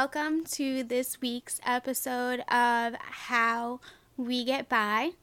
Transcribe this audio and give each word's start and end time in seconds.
Welcome 0.00 0.44
to 0.52 0.84
this 0.84 1.20
week's 1.20 1.60
episode 1.66 2.44
of 2.48 2.94
How 3.00 3.80
We 4.16 4.44
Get 4.44 4.68
By. 4.68 5.14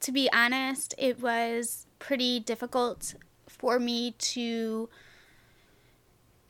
To 0.00 0.10
be 0.10 0.30
honest, 0.32 0.94
it 0.96 1.20
was 1.20 1.86
pretty 1.98 2.40
difficult 2.40 3.14
for 3.46 3.78
me 3.78 4.12
to 4.12 4.88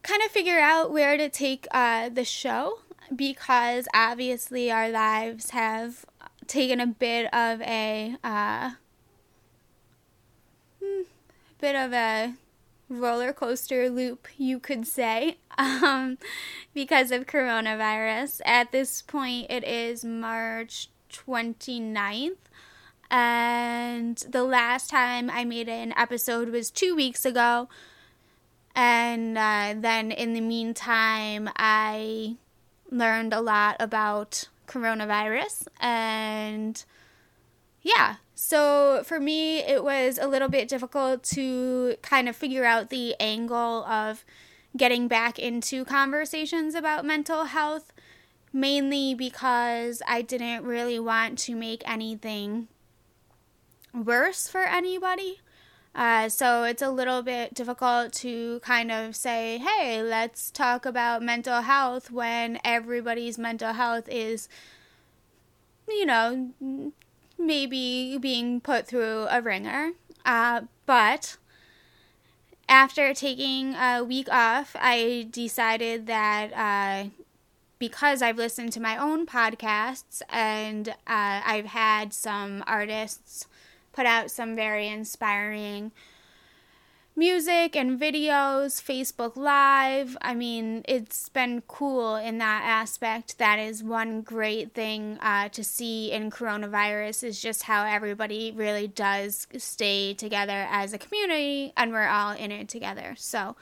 kind 0.04 0.22
of 0.22 0.30
figure 0.30 0.60
out 0.60 0.92
where 0.92 1.16
to 1.16 1.28
take 1.28 1.66
uh, 1.72 2.08
the 2.08 2.24
show 2.24 2.78
because 3.16 3.88
obviously 3.92 4.70
our 4.70 4.88
lives 4.88 5.50
have 5.50 6.06
taken 6.46 6.78
a 6.78 6.86
bit 6.86 7.24
of 7.34 7.60
a 7.62 8.14
uh, 8.22 8.70
hmm, 10.80 11.02
bit 11.60 11.74
of 11.74 11.92
a 11.92 12.34
roller 13.00 13.32
coaster 13.32 13.88
loop, 13.88 14.28
you 14.36 14.58
could 14.58 14.86
say, 14.86 15.38
um, 15.58 16.18
because 16.74 17.10
of 17.10 17.26
coronavirus. 17.26 18.40
At 18.44 18.72
this 18.72 19.02
point, 19.02 19.50
it 19.50 19.64
is 19.64 20.04
March 20.04 20.88
29th. 21.12 22.36
And 23.10 24.16
the 24.28 24.42
last 24.42 24.88
time 24.88 25.28
I 25.28 25.44
made 25.44 25.68
an 25.68 25.92
episode 25.96 26.48
was 26.48 26.70
two 26.70 26.96
weeks 26.96 27.24
ago. 27.26 27.68
And 28.74 29.36
uh, 29.36 29.74
then 29.78 30.10
in 30.10 30.32
the 30.32 30.40
meantime, 30.40 31.50
I 31.56 32.36
learned 32.90 33.34
a 33.34 33.40
lot 33.40 33.76
about 33.80 34.48
coronavirus. 34.66 35.66
And 35.78 36.82
yeah, 37.82 38.16
so 38.34 39.02
for 39.04 39.20
me, 39.20 39.58
it 39.58 39.84
was 39.84 40.18
a 40.20 40.26
little 40.26 40.48
bit 40.48 40.68
difficult 40.68 41.22
to 41.24 41.96
kind 42.02 42.28
of 42.28 42.36
figure 42.36 42.64
out 42.64 42.90
the 42.90 43.14
angle 43.20 43.84
of 43.84 44.24
getting 44.76 45.08
back 45.08 45.38
into 45.38 45.84
conversations 45.84 46.74
about 46.74 47.04
mental 47.04 47.44
health, 47.44 47.92
mainly 48.52 49.14
because 49.14 50.02
I 50.06 50.22
didn't 50.22 50.64
really 50.64 50.98
want 50.98 51.38
to 51.40 51.54
make 51.54 51.82
anything 51.88 52.68
worse 53.92 54.48
for 54.48 54.62
anybody. 54.62 55.40
Uh, 55.94 56.28
so 56.28 56.64
it's 56.64 56.80
a 56.80 56.90
little 56.90 57.22
bit 57.22 57.52
difficult 57.52 58.12
to 58.14 58.60
kind 58.60 58.90
of 58.90 59.14
say, 59.14 59.58
hey, 59.58 60.02
let's 60.02 60.50
talk 60.50 60.86
about 60.86 61.22
mental 61.22 61.60
health 61.60 62.10
when 62.10 62.58
everybody's 62.64 63.38
mental 63.38 63.74
health 63.74 64.08
is, 64.08 64.48
you 65.86 66.06
know, 66.06 66.52
maybe 67.46 68.18
being 68.18 68.60
put 68.60 68.86
through 68.86 69.26
a 69.30 69.40
ringer. 69.40 69.92
Uh, 70.24 70.62
but 70.86 71.36
after 72.68 73.12
taking 73.12 73.74
a 73.74 74.02
week 74.02 74.28
off, 74.30 74.74
I 74.78 75.28
decided 75.30 76.06
that 76.06 76.52
uh, 76.52 77.10
because 77.78 78.22
I've 78.22 78.38
listened 78.38 78.72
to 78.74 78.80
my 78.80 78.96
own 78.96 79.26
podcasts 79.26 80.22
and 80.28 80.88
uh, 80.88 80.94
I've 81.44 81.66
had 81.66 82.14
some 82.14 82.62
artists 82.66 83.46
put 83.92 84.06
out 84.06 84.30
some 84.30 84.54
very 84.56 84.88
inspiring 84.88 85.92
music 87.14 87.76
and 87.76 88.00
videos, 88.00 88.82
Facebook 88.82 89.36
Live. 89.36 90.16
I 90.22 90.34
mean, 90.34 90.82
it's 90.88 91.28
been 91.28 91.62
cool 91.66 92.16
in 92.16 92.38
that 92.38 92.62
aspect. 92.64 93.38
That 93.38 93.58
is 93.58 93.82
one 93.82 94.22
great 94.22 94.72
thing 94.72 95.18
uh, 95.20 95.48
to 95.50 95.62
see 95.62 96.10
in 96.10 96.30
coronavirus 96.30 97.24
is 97.24 97.40
just 97.40 97.64
how 97.64 97.84
everybody 97.84 98.52
really 98.54 98.88
does 98.88 99.46
stay 99.58 100.14
together 100.14 100.66
as 100.70 100.92
a 100.92 100.98
community 100.98 101.72
and 101.76 101.92
we're 101.92 102.08
all 102.08 102.32
in 102.32 102.50
it 102.50 102.68
together. 102.68 103.14
So, 103.18 103.56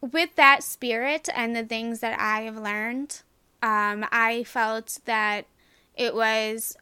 with 0.00 0.34
that 0.34 0.64
spirit 0.64 1.28
and 1.34 1.54
the 1.54 1.64
things 1.64 2.00
that 2.00 2.18
I 2.18 2.42
have 2.42 2.56
learned, 2.56 3.22
um, 3.62 4.04
I 4.10 4.42
felt 4.44 4.98
that 5.04 5.46
it 5.94 6.14
was 6.14 6.76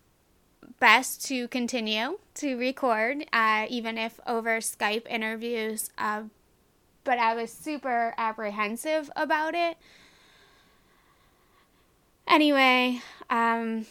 best 0.79 1.25
to 1.27 1.49
continue 1.49 2.19
to 2.35 2.57
record, 2.57 3.27
uh, 3.33 3.67
even 3.69 3.99
if 3.99 4.19
over 4.27 4.59
Skype 4.59 5.07
interviews. 5.09 5.91
Uh, 5.99 6.25
but 7.05 7.19
I 7.19 7.35
was 7.35 7.53
super 7.53 8.15
apprehensive 8.17 9.11
about 9.17 9.55
it. 9.55 9.77
Anyway, 12.27 13.01
um, 13.29 13.87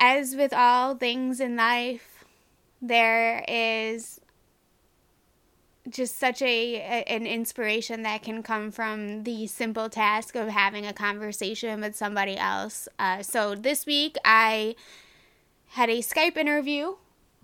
as 0.00 0.34
with 0.34 0.52
all 0.52 0.94
things 0.96 1.40
in 1.40 1.56
life, 1.56 2.24
there 2.82 3.44
is 3.46 4.20
just 5.88 6.18
such 6.18 6.40
a, 6.42 6.80
an 7.06 7.26
inspiration 7.26 8.02
that 8.02 8.22
can 8.22 8.42
come 8.42 8.70
from 8.70 9.24
the 9.24 9.46
simple 9.46 9.88
task 9.88 10.34
of 10.34 10.48
having 10.48 10.86
a 10.86 10.92
conversation 10.92 11.80
with 11.80 11.94
somebody 11.94 12.36
else. 12.36 12.88
Uh, 12.98 13.22
so 13.22 13.54
this 13.54 13.84
week 13.84 14.16
I 14.24 14.74
had 15.74 15.90
a 15.90 15.98
Skype 15.98 16.36
interview 16.36 16.94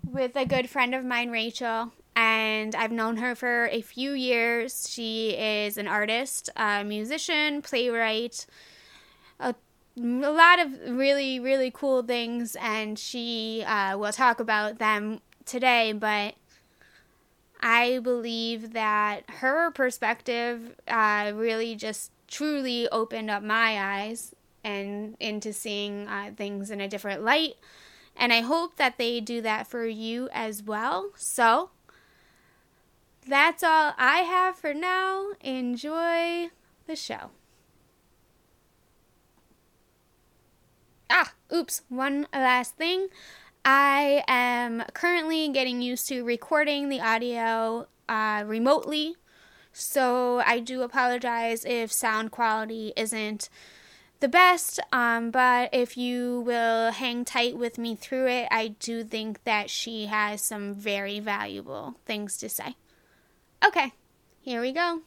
with 0.09 0.37
a 0.37 0.45
good 0.45 0.69
friend 0.69 0.95
of 0.95 1.03
mine, 1.03 1.31
Rachel, 1.31 1.91
and 2.15 2.73
I've 2.73 2.91
known 2.91 3.17
her 3.17 3.35
for 3.35 3.67
a 3.67 3.81
few 3.81 4.13
years. 4.13 4.89
She 4.89 5.31
is 5.31 5.77
an 5.77 5.85
artist, 5.85 6.49
a 6.55 6.81
musician, 6.85 7.61
playwright, 7.61 8.45
a, 9.37 9.53
a 9.97 10.01
lot 10.01 10.59
of 10.59 10.71
really, 10.97 11.41
really 11.41 11.71
cool 11.71 12.03
things, 12.03 12.55
and 12.61 12.97
she 12.97 13.65
uh, 13.67 13.97
will 13.97 14.13
talk 14.13 14.39
about 14.39 14.79
them 14.79 15.19
today, 15.45 15.91
but 15.91 16.35
I 17.59 17.99
believe 17.99 18.71
that 18.71 19.23
her 19.27 19.71
perspective 19.71 20.73
uh, 20.87 21.33
really 21.35 21.75
just 21.75 22.11
truly 22.29 22.87
opened 22.93 23.29
up 23.29 23.43
my 23.43 24.03
eyes 24.03 24.33
and 24.63 25.17
into 25.19 25.51
seeing 25.51 26.07
uh, 26.07 26.31
things 26.37 26.71
in 26.71 26.79
a 26.79 26.87
different 26.87 27.23
light 27.23 27.55
and 28.21 28.31
I 28.31 28.41
hope 28.41 28.77
that 28.77 28.99
they 28.99 29.19
do 29.19 29.41
that 29.41 29.65
for 29.65 29.87
you 29.87 30.29
as 30.31 30.61
well. 30.61 31.09
So, 31.15 31.71
that's 33.27 33.63
all 33.63 33.93
I 33.97 34.19
have 34.19 34.55
for 34.55 34.75
now. 34.75 35.29
Enjoy 35.41 36.51
the 36.85 36.95
show. 36.95 37.31
Ah, 41.09 41.33
oops, 41.51 41.81
one 41.89 42.27
last 42.31 42.75
thing. 42.77 43.07
I 43.65 44.23
am 44.27 44.83
currently 44.93 45.49
getting 45.49 45.81
used 45.81 46.07
to 46.09 46.23
recording 46.23 46.89
the 46.89 47.01
audio 47.01 47.87
uh, 48.07 48.43
remotely, 48.45 49.15
so 49.73 50.43
I 50.45 50.59
do 50.59 50.83
apologize 50.83 51.65
if 51.65 51.91
sound 51.91 52.29
quality 52.29 52.93
isn't 52.95 53.49
the 54.21 54.29
best. 54.29 54.79
Um, 54.93 55.31
but 55.31 55.69
if 55.73 55.97
you 55.97 56.41
will 56.41 56.91
hang 56.91 57.25
tight 57.25 57.57
with 57.57 57.77
me 57.77 57.95
through 57.95 58.27
it, 58.27 58.47
I 58.49 58.69
do 58.69 59.03
think 59.03 59.43
that 59.43 59.69
she 59.69 60.05
has 60.05 60.41
some 60.41 60.73
very 60.73 61.19
valuable 61.19 61.95
things 62.05 62.37
to 62.37 62.49
say. 62.49 62.75
Okay, 63.65 63.91
here 64.39 64.61
we 64.61 64.71
go. 64.71 65.01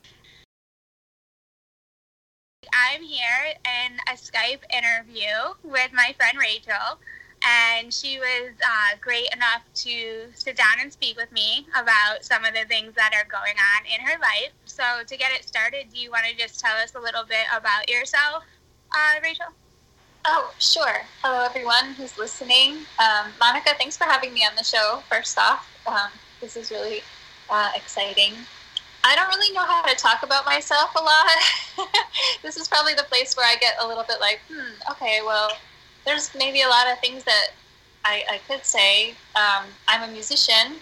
I'm 2.73 3.03
here 3.03 3.55
in 3.65 3.99
a 4.09 4.17
Skype 4.17 4.63
interview 4.73 5.55
with 5.63 5.93
my 5.93 6.15
friend 6.17 6.39
Rachel, 6.39 6.99
and 7.43 7.93
she 7.93 8.19
was 8.19 8.53
uh, 8.65 8.97
great 9.01 9.29
enough 9.33 9.63
to 9.75 10.27
sit 10.35 10.57
down 10.57 10.81
and 10.81 10.93
speak 10.93 11.17
with 11.17 11.31
me 11.31 11.67
about 11.79 12.25
some 12.25 12.45
of 12.45 12.55
the 12.55 12.65
things 12.67 12.95
that 12.95 13.13
are 13.15 13.29
going 13.31 13.55
on 13.59 13.85
in 13.87 14.07
her 14.07 14.19
life. 14.19 14.53
So, 14.65 14.83
to 15.07 15.17
get 15.17 15.33
it 15.33 15.47
started, 15.47 15.93
do 15.93 16.01
you 16.01 16.11
want 16.11 16.25
to 16.25 16.37
just 16.37 16.59
tell 16.59 16.77
us 16.77 16.95
a 16.95 17.01
little 17.01 17.25
bit 17.25 17.45
about 17.55 17.91
yourself? 17.91 18.45
Uh, 18.95 19.21
Rachel? 19.23 19.47
Oh, 20.25 20.53
sure. 20.59 21.03
Hello, 21.23 21.45
everyone 21.45 21.95
who's 21.97 22.17
listening. 22.17 22.87
Um, 22.99 23.33
Monica, 23.41 23.71
thanks 23.77 23.97
for 23.97 24.05
having 24.05 24.33
me 24.33 24.45
on 24.49 24.55
the 24.57 24.65
show, 24.65 25.03
first 25.11 25.39
off. 25.39 25.69
Um, 25.87 26.11
this 26.41 26.57
is 26.57 26.71
really 26.71 27.03
uh, 27.51 27.71
exciting. 27.75 28.33
I 29.03 29.15
don't 29.17 29.29
really 29.29 29.53
know 29.53 29.65
how 29.65 29.83
to 29.83 29.95
talk 29.97 30.23
about 30.23 30.47
myself 30.47 30.95
a 30.97 31.03
lot. 31.03 31.89
this 32.43 32.57
is 32.57 32.69
probably 32.69 32.95
the 32.95 33.03
place 33.05 33.37
where 33.37 33.47
I 33.47 33.57
get 33.57 33.75
a 33.83 33.87
little 33.87 34.05
bit 34.05 34.19
like, 34.21 34.41
hmm, 34.49 34.73
okay, 34.93 35.21
well, 35.25 35.51
there's 36.07 36.31
maybe 36.35 36.63
a 36.63 36.69
lot 36.69 36.91
of 36.91 36.99
things 37.01 37.25
that 37.25 37.49
I, 38.05 38.23
I 38.31 38.39
could 38.49 38.65
say. 38.65 39.11
Um, 39.37 39.67
I'm 39.89 40.09
a 40.09 40.13
musician. 40.13 40.77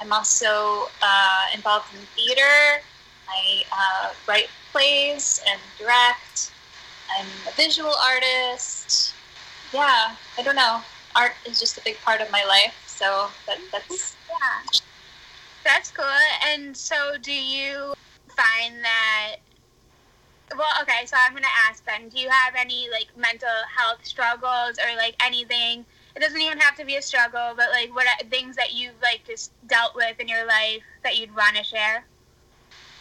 I'm 0.00 0.12
also 0.12 0.88
uh, 1.02 1.46
involved 1.54 1.86
in 1.92 2.00
theater. 2.16 2.82
I 3.28 3.64
uh, 3.70 4.12
write 4.26 4.48
plays 4.72 5.42
and 5.46 5.60
direct. 5.78 6.52
I'm 7.16 7.26
a 7.46 7.52
visual 7.56 7.94
artist. 8.02 9.14
Yeah, 9.72 10.14
I 10.36 10.42
don't 10.42 10.56
know. 10.56 10.80
Art 11.16 11.32
is 11.46 11.58
just 11.58 11.78
a 11.78 11.80
big 11.82 11.96
part 12.04 12.20
of 12.20 12.30
my 12.30 12.44
life, 12.44 12.74
so 12.86 13.28
that, 13.46 13.58
that's 13.72 14.16
yeah, 14.28 14.80
that's 15.64 15.90
cool. 15.90 16.04
And 16.46 16.76
so, 16.76 17.16
do 17.20 17.32
you 17.32 17.94
find 18.36 18.76
that? 18.82 19.36
Well, 20.56 20.68
okay. 20.82 21.06
So 21.06 21.16
I'm 21.18 21.34
gonna 21.34 21.46
ask 21.68 21.84
then. 21.84 22.08
Do 22.08 22.18
you 22.18 22.30
have 22.30 22.54
any 22.56 22.88
like 22.90 23.08
mental 23.16 23.48
health 23.76 24.04
struggles 24.04 24.78
or 24.78 24.96
like 24.96 25.16
anything? 25.20 25.84
It 26.14 26.20
doesn't 26.20 26.40
even 26.40 26.58
have 26.58 26.76
to 26.76 26.84
be 26.84 26.96
a 26.96 27.02
struggle, 27.02 27.52
but 27.56 27.70
like 27.70 27.94
what 27.94 28.06
are, 28.06 28.26
things 28.28 28.56
that 28.56 28.74
you've 28.74 29.00
like 29.02 29.22
just 29.26 29.52
dealt 29.66 29.94
with 29.94 30.18
in 30.20 30.28
your 30.28 30.46
life 30.46 30.82
that 31.02 31.18
you'd 31.18 31.34
want 31.34 31.56
to 31.56 31.64
share? 31.64 32.04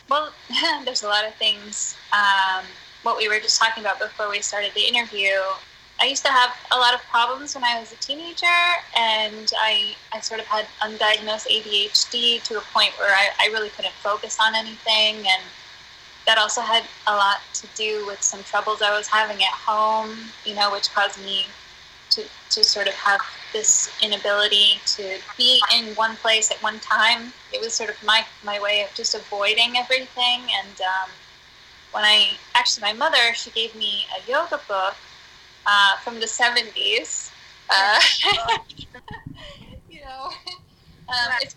well, 0.10 0.32
there's 0.86 1.04
a 1.04 1.08
lot 1.08 1.26
of 1.26 1.34
things. 1.36 1.96
Um, 2.14 2.64
what 3.08 3.18
we 3.18 3.30
were 3.30 3.40
just 3.40 3.58
talking 3.58 3.82
about 3.82 3.98
before 4.00 4.30
we 4.30 4.42
started 4.42 4.74
the 4.76 4.82
interview. 4.82 5.32
I 6.02 6.08
used 6.08 6.26
to 6.26 6.32
have 6.32 6.52
a 6.74 6.78
lot 6.78 6.94
of 6.94 7.02
problems 7.04 7.56
when 7.56 7.64
I 7.64 7.80
was 7.80 7.94
a 7.94 7.96
teenager, 7.96 8.60
and 8.98 9.50
I, 9.58 9.96
I 10.14 10.20
sort 10.20 10.42
of 10.42 10.46
had 10.46 10.68
undiagnosed 10.82 11.48
ADHD 11.48 12.44
to 12.44 12.58
a 12.58 12.62
point 12.74 12.92
where 13.00 13.16
I, 13.16 13.30
I 13.40 13.48
really 13.48 13.70
couldn't 13.70 13.94
focus 14.04 14.38
on 14.42 14.56
anything. 14.56 15.16
And 15.26 15.42
that 16.26 16.38
also 16.38 16.60
had 16.60 16.84
a 17.08 17.16
lot 17.16 17.40
to 17.54 17.68
do 17.76 18.06
with 18.06 18.22
some 18.22 18.44
troubles 18.44 18.82
I 18.82 18.92
was 18.92 19.08
having 19.08 19.38
at 19.38 19.54
home, 19.54 20.18
you 20.44 20.54
know, 20.54 20.70
which 20.74 20.94
caused 20.94 21.18
me 21.24 21.46
to, 22.10 22.24
to 22.50 22.62
sort 22.62 22.88
of 22.90 22.94
have 22.96 23.22
this 23.54 23.90
inability 24.04 24.82
to 24.98 25.18
be 25.38 25.62
in 25.74 25.96
one 25.96 26.18
place 26.18 26.52
at 26.52 26.62
one 26.62 26.80
time. 26.82 27.32
It 27.54 27.62
was 27.62 27.74
sort 27.74 27.90
of 27.90 28.04
my, 28.04 28.26
my 28.44 28.60
way 28.60 28.82
of 28.82 28.94
just 28.96 29.16
avoiding 29.16 29.78
everything. 29.78 30.42
And 30.60 30.82
um, 30.82 31.10
when 31.98 32.06
I, 32.06 32.30
actually, 32.54 32.84
my 32.84 32.94
mother, 32.94 33.34
she 33.34 33.50
gave 33.50 33.76
me 33.76 34.06
a 34.16 34.30
yoga 34.30 34.62
book 34.68 34.96
uh, 35.66 35.98
from 36.04 36.20
the 36.20 36.28
70s. 36.28 37.32
Uh, 37.72 38.00
you 39.90 40.02
know, 40.02 40.26
um, 41.10 41.34
it's 41.42 41.56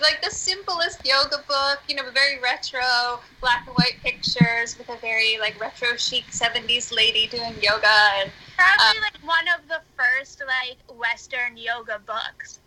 like 0.00 0.22
the 0.22 0.30
simplest 0.30 1.04
yoga 1.04 1.44
book, 1.46 1.80
you 1.86 1.96
know, 1.96 2.10
very 2.12 2.40
retro, 2.40 3.20
black 3.42 3.66
and 3.66 3.76
white 3.76 3.96
pictures 4.02 4.78
with 4.78 4.88
a 4.88 4.96
very 5.02 5.36
like 5.38 5.60
retro 5.60 5.96
chic 5.98 6.24
70s 6.30 6.90
lady 6.90 7.26
doing 7.26 7.52
yoga. 7.60 7.94
And, 8.20 8.30
Probably 8.56 8.98
uh, 8.98 9.02
like 9.02 9.22
one 9.22 9.44
of 9.54 9.68
the 9.68 9.80
first 9.98 10.42
like 10.46 10.78
Western 10.98 11.58
yoga 11.58 12.00
books. 12.06 12.58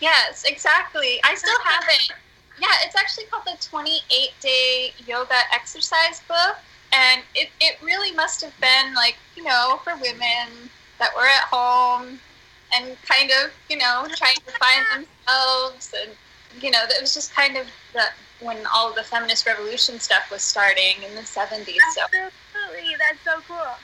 Yes, 0.00 0.42
exactly. 0.44 1.20
I 1.22 1.36
still 1.36 1.54
have 1.64 1.84
it. 1.88 2.12
Yeah, 2.60 2.74
it's 2.84 2.96
actually 2.96 3.24
called 3.24 3.44
the 3.44 3.56
28 3.60 4.30
Day 4.40 4.92
Yoga 5.06 5.36
Exercise 5.52 6.20
Book 6.28 6.56
and 6.92 7.22
it, 7.34 7.48
it 7.60 7.76
really 7.82 8.12
must 8.12 8.42
have 8.42 8.58
been 8.60 8.94
like 8.94 9.16
you 9.36 9.44
know 9.44 9.80
for 9.84 9.94
women 9.96 10.70
that 10.98 11.10
were 11.16 11.26
at 11.26 11.44
home 11.50 12.18
and 12.74 12.96
kind 13.02 13.30
of 13.30 13.52
you 13.68 13.76
know 13.76 14.06
trying 14.16 14.36
to 14.36 14.52
find 14.52 14.84
themselves 14.92 15.94
and 16.02 16.12
you 16.62 16.70
know 16.70 16.80
it 16.84 17.00
was 17.00 17.14
just 17.14 17.34
kind 17.34 17.56
of 17.56 17.66
the 17.92 18.02
when 18.40 18.58
all 18.72 18.88
of 18.88 18.94
the 18.94 19.02
feminist 19.02 19.46
revolution 19.46 19.98
stuff 19.98 20.30
was 20.30 20.42
starting 20.42 21.02
in 21.06 21.14
the 21.14 21.22
70s 21.22 21.74
so. 21.94 22.02
Absolutely 22.02 22.96
that's 22.98 23.22
so 23.24 23.40
cool. 23.46 23.74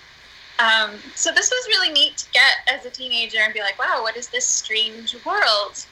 Um, 0.61 0.93
so 1.17 1.33
this 1.33 1.51
was 1.51 1.67
really 1.67 1.93
neat 1.93 2.17
to 2.19 2.31
get 2.31 2.59
as 2.69 2.87
a 2.87 2.91
teenager 2.91 3.39
and 3.41 3.53
be 3.53 3.61
like 3.61 3.79
wow 3.79 4.01
what 4.03 4.17
is 4.17 4.29
this 4.29 4.47
strange 4.47 5.17
world? 5.25 5.85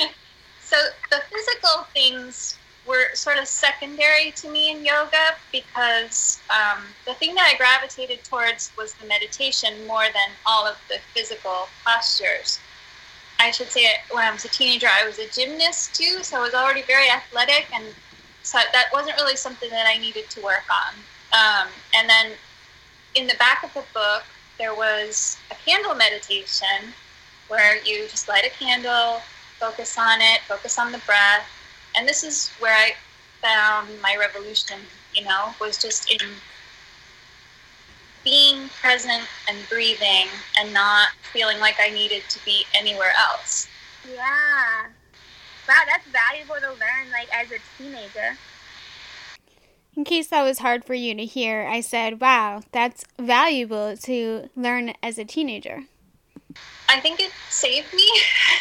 And, 0.00 0.10
so 0.68 0.76
the 1.10 1.22
physical 1.30 1.86
things 1.94 2.58
were 2.86 3.14
sort 3.14 3.38
of 3.38 3.46
secondary 3.46 4.32
to 4.32 4.50
me 4.50 4.70
in 4.70 4.84
yoga 4.84 5.36
because 5.50 6.40
um, 6.50 6.82
the 7.06 7.14
thing 7.14 7.34
that 7.34 7.50
I 7.52 7.56
gravitated 7.56 8.24
towards 8.24 8.72
was 8.76 8.92
the 8.94 9.06
meditation 9.06 9.86
more 9.86 10.04
than 10.04 10.30
all 10.46 10.66
of 10.66 10.76
the 10.88 10.98
physical 11.14 11.68
postures. 11.84 12.60
I 13.38 13.50
should 13.50 13.68
say 13.68 13.86
when 14.10 14.24
I 14.24 14.32
was 14.32 14.44
a 14.44 14.48
teenager, 14.48 14.88
I 14.92 15.06
was 15.06 15.18
a 15.18 15.28
gymnast 15.28 15.94
too, 15.94 16.22
so 16.22 16.38
I 16.38 16.40
was 16.40 16.54
already 16.54 16.82
very 16.82 17.08
athletic, 17.08 17.66
and 17.72 17.84
so 18.42 18.58
that 18.72 18.86
wasn't 18.92 19.16
really 19.16 19.36
something 19.36 19.70
that 19.70 19.86
I 19.86 19.98
needed 19.98 20.28
to 20.30 20.42
work 20.42 20.64
on. 20.70 20.94
Um, 21.32 21.68
and 21.94 22.08
then 22.08 22.32
in 23.14 23.26
the 23.26 23.36
back 23.38 23.62
of 23.62 23.72
the 23.74 23.84
book, 23.94 24.24
there 24.58 24.74
was 24.74 25.38
a 25.50 25.54
candle 25.54 25.94
meditation 25.94 26.92
where 27.48 27.76
you 27.84 28.08
just 28.08 28.28
light 28.28 28.44
a 28.44 28.50
candle, 28.50 29.22
focus 29.58 29.98
on 29.98 30.20
it, 30.20 30.40
focus 30.46 30.78
on 30.78 30.92
the 30.92 30.98
breath, 30.98 31.46
and 31.96 32.08
this 32.08 32.22
is 32.22 32.48
where 32.60 32.74
I 32.74 32.92
found 33.42 33.88
my 34.02 34.16
revolution, 34.18 34.78
you 35.14 35.24
know, 35.24 35.54
was 35.60 35.80
just 35.80 36.10
in 36.10 36.18
being 38.24 38.68
present 38.80 39.24
and 39.48 39.58
breathing 39.68 40.26
and 40.58 40.72
not 40.72 41.08
feeling 41.32 41.58
like 41.60 41.76
I 41.80 41.90
needed 41.90 42.22
to 42.28 42.44
be 42.44 42.64
anywhere 42.74 43.12
else. 43.18 43.68
Yeah. 44.06 44.86
Wow, 45.68 45.82
that's 45.86 46.06
valuable 46.08 46.56
to 46.60 46.68
learn 46.68 47.10
like 47.12 47.28
as 47.32 47.50
a 47.50 47.58
teenager. 47.76 48.38
In 49.94 50.04
case 50.04 50.28
that 50.28 50.42
was 50.42 50.60
hard 50.60 50.84
for 50.84 50.94
you 50.94 51.14
to 51.14 51.24
hear, 51.24 51.66
I 51.68 51.80
said, 51.80 52.20
wow, 52.20 52.62
that's 52.70 53.04
valuable 53.18 53.96
to 53.96 54.48
learn 54.54 54.94
as 55.02 55.18
a 55.18 55.24
teenager. 55.24 55.84
I 56.88 57.00
think 57.00 57.20
it 57.20 57.32
saved 57.50 57.92
me 57.92 58.08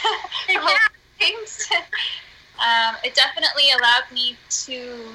yeah. 0.50 0.78
things. 1.20 1.70
Um, 2.60 2.96
it 3.04 3.16
definitely 3.16 3.72
allowed 3.78 4.04
me 4.14 4.38
to 4.66 5.10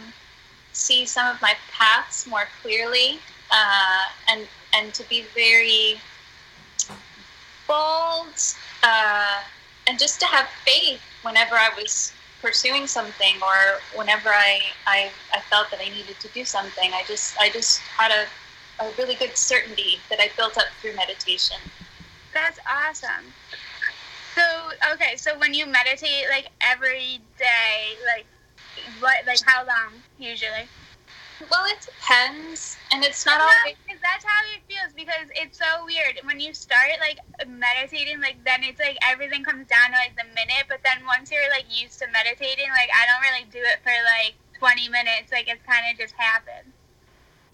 see 0.73 1.05
some 1.05 1.27
of 1.35 1.41
my 1.43 1.55
paths 1.71 2.27
more 2.27 2.49
clearly 2.63 3.19
uh, 3.51 4.05
and 4.29 4.47
and 4.73 4.95
to 4.95 5.07
be 5.09 5.25
very 5.35 6.01
bold 7.69 8.35
uh, 8.83 9.43
and 9.87 9.99
just 9.99 10.19
to 10.21 10.27
have 10.27 10.49
faith 10.65 11.01
whenever 11.23 11.55
I 11.55 11.71
was 11.77 12.13
pursuing 12.41 12.87
something 12.87 13.37
or 13.41 13.81
whenever 13.97 14.31
I, 14.31 14.61
I, 14.87 15.11
I 15.33 15.41
felt 15.41 15.71
that 15.71 15.81
I 15.81 15.89
needed 15.89 16.19
to 16.21 16.29
do 16.29 16.45
something. 16.45 16.91
I 16.93 17.05
just 17.07 17.37
I 17.39 17.51
just 17.51 17.79
had 17.81 18.11
a, 18.11 18.85
a 18.85 18.91
really 18.99 19.15
good 19.15 19.37
certainty 19.37 20.01
that 20.11 20.21
I 20.21 20.31
built 20.37 20.59
up 20.59 20.67
through 20.81 20.97
meditation. 20.97 21.59
That's 22.33 22.59
awesome. 22.69 23.33
So 24.35 24.43
okay, 24.95 25.17
so 25.17 25.39
when 25.39 25.53
you 25.53 25.67
meditate 25.67 26.27
like 26.31 26.49
every 26.61 27.21
day, 27.39 27.97
like 28.07 28.27
what, 29.01 29.27
like 29.27 29.41
how 29.45 29.67
long 29.67 29.93
usually? 30.19 30.69
Well, 31.51 31.67
it 31.67 31.81
depends, 31.83 32.77
and 32.93 33.03
it's 33.03 33.27
not 33.27 33.41
always. 33.41 33.75
That's 34.01 34.25
how 34.25 34.41
it 34.55 34.63
feels 34.67 34.93
because 34.95 35.27
it's 35.35 35.59
so 35.59 35.85
weird 35.87 36.21
when 36.25 36.39
you 36.41 36.55
start 36.55 36.97
like 37.01 37.19
meditating. 37.47 38.21
Like 38.21 38.37
then 38.45 38.63
it's 38.63 38.79
like 38.81 38.97
everything 39.03 39.45
comes 39.45 39.67
down 39.67 39.91
to 39.91 39.99
like 39.99 40.17
the 40.17 40.29
minute, 40.35 40.65
but 40.69 40.81
then 40.85 41.05
once 41.07 41.31
you're 41.31 41.51
like 41.51 41.67
used 41.69 41.99
to 42.01 42.07
meditating, 42.13 42.71
like 42.71 42.91
I 42.95 43.05
don't 43.11 43.23
really 43.23 43.47
do 43.51 43.59
it 43.59 43.83
for 43.83 43.93
like 44.17 44.35
20 44.59 44.89
minutes. 44.89 45.33
Like 45.33 45.49
it's 45.49 45.63
kind 45.67 45.85
of 45.91 45.99
just 45.99 46.15
happens. 46.15 46.73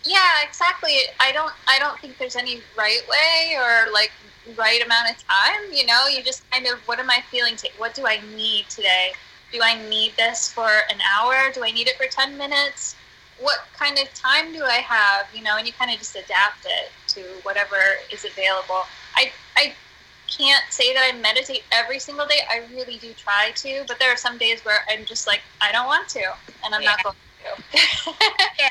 Yeah, 0.05 0.47
exactly. 0.47 0.95
I 1.19 1.33
don't. 1.33 1.53
I 1.67 1.79
don't 1.79 1.99
think 1.99 2.19
there's 2.19 2.37
any 2.37 2.61
right 2.77 3.03
way 3.09 3.57
or 3.59 3.91
like 3.93 4.13
right 4.57 4.85
amount 4.85 5.11
of 5.11 5.17
time. 5.27 5.73
You 5.73 5.87
know, 5.87 6.07
you 6.09 6.23
just 6.23 6.49
kind 6.51 6.67
of, 6.67 6.79
what 6.87 6.99
am 6.99 7.11
I 7.11 7.23
feeling? 7.31 7.57
To, 7.57 7.69
what 7.79 7.95
do 7.95 8.07
I 8.07 8.21
need 8.35 8.67
today? 8.69 9.13
Do 9.53 9.61
I 9.63 9.81
need 9.89 10.13
this 10.17 10.53
for 10.53 10.69
an 10.91 10.99
hour? 11.15 11.53
Do 11.53 11.65
I 11.65 11.71
need 11.71 11.89
it 11.89 11.97
for 11.97 12.07
10 12.07 12.37
minutes? 12.37 12.97
What 13.41 13.61
kind 13.77 13.99
of 13.99 14.13
time 14.15 14.53
do 14.53 14.65
I 14.65 14.79
have? 14.79 15.27
You 15.35 15.43
know, 15.43 15.57
and 15.57 15.67
you 15.67 15.73
kind 15.73 15.91
of 15.91 15.99
just 15.99 16.17
adapt 16.17 16.67
it 16.67 16.91
to 17.09 17.21
whatever 17.43 17.77
is 18.13 18.25
available. 18.25 18.83
I, 19.15 19.31
I 19.57 19.73
can't 20.29 20.65
say 20.71 20.93
that 20.93 21.11
I 21.13 21.17
meditate 21.19 21.63
every 21.73 21.99
single 21.99 22.27
day. 22.27 22.41
I 22.51 22.63
really 22.75 22.99
do 22.99 23.13
try 23.15 23.53
to, 23.57 23.85
but 23.87 23.99
there 23.99 24.13
are 24.13 24.17
some 24.17 24.39
days 24.39 24.65
where 24.65 24.81
I'm 24.91 25.05
just 25.05 25.27
like, 25.27 25.41
I 25.61 25.73
don't 25.73 25.87
want 25.87 26.09
to, 26.11 26.23
and 26.65 26.75
I'm 26.75 26.83
yeah. 26.83 26.91
not 26.91 27.03
going 27.03 27.17
to. 27.17 28.13
yeah. 28.59 28.69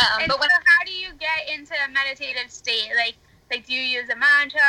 Um, 0.00 0.24
but 0.26 0.40
when, 0.40 0.48
so 0.48 0.56
how 0.64 0.84
do 0.84 0.92
you 0.92 1.08
get 1.18 1.54
into 1.54 1.74
a 1.86 1.90
meditative 1.90 2.50
state? 2.50 2.90
Like, 2.96 3.16
like 3.50 3.66
do 3.66 3.74
you 3.74 3.82
use 3.82 4.08
a 4.08 4.16
mantra 4.16 4.60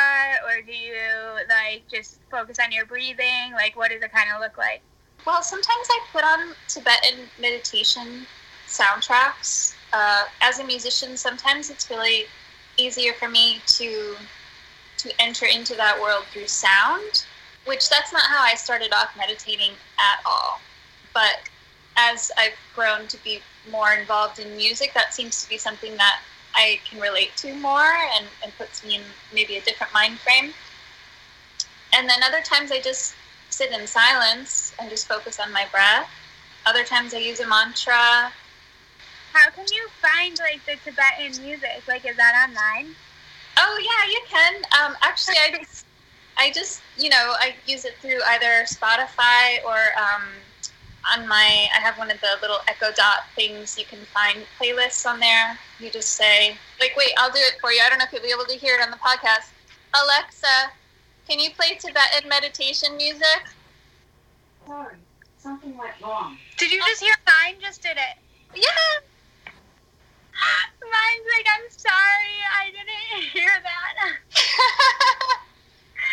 or 0.44 0.60
do 0.62 0.72
you 0.72 0.94
like 1.48 1.82
just 1.90 2.18
focus 2.30 2.58
on 2.62 2.72
your 2.72 2.84
breathing? 2.84 3.52
Like 3.52 3.76
what 3.76 3.90
does 3.90 4.02
it 4.02 4.12
kind 4.12 4.28
of 4.34 4.40
look 4.40 4.58
like? 4.58 4.80
Well 5.24 5.42
sometimes 5.42 5.86
i 5.88 6.00
put 6.12 6.24
on 6.24 6.54
tibetan 6.66 7.20
meditation 7.40 8.26
soundtracks 8.66 9.74
uh, 9.92 10.24
as 10.40 10.58
a 10.58 10.64
musician 10.64 11.16
sometimes 11.16 11.70
it's 11.70 11.90
really 11.90 12.24
easier 12.76 13.12
for 13.12 13.28
me 13.28 13.60
to 13.66 14.16
to 14.96 15.10
enter 15.20 15.46
into 15.46 15.74
that 15.74 16.00
world 16.00 16.24
through 16.32 16.46
sound 16.46 17.26
which 17.66 17.88
that's 17.88 18.12
not 18.12 18.22
how 18.22 18.42
i 18.42 18.54
started 18.54 18.92
off 18.92 19.16
meditating 19.16 19.70
at 19.98 20.20
all. 20.26 20.60
But 21.14 21.48
as 21.96 22.32
i've 22.38 22.56
grown 22.74 23.06
to 23.08 23.22
be 23.22 23.40
more 23.70 23.92
involved 23.92 24.40
in 24.40 24.56
music 24.56 24.92
that 24.94 25.14
seems 25.14 25.42
to 25.44 25.48
be 25.48 25.58
something 25.58 25.96
that 25.96 26.20
I 26.54 26.80
can 26.88 27.00
relate 27.00 27.36
to 27.38 27.54
more 27.54 27.94
and, 28.16 28.26
and 28.42 28.56
puts 28.58 28.84
me 28.84 28.96
in 28.96 29.02
maybe 29.32 29.56
a 29.56 29.60
different 29.62 29.92
mind 29.92 30.18
frame. 30.18 30.52
And 31.94 32.08
then 32.08 32.22
other 32.22 32.40
times 32.42 32.72
I 32.72 32.80
just 32.80 33.14
sit 33.50 33.70
in 33.70 33.86
silence 33.86 34.74
and 34.78 34.88
just 34.88 35.06
focus 35.06 35.38
on 35.38 35.52
my 35.52 35.66
breath. 35.70 36.08
Other 36.64 36.84
times 36.84 37.14
I 37.14 37.18
use 37.18 37.40
a 37.40 37.46
mantra. 37.46 38.32
How 39.32 39.50
can 39.50 39.64
you 39.72 39.88
find 40.00 40.38
like 40.38 40.64
the 40.66 40.76
Tibetan 40.84 41.42
music? 41.44 41.82
Like, 41.88 42.04
is 42.06 42.16
that 42.16 42.48
online? 42.48 42.94
Oh 43.58 43.78
yeah, 43.82 44.10
you 44.10 44.22
can. 44.28 44.54
Um, 44.82 44.96
actually, 45.02 45.36
I 45.42 45.58
just, 45.58 45.86
I 46.38 46.50
just, 46.50 46.82
you 46.96 47.10
know, 47.10 47.34
I 47.38 47.54
use 47.66 47.84
it 47.84 47.96
through 48.00 48.20
either 48.26 48.64
Spotify 48.64 49.62
or 49.64 49.78
um, 49.98 50.22
on 51.10 51.26
my 51.26 51.68
I 51.74 51.80
have 51.80 51.98
one 51.98 52.10
of 52.10 52.20
the 52.20 52.38
little 52.40 52.58
Echo 52.68 52.92
Dot 52.94 53.24
things. 53.34 53.78
You 53.78 53.84
can 53.84 53.98
find 54.12 54.38
playlists 54.60 55.06
on 55.06 55.20
there. 55.20 55.58
You 55.80 55.90
just 55.90 56.10
say 56.10 56.56
like, 56.80 56.94
wait, 56.96 57.10
I'll 57.18 57.30
do 57.30 57.38
it 57.38 57.58
for 57.60 57.72
you. 57.72 57.80
I 57.84 57.88
don't 57.88 57.98
know 57.98 58.04
if 58.04 58.12
you'll 58.12 58.22
be 58.22 58.32
able 58.32 58.46
to 58.46 58.56
hear 58.58 58.76
it 58.76 58.82
on 58.82 58.90
the 58.90 58.98
podcast. 58.98 59.50
Alexa, 59.94 60.72
can 61.28 61.38
you 61.38 61.50
play 61.50 61.76
Tibetan 61.78 62.28
meditation 62.28 62.96
music? 62.96 63.42
Sorry, 64.66 64.96
something 65.38 65.76
went 65.76 65.92
wrong. 66.02 66.38
Did 66.56 66.70
you 66.72 66.80
just 66.80 67.02
hear 67.02 67.14
mine? 67.26 67.56
Just 67.60 67.82
did 67.82 67.96
it. 67.96 68.16
Yeah. 68.54 69.02
Mine's 70.80 71.26
like, 71.36 71.46
I'm 71.54 71.70
sorry, 71.70 72.36
I 72.58 72.66
didn't 72.66 73.30
hear 73.32 73.50
that. 73.62 73.94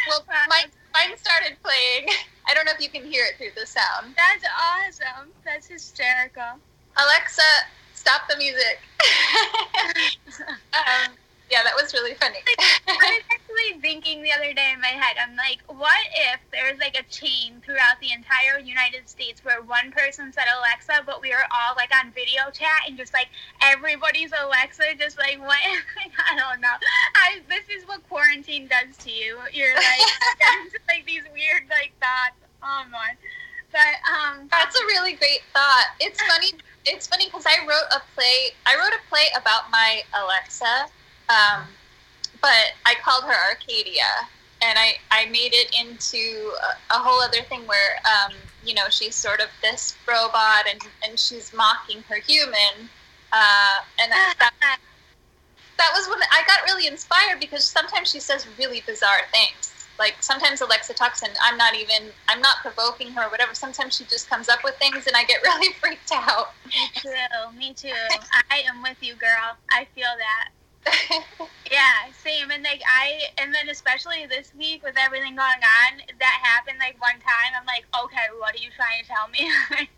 well, 0.08 0.26
mine, 0.50 0.72
mine 0.94 1.18
started 1.18 1.58
playing. 1.64 2.10
I 2.48 2.54
don't 2.54 2.66
know 2.66 2.72
if 2.74 2.82
you 2.82 2.90
can 2.90 3.04
hear 3.04 3.26
it 3.26 3.38
through 3.38 3.54
the 3.60 3.68
sound. 3.68 4.16
That's 4.18 4.46
awesome. 4.50 5.30
That's 5.46 5.68
hysterical. 5.68 6.58
Alexa, 6.98 7.42
stop 7.94 8.22
the 8.28 8.38
music. 8.38 8.80
um, 10.74 11.14
yeah, 11.50 11.64
that 11.64 11.74
was 11.74 11.94
really 11.94 12.14
funny. 12.14 12.38
I 12.88 12.94
was 12.94 13.26
actually 13.34 13.82
thinking 13.82 14.22
the 14.22 14.32
other 14.32 14.54
day 14.54 14.70
in 14.74 14.82
my 14.82 14.94
head, 14.94 15.18
I'm 15.18 15.36
like, 15.36 15.60
what 15.66 16.06
if 16.30 16.40
there's 16.52 16.78
like 16.78 16.94
a 16.94 17.04
chain 17.10 17.62
throughout 17.66 17.98
the 18.02 18.14
entire 18.14 18.62
United 18.62 19.10
States 19.10 19.44
where 19.44 19.62
one 19.64 19.92
person 19.92 20.32
said 20.32 20.46
Alexa, 20.46 21.04
but 21.06 21.22
we 21.22 21.30
were 21.30 21.50
all 21.50 21.74
like 21.76 21.90
on 21.90 22.12
video 22.14 22.54
chat 22.54 22.86
and 22.88 22.98
just 22.98 23.14
like 23.14 23.30
everybody's 23.62 24.32
Alexa 24.32 24.94
just 24.98 25.18
like 25.18 25.40
went, 25.42 25.82
I 26.30 26.38
don't 26.38 26.62
know. 26.62 26.78
I, 27.16 27.42
this 27.50 27.66
is 27.74 27.88
what 27.88 28.08
quarantine 28.08 28.70
does 28.70 28.96
to 28.98 29.10
you. 29.10 29.40
You're 29.52 29.76
like, 29.76 30.06
like 30.88 31.06
these 31.06 31.24
weird 31.34 31.66
like 31.70 31.94
thoughts. 31.98 32.38
Oh 32.62 32.86
my. 32.92 33.18
But 33.72 33.98
um, 34.06 34.48
that's 34.50 34.76
a 34.76 34.86
really 34.86 35.14
great 35.14 35.42
thought. 35.54 35.94
It's 36.00 36.22
funny. 36.22 36.54
It's 36.86 37.06
funny 37.06 37.26
because 37.26 37.46
I 37.46 37.66
wrote 37.66 37.90
a 37.92 38.02
play. 38.16 38.54
I 38.66 38.76
wrote 38.78 38.94
a 38.94 39.02
play 39.10 39.26
about 39.38 39.70
my 39.70 40.02
Alexa 40.14 40.90
um, 41.30 41.64
but 42.42 42.74
I 42.86 42.96
called 43.04 43.24
her 43.24 43.50
Arcadia, 43.50 44.28
and 44.62 44.78
I, 44.78 44.96
I 45.12 45.26
made 45.28 45.54
it 45.54 45.74
into 45.80 46.52
a, 46.90 46.96
a 46.96 46.98
whole 46.98 47.22
other 47.22 47.42
thing 47.44 47.66
where, 47.66 47.96
um, 48.06 48.34
you 48.66 48.74
know, 48.74 48.90
she's 48.90 49.16
sort 49.16 49.40
of 49.40 49.48
this 49.62 49.96
robot 50.08 50.66
and, 50.70 50.82
and 51.08 51.18
she's 51.18 51.54
mocking 51.54 52.04
her 52.10 52.16
human. 52.16 52.90
Uh, 53.32 53.76
and 54.02 54.12
that, 54.12 54.52
that 55.78 55.92
was 55.94 56.10
when 56.10 56.20
I 56.32 56.44
got 56.46 56.64
really 56.66 56.88
inspired 56.88 57.40
because 57.40 57.64
sometimes 57.64 58.12
she 58.12 58.20
says 58.20 58.46
really 58.58 58.84
bizarre 58.86 59.22
things. 59.32 59.74
Like 59.98 60.16
sometimes 60.22 60.62
Alexa 60.62 60.94
talks 60.94 61.24
and 61.24 61.32
I'm 61.44 61.58
not 61.58 61.76
even, 61.76 62.10
I'm 62.28 62.42
not 62.42 62.58
provoking 62.62 63.12
her 63.12 63.28
or 63.28 63.30
whatever. 63.30 63.54
Sometimes 63.54 63.96
she 63.96 64.06
just 64.06 64.30
comes 64.30 64.50
up 64.50 64.60
with 64.64 64.76
things 64.76 65.08
and 65.08 65.16
I 65.16 65.24
get 65.24 65.42
really 65.44 65.74
freaked 65.74 66.12
out. 66.14 66.54
Me 66.66 66.74
too. 66.96 67.58
Me 67.58 67.74
too. 67.74 68.18
I 68.50 68.64
am 68.68 68.82
with 68.82 68.98
you, 69.02 69.16
girl. 69.16 69.58
I 69.72 69.86
feel 69.96 70.12
that. 70.18 70.50
Yeah, 71.72 72.10
same. 72.24 72.52
And 72.52 72.64
like 72.64 72.82
I, 72.88 73.22
and 73.38 73.54
then 73.54 73.70
especially 73.70 74.26
this 74.28 74.54
week 74.58 74.84
with 74.84 74.96
everything 74.98 75.36
going 75.36 75.64
on, 75.64 76.02
that 76.20 76.40
happened 76.44 76.78
like 76.80 77.00
one 77.02 77.20
time. 77.20 77.54
I'm 77.60 77.66
like, 77.66 77.86
okay, 78.04 78.28
what 78.38 78.56
are 78.56 78.64
you 78.64 78.70
trying 78.76 79.04
to 79.04 79.08
tell 79.08 79.28
me? 79.30 79.50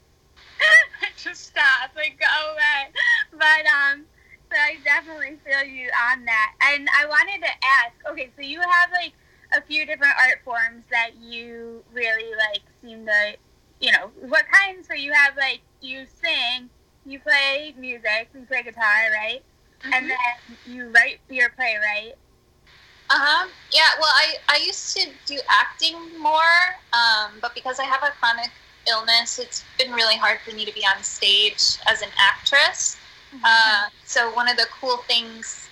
Just 1.17 1.47
stop, 1.47 1.91
like 1.95 2.19
go 2.19 2.51
away. 2.51 2.91
But 3.31 3.65
um, 3.67 4.05
so 4.51 4.57
I 4.57 4.77
definitely 4.83 5.37
feel 5.45 5.63
you 5.63 5.89
on 6.11 6.25
that. 6.25 6.53
And 6.61 6.87
I 6.97 7.05
wanted 7.05 7.41
to 7.41 7.51
ask, 7.81 7.95
okay, 8.11 8.29
so 8.35 8.41
you 8.41 8.59
have 8.59 8.91
like 8.91 9.13
a 9.55 9.61
few 9.61 9.85
different 9.85 10.13
art 10.19 10.39
forms 10.43 10.83
that 10.91 11.11
you 11.21 11.83
really 11.93 12.31
like 12.35 12.61
seem 12.81 13.05
to, 13.05 13.35
you 13.79 13.91
know, 13.91 14.11
what 14.27 14.45
kinds? 14.51 14.87
So 14.87 14.93
you 14.93 15.13
have 15.13 15.35
like 15.37 15.61
you 15.81 16.05
sing, 16.21 16.69
you 17.05 17.19
play 17.19 17.73
music, 17.77 18.29
you 18.33 18.45
play 18.45 18.63
guitar, 18.63 19.11
right? 19.13 19.41
Mm-hmm. 19.83 19.93
and 19.93 20.09
then 20.09 20.17
you 20.65 20.89
write 20.89 21.19
your 21.29 21.49
playwright. 21.49 22.15
Uh 23.09 23.19
huh. 23.19 23.47
Yeah. 23.71 23.89
Well, 23.99 24.11
I 24.13 24.35
I 24.47 24.57
used 24.65 24.95
to 24.97 25.09
do 25.25 25.37
acting 25.49 25.95
more, 26.19 26.77
um, 26.93 27.31
but 27.41 27.53
because 27.53 27.79
I 27.79 27.83
have 27.83 28.03
a 28.03 28.11
chronic 28.19 28.51
illness, 28.87 29.37
it's 29.37 29.63
been 29.77 29.91
really 29.91 30.15
hard 30.15 30.39
for 30.45 30.55
me 30.55 30.65
to 30.65 30.73
be 30.73 30.85
on 30.85 31.03
stage 31.03 31.77
as 31.87 32.01
an 32.01 32.09
actress. 32.17 32.97
Mm-hmm. 33.35 33.43
Uh, 33.43 33.89
so 34.05 34.33
one 34.33 34.49
of 34.49 34.57
the 34.57 34.67
cool 34.79 34.97
things 35.07 35.67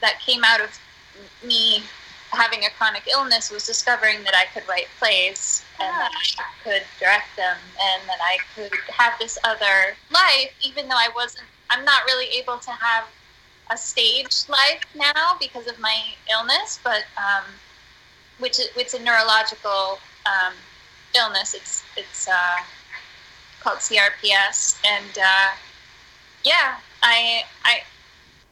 that 0.00 0.20
came 0.20 0.44
out 0.44 0.60
of 0.60 0.70
me 1.46 1.82
having 2.30 2.64
a 2.64 2.70
chronic 2.70 3.04
illness 3.06 3.50
was 3.50 3.66
discovering 3.66 4.24
that 4.24 4.34
I 4.34 4.46
could 4.52 4.68
write 4.68 4.88
plays 4.98 5.64
and 5.80 5.88
that 5.88 6.10
I 6.12 6.44
could 6.62 6.82
direct 6.98 7.36
them 7.36 7.56
and 7.80 8.08
that 8.08 8.18
I 8.20 8.38
could 8.54 8.72
have 8.90 9.14
this 9.18 9.38
other 9.44 9.96
life, 10.12 10.50
even 10.62 10.88
though 10.88 10.98
I 10.98 11.08
wasn't. 11.14 11.46
I'm 11.70 11.84
not 11.84 12.04
really 12.04 12.26
able 12.38 12.58
to 12.58 12.70
have 12.70 13.04
a 13.70 13.76
stage 13.76 14.48
life 14.48 14.82
now 14.94 15.36
because 15.40 15.66
of 15.66 15.78
my 15.78 15.96
illness, 16.30 16.78
but 16.82 17.04
um, 17.16 17.44
which 18.38 18.58
it's 18.76 18.94
a 18.94 19.02
neurological 19.02 19.98
um, 20.26 20.54
illness. 21.16 21.54
It's 21.54 21.82
it's 21.96 22.28
uh, 22.28 22.58
called 23.60 23.78
CRPS, 23.78 24.78
and 24.84 25.18
uh, 25.18 25.50
yeah, 26.44 26.78
I 27.02 27.44
I 27.64 27.82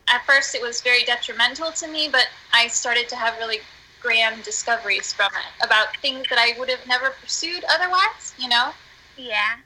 at 0.08 0.24
first 0.26 0.54
it 0.54 0.62
was 0.62 0.80
very 0.80 1.04
detrimental 1.04 1.72
to 1.72 1.88
me, 1.88 2.08
but 2.10 2.28
I 2.52 2.68
started 2.68 3.08
to 3.10 3.16
have 3.16 3.38
really 3.38 3.60
grand 4.00 4.42
discoveries 4.42 5.12
from 5.12 5.30
it 5.32 5.64
about 5.64 5.96
things 5.98 6.26
that 6.28 6.38
I 6.38 6.58
would 6.58 6.68
have 6.68 6.86
never 6.86 7.10
pursued 7.10 7.64
otherwise. 7.70 8.34
You 8.38 8.48
know? 8.48 8.70
Yeah. 9.16 9.56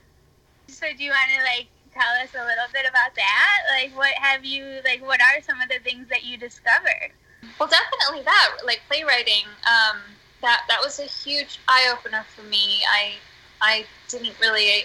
So 0.69 0.87
do 0.97 1.05
you 1.05 1.11
want 1.11 1.31
to 1.37 1.43
like 1.43 1.69
tell 1.97 2.13
us 2.23 2.31
a 2.35 2.45
little 2.45 2.69
bit 2.73 2.85
about 2.89 3.15
that? 3.17 3.59
Like, 3.73 3.97
what 3.97 4.15
have 4.21 4.45
you, 4.45 4.81
like, 4.85 5.01
what 5.05 5.21
are 5.21 5.41
some 5.43 5.61
of 5.61 5.69
the 5.69 5.79
things 5.79 6.09
that 6.09 6.25
you 6.25 6.37
discovered? 6.37 7.11
Well, 7.59 7.69
definitely 7.69 8.25
that, 8.25 8.59
like 8.65 8.83
playwriting. 8.89 9.49
Um, 9.65 9.99
that 10.43 10.63
that 10.69 10.81
was 10.83 10.99
a 10.99 11.05
huge 11.05 11.59
eye 11.69 11.93
opener 11.93 12.25
for 12.35 12.43
me. 12.43 12.81
I 12.91 13.15
I 13.61 13.87
didn't 14.09 14.39
really 14.41 14.85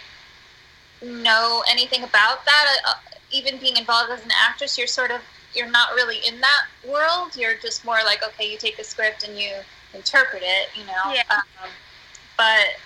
know 1.02 1.64
anything 1.70 2.04
about 2.04 2.46
that. 2.46 2.78
Uh, 2.88 2.94
even 3.32 3.58
being 3.60 3.78
involved 3.78 4.12
as 4.12 4.24
an 4.24 4.32
actress, 4.32 4.78
you're 4.78 4.88
sort 4.88 5.12
of 5.12 5.22
you're 5.54 5.70
not 5.70 5.94
really 5.94 6.20
in 6.26 6.40
that 6.40 6.64
world. 6.90 7.36
You're 7.36 7.58
just 7.58 7.84
more 7.84 8.00
like, 8.06 8.24
okay, 8.24 8.50
you 8.50 8.58
take 8.58 8.80
a 8.80 8.84
script 8.84 9.28
and 9.28 9.38
you 9.38 9.52
interpret 9.94 10.44
it, 10.46 10.70
you 10.78 10.86
know. 10.86 11.14
Yeah. 11.14 11.24
Um, 11.30 11.70
but 12.38 12.78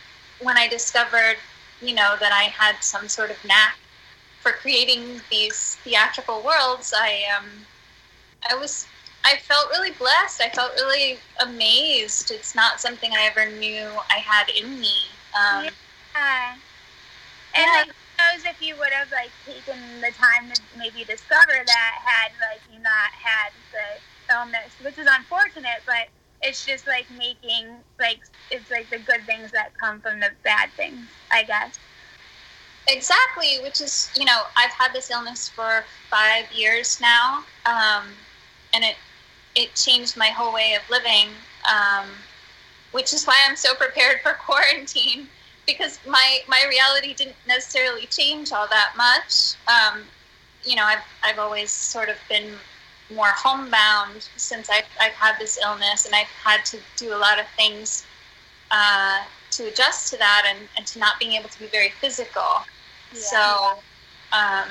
when 0.41 0.57
I 0.57 0.67
discovered, 0.67 1.37
you 1.81 1.93
know, 1.93 2.15
that 2.19 2.31
I 2.31 2.43
had 2.43 2.75
some 2.81 3.07
sort 3.07 3.29
of 3.29 3.37
knack 3.45 3.77
for 4.45 4.51
creating 4.51 5.19
these 5.31 5.75
theatrical 5.83 6.43
worlds, 6.43 6.93
I 6.95 7.23
um, 7.35 7.49
I 8.47 8.53
was 8.55 8.85
I 9.23 9.37
felt 9.37 9.69
really 9.71 9.89
blessed. 9.97 10.39
I 10.39 10.49
felt 10.49 10.73
really 10.75 11.17
amazed. 11.41 12.29
It's 12.29 12.53
not 12.53 12.79
something 12.79 13.11
I 13.11 13.23
ever 13.25 13.49
knew 13.57 13.89
I 14.11 14.19
had 14.19 14.49
in 14.49 14.79
me. 14.79 14.93
Um, 15.33 15.65
yeah. 16.13 16.53
And 17.55 17.87
yeah. 17.87 17.93
knows 18.21 18.45
if 18.45 18.61
you 18.61 18.75
would 18.77 18.91
have 18.91 19.11
like 19.11 19.31
taken 19.47 19.79
the 19.99 20.11
time 20.11 20.51
to 20.53 20.61
maybe 20.77 21.03
discover 21.05 21.57
that 21.65 21.93
had 22.05 22.29
like 22.39 22.61
you 22.71 22.77
not 22.83 23.09
had 23.17 23.49
the 23.73 24.31
illness, 24.31 24.73
which 24.83 24.99
is 24.99 25.07
unfortunate, 25.09 25.81
but 25.87 26.07
it's 26.43 26.63
just 26.63 26.85
like 26.85 27.07
making 27.17 27.65
like 27.99 28.19
it's 28.51 28.69
like 28.69 28.91
the 28.91 28.99
good 28.99 29.25
things 29.25 29.51
that 29.53 29.73
come 29.79 29.99
from 30.01 30.19
the 30.19 30.29
bad 30.43 30.69
things, 30.77 31.01
I 31.31 31.41
guess. 31.41 31.79
Exactly, 32.87 33.59
which 33.63 33.81
is, 33.81 34.11
you 34.15 34.25
know, 34.25 34.43
I've 34.55 34.71
had 34.71 34.93
this 34.93 35.09
illness 35.09 35.49
for 35.49 35.83
five 36.09 36.51
years 36.51 37.01
now, 37.01 37.43
um, 37.65 38.05
and 38.73 38.83
it 38.83 38.95
it 39.55 39.73
changed 39.73 40.17
my 40.17 40.27
whole 40.27 40.53
way 40.53 40.75
of 40.75 40.87
living, 40.89 41.29
um, 41.69 42.09
which 42.91 43.13
is 43.13 43.25
why 43.25 43.35
I'm 43.47 43.55
so 43.55 43.73
prepared 43.73 44.21
for 44.21 44.33
quarantine 44.33 45.29
because 45.65 45.99
my 46.07 46.39
my 46.47 46.63
reality 46.69 47.13
didn't 47.13 47.35
necessarily 47.47 48.05
change 48.07 48.51
all 48.51 48.67
that 48.67 48.93
much. 48.95 49.55
Um, 49.67 50.03
you 50.63 50.75
know, 50.75 50.83
I've 50.83 51.03
I've 51.23 51.39
always 51.39 51.71
sort 51.71 52.09
of 52.09 52.17
been 52.29 52.53
more 53.13 53.31
homebound 53.35 54.27
since 54.35 54.69
I've 54.69 54.85
I've 54.99 55.13
had 55.13 55.37
this 55.39 55.57
illness, 55.61 56.05
and 56.05 56.13
I've 56.15 56.27
had 56.27 56.65
to 56.65 56.79
do 56.97 57.13
a 57.13 57.17
lot 57.17 57.39
of 57.39 57.45
things 57.57 58.05
uh, 58.71 59.23
to 59.51 59.67
adjust 59.67 60.11
to 60.11 60.17
that, 60.17 60.45
and, 60.47 60.67
and 60.77 60.85
to 60.87 60.99
not 60.99 61.19
being 61.19 61.33
able 61.33 61.49
to 61.49 61.59
be 61.59 61.67
very 61.67 61.89
physical. 61.89 62.61
So, 63.15 63.79
um, 64.31 64.69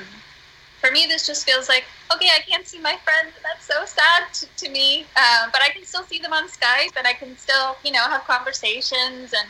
for 0.79 0.91
me, 0.91 1.05
this 1.07 1.25
just 1.25 1.45
feels 1.45 1.67
like 1.67 1.85
okay. 2.13 2.29
I 2.35 2.41
can't 2.41 2.67
see 2.67 2.79
my 2.79 2.97
friends, 3.03 3.35
that's 3.41 3.65
so 3.65 3.85
sad 3.85 4.33
to, 4.33 4.65
to 4.65 4.71
me. 4.71 5.01
Um, 5.15 5.49
but 5.51 5.61
I 5.61 5.69
can 5.69 5.83
still 5.83 6.03
see 6.03 6.19
them 6.19 6.33
on 6.33 6.47
Skype, 6.47 6.95
and 6.97 7.07
I 7.07 7.13
can 7.13 7.37
still, 7.37 7.75
you 7.83 7.91
know, 7.91 8.01
have 8.01 8.23
conversations. 8.25 9.33
And 9.33 9.49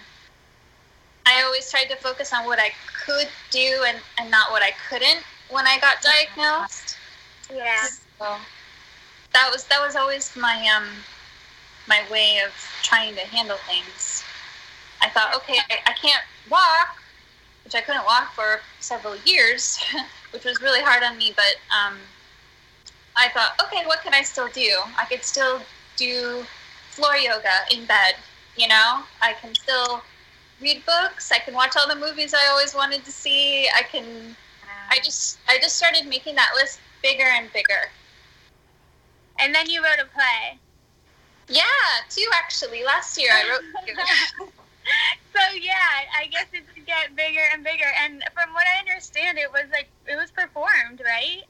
I 1.25 1.43
always 1.43 1.69
tried 1.69 1.85
to 1.85 1.95
focus 1.97 2.33
on 2.33 2.45
what 2.45 2.59
I 2.59 2.71
could 3.05 3.27
do 3.51 3.83
and, 3.87 3.97
and 4.19 4.31
not 4.31 4.51
what 4.51 4.63
I 4.63 4.71
couldn't 4.89 5.23
when 5.49 5.67
I 5.67 5.79
got 5.79 5.97
diagnosed. 6.01 6.97
Yeah. 7.53 7.87
So 8.19 8.35
that 9.33 9.49
was 9.51 9.65
that 9.65 9.79
was 9.85 9.95
always 9.95 10.35
my 10.35 10.67
um 10.75 10.87
my 11.87 12.01
way 12.11 12.39
of 12.45 12.51
trying 12.83 13.13
to 13.15 13.21
handle 13.21 13.57
things. 13.67 14.23
I 15.01 15.09
thought, 15.09 15.35
okay, 15.35 15.57
I, 15.69 15.91
I 15.91 15.93
can't 15.93 16.23
walk, 16.49 17.01
which 17.65 17.75
I 17.75 17.81
couldn't 17.81 18.05
walk 18.05 18.34
for 18.34 18.62
several 18.79 19.17
years, 19.25 19.84
which 20.31 20.45
was 20.45 20.62
really 20.62 20.81
hard 20.81 21.03
on 21.03 21.17
me. 21.17 21.34
But 21.36 21.55
um, 21.75 21.98
I 23.17 23.29
thought, 23.29 23.60
okay, 23.65 23.86
what 23.86 24.01
can 24.01 24.13
I 24.13 24.22
still 24.22 24.48
do? 24.50 24.79
I 24.98 25.05
could 25.05 25.24
still 25.24 25.62
do 25.98 26.45
floor 26.91 27.15
yoga 27.17 27.65
in 27.72 27.86
bed. 27.86 28.15
You 28.55 28.69
know, 28.69 29.01
I 29.22 29.34
can 29.41 29.53
still 29.55 30.01
read 30.62 30.86
books. 30.86 31.31
I 31.31 31.39
can 31.39 31.53
watch 31.53 31.74
all 31.77 31.88
the 31.88 32.00
movies 32.00 32.34
I 32.34 32.48
always 32.51 32.74
wanted 32.74 33.03
to 33.03 33.12
see. 33.12 33.67
I 33.75 33.81
can. 33.81 34.36
I 34.89 35.00
just 35.03 35.39
I 35.50 35.57
just 35.60 35.75
started 35.75 36.07
making 36.07 36.36
that 36.36 36.51
list 36.55 36.79
bigger 37.01 37.25
and 37.25 37.51
bigger. 37.51 37.89
And 39.39 39.53
then 39.53 39.69
you 39.69 39.84
wrote 39.84 40.00
a 40.00 40.05
play. 40.13 40.60
Yeah, 41.50 41.63
two 42.10 42.25
actually. 42.36 42.84
Last 42.84 43.19
year 43.19 43.31
I 43.34 43.50
wrote. 43.50 44.50
so 45.34 45.42
yeah, 45.60 46.06
I 46.18 46.27
guess 46.27 46.48
it's 46.54 46.70
get 46.86 47.15
bigger 47.15 47.42
and 47.54 47.63
bigger. 47.63 47.89
And 48.04 48.24
from 48.34 48.54
what 48.54 48.65
I 48.65 48.80
understand, 48.80 49.38
it 49.38 49.51
was 49.51 49.65
like 49.72 49.89
it 50.08 50.15
was 50.15 50.32
performed, 50.32 51.01
right? 51.04 51.44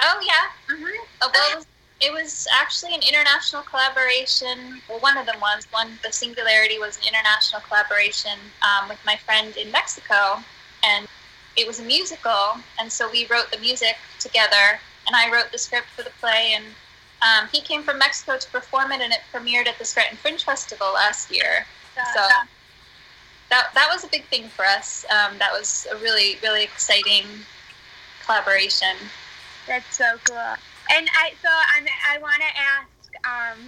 Oh 0.00 0.20
yeah. 0.24 0.74
Mm-hmm. 0.74 1.04
Oh, 1.22 1.30
well, 1.32 1.52
it 1.52 1.56
was, 1.56 1.66
it 2.00 2.12
was 2.12 2.46
actually 2.52 2.94
an 2.94 3.02
international 3.02 3.62
collaboration. 3.62 4.80
Well, 4.88 5.00
one 5.00 5.16
of 5.16 5.26
them 5.26 5.40
was 5.40 5.66
one. 5.70 5.98
The 6.04 6.12
Singularity 6.12 6.78
was 6.78 6.96
an 6.98 7.04
international 7.08 7.62
collaboration 7.62 8.38
um, 8.62 8.88
with 8.88 8.98
my 9.04 9.16
friend 9.16 9.56
in 9.56 9.70
Mexico, 9.70 10.42
and 10.84 11.06
it 11.56 11.66
was 11.66 11.80
a 11.80 11.84
musical. 11.84 12.56
And 12.78 12.92
so 12.92 13.10
we 13.10 13.26
wrote 13.26 13.50
the 13.50 13.58
music 13.58 13.96
together, 14.20 14.78
and 15.06 15.16
I 15.16 15.32
wrote 15.32 15.50
the 15.52 15.58
script 15.58 15.86
for 15.96 16.02
the 16.02 16.12
play. 16.20 16.54
And 16.54 16.64
um, 17.22 17.48
he 17.50 17.60
came 17.62 17.82
from 17.82 17.98
Mexico 17.98 18.36
to 18.38 18.50
perform 18.50 18.92
it, 18.92 19.00
and 19.00 19.12
it 19.12 19.20
premiered 19.32 19.66
at 19.66 19.78
the 19.78 19.84
Scranton 19.84 20.18
Fringe 20.18 20.44
Festival 20.44 20.92
last 20.92 21.32
year. 21.32 21.64
So 22.14 22.28
that 23.50 23.68
that 23.74 23.88
was 23.92 24.04
a 24.04 24.08
big 24.08 24.24
thing 24.24 24.48
for 24.48 24.64
us. 24.64 25.04
Um, 25.10 25.38
that 25.38 25.52
was 25.52 25.86
a 25.92 25.96
really 25.96 26.36
really 26.42 26.64
exciting 26.64 27.24
collaboration. 28.24 28.96
That's 29.66 29.96
so 29.96 30.16
cool. 30.24 30.36
And 30.90 31.08
I 31.14 31.32
so 31.42 31.48
I'm, 31.76 31.86
I 32.10 32.18
want 32.18 32.36
to 32.36 32.60
ask, 32.60 32.88
um, 33.24 33.58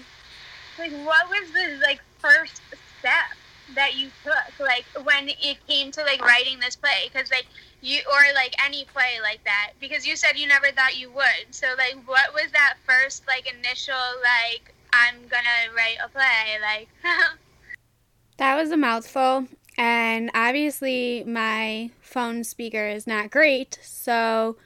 like, 0.79 0.93
what 1.07 1.29
was 1.29 1.51
the 1.53 1.81
like 1.83 2.01
first 2.19 2.61
step 2.99 3.37
that 3.75 3.97
you 3.97 4.11
took, 4.25 4.61
like 4.61 4.85
when 5.05 5.29
it 5.29 5.59
came 5.67 5.91
to 5.93 6.03
like 6.03 6.21
writing 6.25 6.59
this 6.61 6.77
play? 6.77 7.11
Because 7.13 7.31
like 7.31 7.47
you 7.81 8.01
or 8.13 8.35
like 8.35 8.55
any 8.65 8.85
play 8.85 9.19
like 9.23 9.43
that, 9.45 9.73
because 9.81 10.07
you 10.07 10.17
said 10.17 10.37
you 10.37 10.47
never 10.47 10.71
thought 10.73 10.99
you 10.99 11.11
would. 11.11 11.47
So 11.51 11.67
like, 11.77 11.97
what 12.07 12.33
was 12.35 12.51
that 12.53 12.75
first 12.87 13.27
like 13.27 13.53
initial 13.53 13.95
like 14.23 14.75
I'm 14.93 15.17
gonna 15.29 15.75
write 15.77 15.99
a 16.05 16.09
play 16.09 16.59
like? 16.63 16.89
that 18.37 18.57
was 18.57 18.71
a 18.71 18.77
mouthful. 18.77 19.49
And 19.79 20.33
obviously, 20.35 21.23
my 21.25 21.91
phone 22.01 22.43
speaker 22.43 22.89
is 22.89 23.07
not 23.07 23.31
great, 23.31 23.79
so 23.81 24.57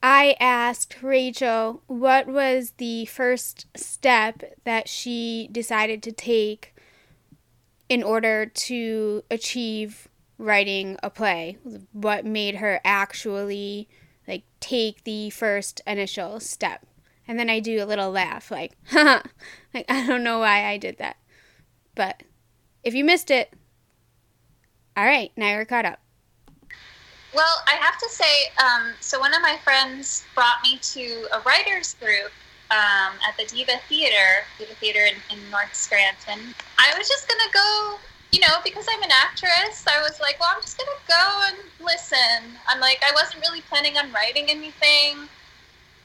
I 0.00 0.36
asked 0.38 1.02
Rachel 1.02 1.82
what 1.88 2.28
was 2.28 2.74
the 2.76 3.06
first 3.06 3.66
step 3.76 4.42
that 4.62 4.88
she 4.88 5.48
decided 5.50 6.00
to 6.04 6.12
take 6.12 6.76
in 7.88 8.04
order 8.04 8.46
to 8.46 9.24
achieve 9.32 10.06
writing 10.38 10.96
a 11.02 11.10
play. 11.10 11.58
What 11.90 12.24
made 12.24 12.56
her 12.56 12.80
actually 12.84 13.88
like 14.28 14.44
take 14.60 15.02
the 15.02 15.30
first 15.30 15.80
initial 15.88 16.38
step. 16.38 16.86
And 17.26 17.36
then 17.36 17.50
I 17.50 17.58
do 17.58 17.82
a 17.82 17.86
little 17.86 18.10
laugh 18.12 18.50
like, 18.50 18.76
like 18.92 19.86
I 19.88 20.06
don't 20.06 20.22
know 20.22 20.38
why 20.38 20.66
I 20.66 20.76
did 20.76 20.98
that. 20.98 21.16
But 21.96 22.22
if 22.84 22.94
you 22.94 23.04
missed 23.04 23.30
it, 23.30 23.52
all 24.96 25.04
right, 25.04 25.32
now 25.36 25.54
you're 25.54 25.64
caught 25.64 25.84
up. 25.84 26.00
Well, 27.34 27.62
I 27.66 27.72
have 27.72 27.98
to 27.98 28.08
say, 28.08 28.52
um, 28.62 28.94
so 29.00 29.18
one 29.18 29.34
of 29.34 29.42
my 29.42 29.56
friends 29.64 30.24
brought 30.34 30.62
me 30.62 30.78
to 30.78 31.26
a 31.32 31.40
writers 31.40 31.96
group 31.98 32.30
um, 32.70 33.14
at 33.26 33.36
the 33.36 33.44
Diva 33.44 33.80
Theater, 33.88 34.44
Diva 34.58 34.74
Theater 34.74 35.04
in, 35.04 35.16
in 35.36 35.50
North 35.50 35.74
Scranton. 35.74 36.54
I 36.78 36.96
was 36.96 37.08
just 37.08 37.28
gonna 37.28 37.50
go, 37.52 37.98
you 38.30 38.40
know, 38.40 38.58
because 38.62 38.86
I'm 38.88 39.02
an 39.02 39.10
actress. 39.10 39.84
I 39.86 40.00
was 40.00 40.20
like, 40.20 40.38
well, 40.38 40.50
I'm 40.54 40.62
just 40.62 40.78
gonna 40.78 40.90
go 41.08 41.42
and 41.48 41.58
listen. 41.84 42.54
I'm 42.68 42.78
like, 42.80 43.02
I 43.04 43.12
wasn't 43.14 43.42
really 43.42 43.62
planning 43.62 43.96
on 43.98 44.12
writing 44.12 44.46
anything. 44.48 45.28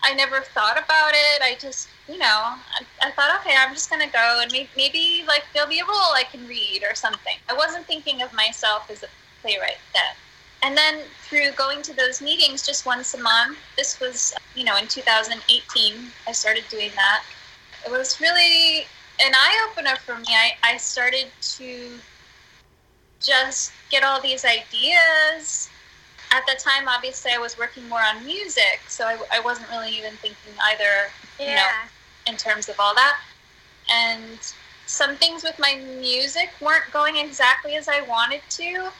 I 0.01 0.13
never 0.13 0.41
thought 0.41 0.77
about 0.77 1.11
it. 1.11 1.41
I 1.41 1.57
just, 1.59 1.89
you 2.07 2.17
know, 2.17 2.25
I, 2.25 2.83
I 3.01 3.11
thought, 3.11 3.39
okay, 3.41 3.55
I'm 3.57 3.73
just 3.73 3.89
gonna 3.89 4.09
go 4.09 4.39
and 4.41 4.51
maybe, 4.51 4.69
maybe 4.77 5.23
like 5.27 5.43
there'll 5.53 5.69
be 5.69 5.79
a 5.79 5.85
role 5.85 6.13
I 6.15 6.23
can 6.29 6.47
read 6.47 6.83
or 6.89 6.95
something. 6.95 7.35
I 7.49 7.53
wasn't 7.53 7.85
thinking 7.85 8.21
of 8.21 8.33
myself 8.33 8.89
as 8.89 9.03
a 9.03 9.07
playwright 9.41 9.77
then 9.93 10.15
and 10.61 10.77
then 10.77 11.01
through 11.23 11.51
going 11.51 11.81
to 11.83 11.93
those 11.93 12.21
meetings 12.21 12.65
just 12.65 12.85
once 12.85 13.13
a 13.13 13.19
month, 13.21 13.57
this 13.77 13.99
was, 13.99 14.33
you 14.55 14.63
know, 14.63 14.77
in 14.77 14.87
2018, 14.87 15.93
I 16.27 16.31
started 16.31 16.63
doing 16.69 16.91
that. 16.95 17.23
It 17.85 17.91
was 17.91 18.19
really 18.19 18.81
an 19.23 19.33
eye 19.33 19.69
opener 19.69 19.95
for 20.05 20.17
me. 20.17 20.25
I, 20.29 20.51
I 20.63 20.77
started 20.77 21.27
to 21.57 21.91
just 23.21 23.71
get 23.89 24.03
all 24.03 24.21
these 24.21 24.43
ideas. 24.43 25.69
At 26.31 26.45
the 26.45 26.59
time, 26.59 26.87
obviously, 26.87 27.31
I 27.33 27.39
was 27.39 27.57
working 27.57 27.87
more 27.89 28.01
on 28.01 28.23
music, 28.25 28.81
so 28.87 29.05
I, 29.05 29.17
I 29.31 29.39
wasn't 29.39 29.69
really 29.69 29.91
even 29.97 30.13
thinking 30.17 30.53
either, 30.63 31.09
yeah. 31.39 31.47
you 31.47 31.55
know, 31.55 32.31
in 32.31 32.37
terms 32.37 32.69
of 32.69 32.75
all 32.79 32.93
that. 32.95 33.19
And 33.91 34.39
some 34.85 35.15
things 35.15 35.43
with 35.43 35.57
my 35.57 35.81
music 35.99 36.49
weren't 36.61 36.91
going 36.91 37.17
exactly 37.17 37.75
as 37.75 37.87
I 37.87 38.01
wanted 38.01 38.41
to 38.49 38.91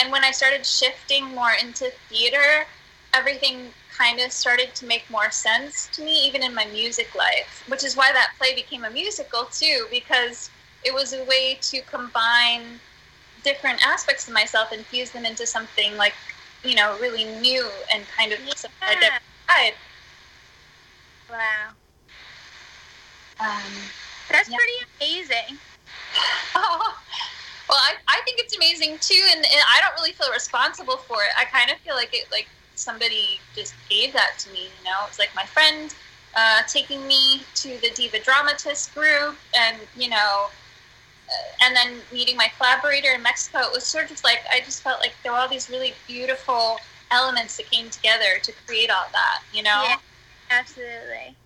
and 0.00 0.10
when 0.10 0.24
I 0.24 0.30
started 0.30 0.64
shifting 0.64 1.24
more 1.34 1.52
into 1.60 1.92
theater, 2.08 2.66
everything 3.12 3.70
kind 3.96 4.20
of 4.20 4.32
started 4.32 4.74
to 4.76 4.86
make 4.86 5.08
more 5.10 5.30
sense 5.30 5.88
to 5.92 6.02
me, 6.02 6.26
even 6.26 6.42
in 6.42 6.54
my 6.54 6.64
music 6.66 7.14
life, 7.14 7.64
which 7.68 7.84
is 7.84 7.96
why 7.96 8.12
that 8.12 8.32
play 8.38 8.54
became 8.54 8.84
a 8.84 8.90
musical 8.90 9.44
too, 9.52 9.86
because 9.90 10.48
it 10.84 10.94
was 10.94 11.12
a 11.12 11.22
way 11.24 11.58
to 11.60 11.82
combine 11.82 12.80
different 13.42 13.86
aspects 13.86 14.26
of 14.26 14.32
myself 14.32 14.72
and 14.72 14.86
fuse 14.86 15.10
them 15.10 15.26
into 15.26 15.46
something 15.46 15.96
like, 15.98 16.14
you 16.64 16.74
know, 16.74 16.96
really 17.00 17.24
new 17.40 17.68
and 17.92 18.04
kind 18.16 18.32
of 18.32 18.40
yeah. 18.40 18.52
a 18.52 18.94
different 18.94 19.22
side. 19.48 19.72
Wow. 21.30 21.70
Um, 23.40 23.72
That's 24.30 24.48
yeah. 24.50 24.56
pretty 24.56 24.86
amazing. 25.00 25.58
oh, 26.54 26.98
Well, 27.70 27.78
I, 27.78 27.94
I 28.08 28.20
think 28.24 28.40
it's 28.40 28.56
amazing 28.56 28.98
too, 29.00 29.22
and, 29.30 29.38
and 29.38 29.62
I 29.68 29.80
don't 29.80 29.94
really 29.94 30.10
feel 30.10 30.32
responsible 30.32 30.96
for 30.96 31.22
it. 31.22 31.30
I 31.38 31.44
kind 31.44 31.70
of 31.70 31.76
feel 31.78 31.94
like 31.94 32.12
it 32.12 32.26
like 32.32 32.48
somebody 32.74 33.38
just 33.54 33.74
gave 33.88 34.12
that 34.12 34.40
to 34.40 34.50
me. 34.50 34.62
You 34.62 34.84
know, 34.84 35.06
it's 35.06 35.20
like 35.20 35.30
my 35.36 35.44
friend 35.44 35.94
uh, 36.34 36.62
taking 36.66 37.06
me 37.06 37.42
to 37.54 37.78
the 37.80 37.90
Diva 37.94 38.18
Dramatist 38.18 38.92
group, 38.92 39.36
and 39.54 39.76
you 39.96 40.08
know, 40.08 40.46
and 41.62 41.76
then 41.76 42.00
meeting 42.12 42.36
my 42.36 42.50
collaborator 42.56 43.12
in 43.12 43.22
Mexico. 43.22 43.60
It 43.60 43.72
was 43.72 43.84
sort 43.84 44.10
of 44.10 44.22
like 44.24 44.40
I 44.52 44.60
just 44.60 44.82
felt 44.82 45.00
like 45.00 45.14
there 45.22 45.32
were 45.32 45.38
all 45.38 45.48
these 45.48 45.68
really 45.68 45.94
beautiful 46.06 46.78
elements 47.10 47.56
that 47.56 47.70
came 47.70 47.90
together 47.90 48.38
to 48.42 48.52
create 48.66 48.90
all 48.90 49.06
that. 49.12 49.40
You 49.52 49.62
know. 49.62 49.84
Yeah, 49.84 49.96
absolutely. 50.50 51.36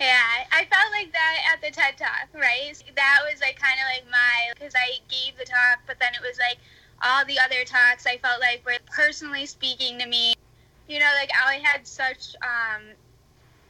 Yeah, 0.00 0.42
I 0.50 0.66
felt 0.66 0.90
like 0.90 1.12
that 1.12 1.36
at 1.52 1.60
the 1.62 1.70
TED 1.70 1.96
Talk, 1.96 2.28
right? 2.34 2.74
That 2.96 3.18
was 3.30 3.40
like 3.40 3.58
kind 3.60 3.78
of 3.78 3.86
like 3.94 4.10
my, 4.10 4.52
because 4.54 4.74
I 4.74 4.98
gave 5.08 5.38
the 5.38 5.44
talk, 5.44 5.80
but 5.86 6.00
then 6.00 6.12
it 6.14 6.20
was 6.20 6.36
like 6.38 6.58
all 7.02 7.24
the 7.26 7.38
other 7.38 7.64
talks 7.64 8.04
I 8.04 8.18
felt 8.18 8.40
like 8.40 8.66
were 8.66 8.78
personally 8.90 9.46
speaking 9.46 9.98
to 10.00 10.06
me. 10.06 10.34
You 10.88 10.98
know, 10.98 11.10
like 11.18 11.30
I 11.32 11.60
had 11.62 11.86
such 11.86 12.34
um, 12.42 12.82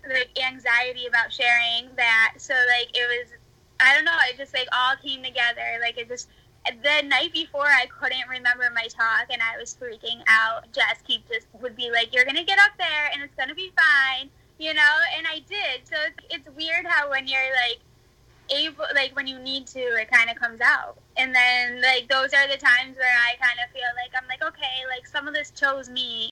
like 0.09 0.31
anxiety 0.43 1.07
about 1.07 1.31
sharing 1.31 1.95
that, 1.97 2.35
so 2.39 2.55
like 2.55 2.89
it 2.97 3.07
was, 3.07 3.39
I 3.81 3.95
don't 3.95 4.05
know, 4.05 4.17
it 4.31 4.37
just 4.37 4.55
like 4.55 4.69
all 4.73 4.97
came 4.97 5.23
together. 5.23 5.79
Like 5.81 5.99
it 5.99 6.09
just 6.09 6.29
the 6.65 7.07
night 7.07 7.33
before 7.33 7.67
I 7.67 7.87
couldn't 7.87 8.29
remember 8.29 8.65
my 8.75 8.87
talk 8.87 9.27
and 9.31 9.43
I 9.43 9.59
was 9.59 9.77
freaking 9.77 10.23
out. 10.29 10.73
Jess 10.73 11.03
keep 11.07 11.29
just 11.29 11.47
would 11.61 11.77
be 11.77 11.91
like, 11.91 12.15
"You're 12.15 12.25
gonna 12.25 12.45
get 12.45 12.59
up 12.59 12.73
there 12.79 13.11
and 13.13 13.23
it's 13.23 13.35
gonna 13.35 13.55
be 13.55 13.73
fine." 13.77 14.31
you 14.59 14.75
know, 14.75 14.95
and 15.17 15.27
I 15.27 15.41
did. 15.41 15.87
So 15.89 15.97
it's, 16.07 16.47
it's 16.47 16.57
weird 16.57 16.87
how 16.87 17.11
when 17.11 17.27
you're 17.27 17.41
like 17.69 17.81
able, 18.51 18.85
like 18.95 19.15
when 19.17 19.27
you 19.27 19.39
need 19.39 19.67
to, 19.69 19.81
it 19.81 20.11
kind 20.11 20.31
of 20.31 20.37
comes 20.37 20.61
out. 20.61 20.99
And 21.17 21.35
then 21.35 21.81
like 21.83 22.09
those 22.09 22.33
are 22.33 22.47
the 22.49 22.59
times 22.59 22.97
where 22.97 23.19
I 23.27 23.37
kind 23.43 23.59
of 23.65 23.73
feel 23.73 23.91
like 23.97 24.13
I'm 24.17 24.29
like, 24.29 24.43
okay, 24.43 24.85
like 24.89 25.07
some 25.07 25.27
of 25.27 25.35
this 25.35 25.51
chose 25.51 25.89
me. 25.89 26.31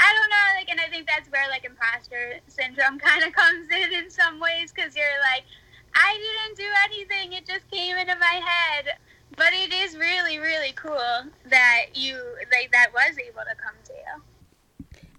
I 0.00 0.14
don't 0.14 0.30
know, 0.30 0.60
like, 0.60 0.70
and 0.70 0.80
I 0.80 0.88
think 0.88 1.08
that's 1.08 1.28
where 1.30 1.48
like 1.50 1.64
imposter 1.64 2.38
syndrome 2.46 2.98
kind 3.02 3.24
of 3.24 3.32
comes 3.32 3.66
in 3.70 3.92
in 3.92 4.10
some 4.10 4.38
ways 4.38 4.72
because 4.72 4.94
you're 4.94 5.06
like, 5.32 5.44
I 5.94 6.18
didn't 6.18 6.58
do 6.58 6.70
anything; 6.84 7.32
it 7.32 7.46
just 7.46 7.70
came 7.70 7.96
into 7.96 8.16
my 8.16 8.40
head. 8.44 8.96
But 9.36 9.52
it 9.52 9.72
is 9.72 9.96
really, 9.96 10.38
really 10.38 10.72
cool 10.72 11.22
that 11.50 11.86
you 11.94 12.16
like 12.50 12.72
that 12.72 12.92
was 12.92 13.16
able 13.18 13.42
to 13.42 13.54
come 13.54 13.74
to 13.84 13.92
you. 13.92 14.22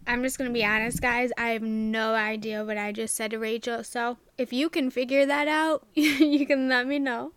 I'm 0.08 0.24
just 0.24 0.40
going 0.40 0.50
to 0.50 0.54
be 0.54 0.66
honest, 0.66 1.02
guys. 1.02 1.32
I 1.38 1.50
have 1.50 1.62
no 1.62 2.16
idea 2.16 2.66
what 2.66 2.78
I 2.78 2.92
just 2.92 3.16
said 3.16 3.32
to 3.32 3.38
Rachel. 3.38 3.84
So 3.84 4.18
if 4.40 4.52
you 4.52 4.68
can 4.68 4.90
figure 4.90 5.26
that 5.26 5.48
out, 5.48 5.86
you 5.94 6.48
can 6.48 6.68
let 6.68 6.88
me 6.88 6.98
know. 6.98 7.34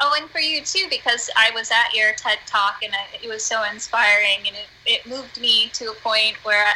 Oh, 0.00 0.16
and 0.18 0.28
for 0.30 0.40
you 0.40 0.62
too, 0.62 0.86
because 0.90 1.30
I 1.36 1.50
was 1.54 1.70
at 1.70 1.94
your 1.94 2.14
TED 2.14 2.38
Talk 2.46 2.82
and 2.82 2.92
it 3.22 3.28
was 3.28 3.44
so 3.44 3.62
inspiring 3.70 4.38
and 4.46 4.56
it, 4.56 4.66
it 4.86 5.06
moved 5.06 5.38
me 5.40 5.68
to 5.74 5.90
a 5.90 5.94
point 5.96 6.36
where 6.42 6.66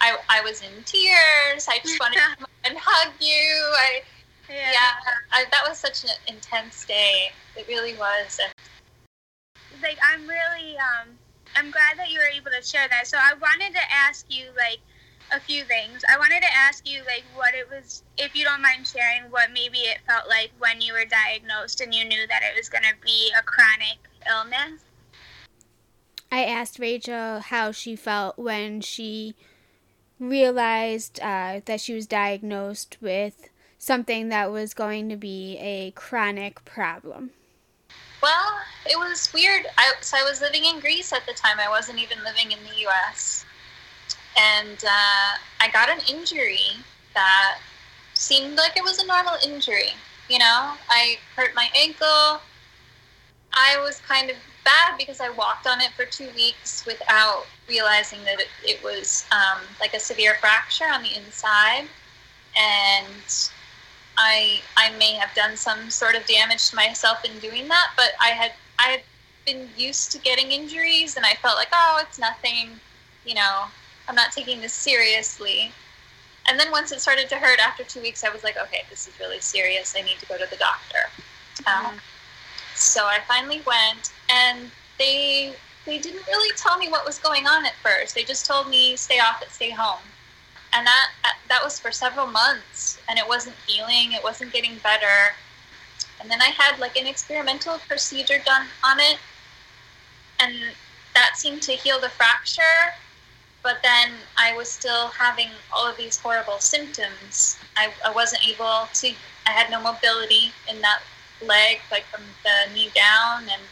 I, 0.00 0.16
I 0.28 0.40
was 0.40 0.62
in 0.62 0.82
tears. 0.84 1.68
I 1.68 1.78
just 1.84 2.00
wanted 2.00 2.14
to 2.30 2.36
come 2.38 2.46
and 2.64 2.76
hug 2.80 3.12
you. 3.20 3.72
I, 3.76 4.02
yeah, 4.48 4.72
yeah 4.72 4.92
I, 5.32 5.44
that 5.50 5.64
was 5.68 5.78
such 5.78 6.04
an 6.04 6.10
intense 6.28 6.84
day. 6.84 7.30
It 7.56 7.66
really 7.68 7.94
was. 7.94 8.40
And 8.42 8.52
like 9.82 9.98
I'm 10.02 10.26
really 10.26 10.76
um 10.78 11.08
I'm 11.56 11.70
glad 11.70 11.98
that 11.98 12.10
you 12.10 12.18
were 12.18 12.26
able 12.34 12.50
to 12.50 12.66
share 12.66 12.88
that. 12.88 13.06
So 13.06 13.16
I 13.18 13.34
wanted 13.34 13.72
to 13.74 13.92
ask 13.92 14.26
you 14.28 14.46
like 14.56 14.78
a 15.32 15.40
few 15.40 15.64
things. 15.64 16.02
I 16.12 16.18
wanted 16.18 16.42
to 16.42 16.54
ask 16.54 16.88
you 16.88 17.00
like 17.06 17.24
what 17.34 17.54
it 17.54 17.68
was 17.70 18.02
if 18.18 18.34
you 18.36 18.44
don't 18.44 18.62
mind 18.62 18.86
sharing 18.86 19.30
what 19.30 19.50
maybe 19.52 19.78
it 19.78 19.98
felt 20.06 20.28
like 20.28 20.50
when 20.58 20.80
you 20.80 20.92
were 20.92 21.04
diagnosed 21.04 21.80
and 21.80 21.94
you 21.94 22.04
knew 22.04 22.26
that 22.26 22.42
it 22.42 22.56
was 22.56 22.68
going 22.68 22.84
to 22.84 22.94
be 23.04 23.32
a 23.38 23.42
chronic 23.42 23.98
illness. 24.28 24.82
I 26.30 26.44
asked 26.44 26.78
Rachel 26.78 27.40
how 27.40 27.70
she 27.70 27.94
felt 27.94 28.38
when 28.38 28.80
she 28.80 29.34
realized 30.18 31.20
uh, 31.20 31.60
that 31.64 31.80
she 31.80 31.94
was 31.94 32.06
diagnosed 32.06 32.96
with 33.00 33.48
something 33.84 34.28
that 34.30 34.50
was 34.50 34.74
going 34.74 35.08
to 35.10 35.16
be 35.16 35.58
a 35.60 35.90
chronic 35.92 36.64
problem. 36.64 37.30
Well, 38.22 38.54
it 38.86 38.98
was 38.98 39.30
weird. 39.34 39.66
I, 39.76 39.92
so 40.00 40.16
I 40.16 40.22
was 40.22 40.40
living 40.40 40.64
in 40.64 40.80
Greece 40.80 41.12
at 41.12 41.26
the 41.26 41.34
time. 41.34 41.58
I 41.60 41.68
wasn't 41.68 41.98
even 41.98 42.18
living 42.24 42.52
in 42.52 42.58
the 42.64 42.80
U.S. 42.80 43.44
And 44.38 44.82
uh, 44.82 45.38
I 45.60 45.68
got 45.72 45.90
an 45.90 46.00
injury 46.08 46.58
that 47.12 47.58
seemed 48.14 48.56
like 48.56 48.76
it 48.76 48.82
was 48.82 48.98
a 48.98 49.06
normal 49.06 49.34
injury. 49.44 49.90
You 50.28 50.38
know, 50.38 50.72
I 50.88 51.18
hurt 51.36 51.54
my 51.54 51.68
ankle. 51.78 52.40
I 53.52 53.78
was 53.80 54.00
kind 54.00 54.30
of 54.30 54.36
bad 54.64 54.96
because 54.96 55.20
I 55.20 55.28
walked 55.28 55.66
on 55.66 55.82
it 55.82 55.90
for 55.90 56.06
two 56.06 56.28
weeks 56.34 56.86
without 56.86 57.44
realizing 57.68 58.24
that 58.24 58.40
it, 58.40 58.48
it 58.64 58.82
was 58.82 59.26
um, 59.30 59.60
like 59.80 59.92
a 59.92 60.00
severe 60.00 60.36
fracture 60.40 60.86
on 60.90 61.02
the 61.02 61.14
inside. 61.14 61.84
And 62.56 63.50
I 64.16 64.60
I 64.76 64.90
may 64.98 65.14
have 65.14 65.34
done 65.34 65.56
some 65.56 65.90
sort 65.90 66.14
of 66.14 66.26
damage 66.26 66.70
to 66.70 66.76
myself 66.76 67.24
in 67.24 67.38
doing 67.38 67.68
that, 67.68 67.90
but 67.96 68.12
I 68.20 68.28
had 68.28 68.52
I 68.78 68.88
had 68.88 69.02
been 69.46 69.68
used 69.76 70.12
to 70.12 70.18
getting 70.18 70.52
injuries, 70.52 71.16
and 71.16 71.26
I 71.26 71.34
felt 71.34 71.56
like 71.56 71.68
oh, 71.72 72.02
it's 72.06 72.18
nothing, 72.18 72.70
you 73.24 73.34
know, 73.34 73.64
I'm 74.08 74.14
not 74.14 74.32
taking 74.32 74.60
this 74.60 74.72
seriously. 74.72 75.72
And 76.46 76.60
then 76.60 76.70
once 76.70 76.92
it 76.92 77.00
started 77.00 77.28
to 77.30 77.36
hurt 77.36 77.58
after 77.58 77.84
two 77.84 78.02
weeks, 78.02 78.22
I 78.22 78.28
was 78.28 78.44
like, 78.44 78.58
okay, 78.58 78.82
this 78.90 79.08
is 79.08 79.18
really 79.18 79.40
serious. 79.40 79.94
I 79.96 80.02
need 80.02 80.18
to 80.18 80.26
go 80.26 80.36
to 80.36 80.46
the 80.50 80.56
doctor. 80.56 81.08
Mm-hmm. 81.62 81.86
Um, 81.86 81.94
so 82.74 83.06
I 83.06 83.20
finally 83.26 83.62
went, 83.66 84.12
and 84.28 84.70
they 84.98 85.54
they 85.86 85.98
didn't 85.98 86.26
really 86.26 86.54
tell 86.56 86.78
me 86.78 86.88
what 86.88 87.04
was 87.04 87.18
going 87.18 87.46
on 87.46 87.66
at 87.66 87.74
first. 87.82 88.14
They 88.14 88.24
just 88.24 88.46
told 88.46 88.68
me 88.68 88.96
stay 88.96 89.18
off 89.18 89.42
it, 89.42 89.50
stay 89.50 89.70
home 89.70 90.00
and 90.74 90.86
that 90.86 91.10
uh, 91.24 91.28
that 91.48 91.62
was 91.62 91.78
for 91.78 91.90
several 91.90 92.26
months 92.26 93.00
and 93.08 93.18
it 93.18 93.26
wasn't 93.26 93.54
healing 93.66 94.12
it 94.12 94.22
wasn't 94.22 94.52
getting 94.52 94.76
better. 94.82 95.32
And 96.20 96.30
then 96.30 96.42
i 96.42 96.46
had 96.46 96.78
like 96.78 96.96
an 96.96 97.06
experimental 97.06 97.78
procedure 97.86 98.40
done 98.44 98.66
on 98.84 98.98
it 99.00 99.18
and 100.40 100.54
that 101.14 101.36
seemed 101.36 101.62
to 101.62 101.72
heal 101.72 102.00
the 102.00 102.08
fracture 102.08 102.94
but 103.62 103.76
then 103.82 104.12
i 104.36 104.56
was 104.56 104.68
still 104.68 105.08
having 105.08 105.48
all 105.72 105.86
of 105.86 105.96
these 105.96 106.18
horrible 106.18 106.58
symptoms. 106.58 107.58
I, 107.76 107.92
I 108.04 108.10
wasn't 108.10 108.48
able 108.48 108.88
to 108.94 109.12
i 109.46 109.50
had 109.50 109.70
no 109.70 109.80
mobility 109.80 110.52
in 110.68 110.80
that 110.80 111.00
leg 111.42 111.78
like 111.90 112.04
from 112.04 112.22
the 112.42 112.74
knee 112.74 112.90
down 112.94 113.42
and 113.42 113.62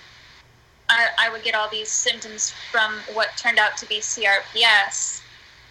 I, 0.91 1.09
I 1.19 1.31
would 1.31 1.43
get 1.43 1.55
all 1.55 1.71
these 1.71 1.89
symptoms 1.89 2.53
from 2.71 2.93
what 3.15 3.29
turned 3.39 3.59
out 3.59 3.77
to 3.79 3.87
be 3.87 4.01
crps 4.01 5.23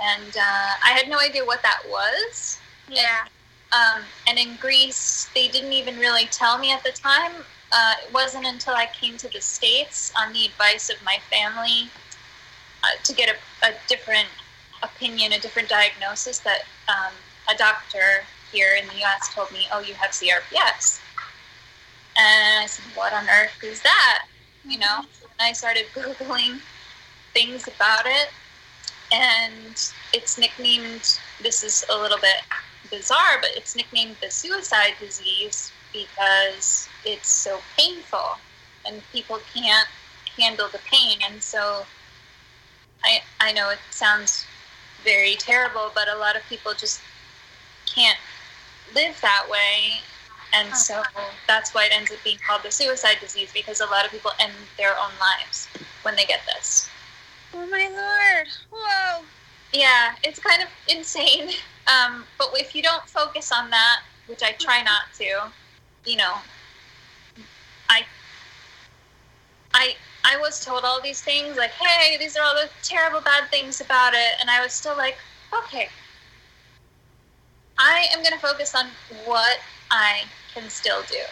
and 0.01 0.35
uh, 0.35 0.71
I 0.83 0.91
had 0.91 1.09
no 1.09 1.19
idea 1.19 1.45
what 1.45 1.61
that 1.61 1.81
was. 1.87 2.59
Yeah. 2.89 3.25
And, 3.71 4.01
um, 4.01 4.07
and 4.27 4.39
in 4.39 4.57
Greece, 4.59 5.29
they 5.35 5.47
didn't 5.47 5.73
even 5.73 5.97
really 5.97 6.25
tell 6.25 6.57
me 6.57 6.71
at 6.71 6.83
the 6.83 6.91
time. 6.91 7.31
Uh, 7.71 7.93
it 8.05 8.13
wasn't 8.13 8.45
until 8.45 8.73
I 8.73 8.87
came 8.87 9.15
to 9.17 9.29
the 9.29 9.39
States 9.39 10.11
on 10.17 10.33
the 10.33 10.45
advice 10.45 10.89
of 10.89 10.97
my 11.05 11.17
family 11.29 11.89
uh, 12.83 12.87
to 13.03 13.13
get 13.13 13.29
a, 13.29 13.65
a, 13.65 13.73
different 13.87 14.27
opinion, 14.83 15.33
a 15.33 15.39
different 15.39 15.69
diagnosis, 15.69 16.39
that 16.39 16.63
um, 16.89 17.13
a 17.49 17.57
doctor 17.57 18.23
here 18.51 18.75
in 18.81 18.87
the 18.87 19.05
US 19.05 19.33
told 19.33 19.51
me, 19.51 19.67
oh, 19.71 19.79
you 19.79 19.93
have 19.93 20.11
CRPS. 20.11 20.99
And 22.17 22.63
I 22.63 22.65
said, 22.65 22.83
what 22.95 23.13
on 23.13 23.25
earth 23.29 23.63
is 23.63 23.81
that? 23.83 24.25
You 24.67 24.79
know, 24.79 24.97
and 24.97 25.39
I 25.39 25.53
started 25.53 25.85
Googling 25.93 26.59
things 27.33 27.69
about 27.69 28.05
it 28.05 28.29
and 29.11 29.91
it's 30.13 30.37
nicknamed 30.37 31.19
this 31.41 31.63
is 31.63 31.85
a 31.89 31.97
little 31.97 32.17
bit 32.19 32.37
bizarre 32.89 33.37
but 33.41 33.49
it's 33.55 33.75
nicknamed 33.75 34.15
the 34.21 34.29
suicide 34.31 34.93
disease 34.99 35.71
because 35.93 36.87
it's 37.05 37.29
so 37.29 37.59
painful 37.77 38.37
and 38.85 39.01
people 39.11 39.39
can't 39.53 39.87
handle 40.37 40.67
the 40.71 40.79
pain. 40.89 41.17
And 41.29 41.41
so 41.41 41.85
i 43.03 43.21
i 43.39 43.51
know 43.51 43.69
it 43.69 43.79
sounds 43.89 44.45
very 45.03 45.33
terrible 45.35 45.91
but 45.95 46.07
a 46.07 46.15
lot 46.15 46.35
of 46.35 46.43
people 46.47 46.73
just 46.73 47.01
can't 47.85 48.19
live 48.93 49.19
that 49.21 49.45
way. 49.49 49.99
And 50.53 50.67
uh-huh. 50.67 50.75
so 50.75 51.03
that's 51.47 51.73
why 51.73 51.85
it 51.85 51.91
ends 51.93 52.11
up 52.11 52.17
being 52.23 52.37
called 52.45 52.61
the 52.63 52.71
suicide 52.71 53.17
disease 53.21 53.51
because 53.53 53.79
a 53.79 53.85
lot 53.85 54.05
of 54.05 54.11
people 54.11 54.31
end 54.39 54.53
their 54.77 54.91
own 54.91 55.11
lives 55.19 55.67
when 56.03 56.15
they 56.15 56.25
get 56.25 56.41
this 56.45 56.89
Oh 57.53 57.67
my 57.67 57.89
lord! 57.89 58.47
Whoa! 58.71 59.25
Yeah, 59.73 60.15
it's 60.23 60.39
kind 60.39 60.61
of 60.61 60.69
insane. 60.87 61.49
Um, 61.87 62.25
but 62.37 62.51
if 62.53 62.75
you 62.75 62.83
don't 62.83 63.03
focus 63.09 63.51
on 63.51 63.71
that, 63.71 64.01
which 64.27 64.43
I 64.43 64.51
try 64.51 64.83
not 64.83 65.01
to, 65.17 65.51
you 66.05 66.15
know, 66.15 66.35
I, 67.89 68.05
I, 69.73 69.95
I 70.23 70.37
was 70.37 70.63
told 70.63 70.85
all 70.85 71.01
these 71.01 71.21
things 71.21 71.57
like, 71.57 71.71
"Hey, 71.71 72.17
these 72.17 72.37
are 72.37 72.43
all 72.43 72.53
the 72.53 72.69
terrible 72.83 73.19
bad 73.19 73.49
things 73.49 73.81
about 73.81 74.13
it," 74.13 74.33
and 74.39 74.49
I 74.49 74.61
was 74.61 74.73
still 74.73 74.95
like, 74.95 75.17
"Okay, 75.51 75.89
I 77.79 78.05
am 78.13 78.19
going 78.19 78.33
to 78.33 78.39
focus 78.39 78.75
on 78.75 78.85
what 79.25 79.57
I 79.89 80.21
can 80.53 80.69
still 80.69 81.01
do," 81.09 81.23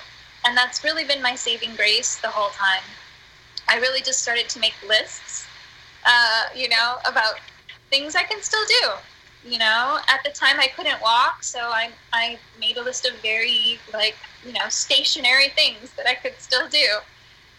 and 0.46 0.58
that's 0.58 0.84
really 0.84 1.06
been 1.06 1.22
my 1.22 1.36
saving 1.36 1.76
grace 1.76 2.16
the 2.16 2.30
whole 2.30 2.50
time. 2.50 2.84
I 3.68 3.78
really 3.78 4.02
just 4.02 4.24
started 4.24 4.50
to 4.50 4.60
make 4.60 4.74
lists 4.86 5.46
uh, 6.10 6.44
you 6.56 6.68
know, 6.68 6.96
about 7.08 7.36
things 7.90 8.16
I 8.16 8.24
can 8.24 8.42
still 8.42 8.66
do. 8.82 9.50
You 9.50 9.58
know, 9.58 10.00
at 10.10 10.22
the 10.26 10.32
time 10.32 10.60
I 10.60 10.68
couldn't 10.68 11.02
walk, 11.02 11.44
so 11.44 11.60
I 11.60 11.92
I 12.12 12.38
made 12.60 12.76
a 12.76 12.84
list 12.84 13.08
of 13.08 13.14
very 13.22 13.80
like 13.94 14.16
you 14.46 14.52
know 14.52 14.68
stationary 14.68 15.50
things 15.50 15.94
that 15.96 16.08
I 16.08 16.16
could 16.16 16.34
still 16.40 16.68
do, 16.68 16.88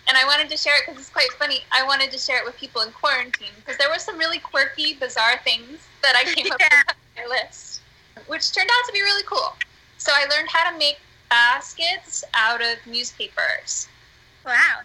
and 0.07 0.19
I 0.19 0.27
wanted 0.27 0.51
to 0.51 0.59
share 0.59 0.75
it 0.77 0.83
because 0.87 1.01
it's 1.01 1.11
quite 1.11 1.33
funny. 1.39 1.61
I 1.73 1.83
wanted 1.87 2.11
to 2.11 2.19
share 2.19 2.39
it 2.39 2.45
with 2.45 2.57
people 2.59 2.83
in 2.83 2.93
quarantine 2.93 3.55
because 3.57 3.79
there 3.79 3.89
were 3.89 3.99
some 3.99 4.19
really 4.19 4.41
quirky, 4.41 4.95
bizarre 4.95 5.41
things 5.43 5.79
that 6.03 6.17
I 6.17 6.25
came 6.25 6.47
yeah. 6.47 6.55
up 6.55 6.61
with 6.61 6.97
on 7.17 7.31
my 7.31 7.37
list, 7.41 7.81
which 8.27 8.53
turned 8.53 8.69
out 8.71 8.87
to 8.87 8.93
be 8.93 9.01
really 9.01 9.25
cool. 9.25 9.55
So 9.97 10.13
I 10.15 10.27
learned 10.29 10.51
how 10.51 10.71
to 10.71 10.77
make 10.77 10.99
baskets 11.31 12.25
out 12.35 12.61
of 12.61 12.77
newspapers. 12.87 13.89
Wow 14.45 14.81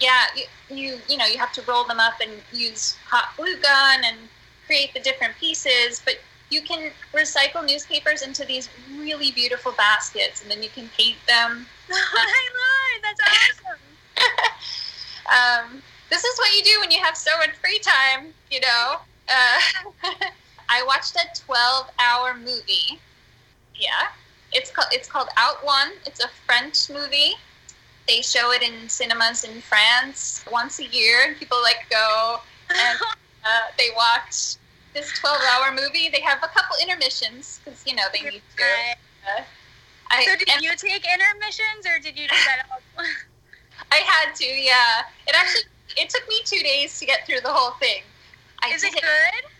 yeah, 0.00 0.24
you, 0.36 0.44
you 0.74 0.98
you 1.08 1.16
know 1.16 1.26
you 1.26 1.38
have 1.38 1.52
to 1.52 1.62
roll 1.62 1.84
them 1.84 2.00
up 2.00 2.14
and 2.20 2.30
use 2.52 2.96
hot 3.06 3.36
glue 3.36 3.56
gun 3.60 4.02
and 4.04 4.16
create 4.66 4.92
the 4.94 5.00
different 5.00 5.34
pieces, 5.36 6.00
but 6.04 6.16
you 6.50 6.62
can 6.62 6.92
recycle 7.12 7.66
newspapers 7.66 8.22
into 8.22 8.44
these 8.44 8.68
really 8.96 9.32
beautiful 9.32 9.72
baskets, 9.72 10.40
and 10.42 10.50
then 10.50 10.62
you 10.62 10.68
can 10.70 10.88
paint 10.96 11.16
them. 11.26 11.66
Oh 11.90 12.10
my 12.14 12.48
lord, 12.58 13.02
that's 13.02 13.20
awesome! 13.66 13.80
um, 15.74 15.82
this 16.10 16.22
is 16.24 16.38
what 16.38 16.54
you 16.54 16.62
do 16.62 16.78
when 16.80 16.90
you 16.90 17.02
have 17.02 17.16
so 17.16 17.30
much 17.38 17.50
free 17.62 17.80
time, 17.80 18.34
you 18.50 18.60
know. 18.60 18.96
Uh, 19.28 19.60
I 20.68 20.82
watched 20.86 21.16
a 21.16 21.26
12-hour 21.50 22.36
movie. 22.36 23.00
Yeah, 23.74 24.08
it's 24.52 24.70
called 24.70 24.88
it's 24.92 25.08
called 25.08 25.28
Out 25.36 25.64
One. 25.64 25.92
It's 26.06 26.22
a 26.22 26.28
French 26.46 26.90
movie 26.90 27.36
they 28.08 28.22
show 28.22 28.50
it 28.52 28.62
in 28.62 28.88
cinemas 28.88 29.44
in 29.44 29.60
France 29.60 30.44
once 30.50 30.80
a 30.80 30.86
year. 30.86 31.22
And 31.26 31.36
people 31.36 31.58
like 31.62 31.86
go 31.90 32.40
and 32.70 32.98
uh, 33.44 33.70
they 33.76 33.90
watch 33.94 34.56
this 34.94 35.12
12 35.20 35.38
hour 35.52 35.70
movie. 35.70 36.08
They 36.08 36.22
have 36.22 36.38
a 36.42 36.48
couple 36.48 36.76
intermissions 36.82 37.60
because, 37.62 37.84
you 37.86 37.94
know, 37.94 38.04
they 38.12 38.22
need 38.22 38.42
to. 38.56 38.64
Uh, 38.64 39.42
I, 40.10 40.24
so 40.24 40.36
did 40.36 40.62
you 40.62 40.70
take 40.76 41.04
intermissions 41.06 41.86
or 41.86 42.02
did 42.02 42.18
you 42.18 42.26
do 42.26 42.34
that 42.46 42.66
all? 42.72 42.80
I 43.92 43.96
had 43.96 44.34
to, 44.34 44.44
yeah. 44.44 45.02
It 45.26 45.34
actually 45.36 45.62
it 45.96 46.10
took 46.10 46.26
me 46.28 46.40
two 46.44 46.60
days 46.60 46.98
to 46.98 47.06
get 47.06 47.26
through 47.26 47.40
the 47.42 47.52
whole 47.52 47.72
thing. 47.78 48.02
I 48.62 48.70
Is 48.70 48.84
it 48.84 48.92
good? 48.92 49.50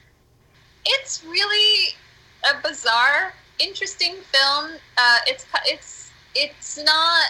It's 0.87 1.25
really 1.25 1.95
a 2.45 2.61
bizarre, 2.63 3.33
interesting 3.59 4.17
film. 4.33 4.73
Uh, 4.97 5.19
it's 5.27 5.47
it's 5.67 6.11
it's 6.35 6.79
not 6.83 7.27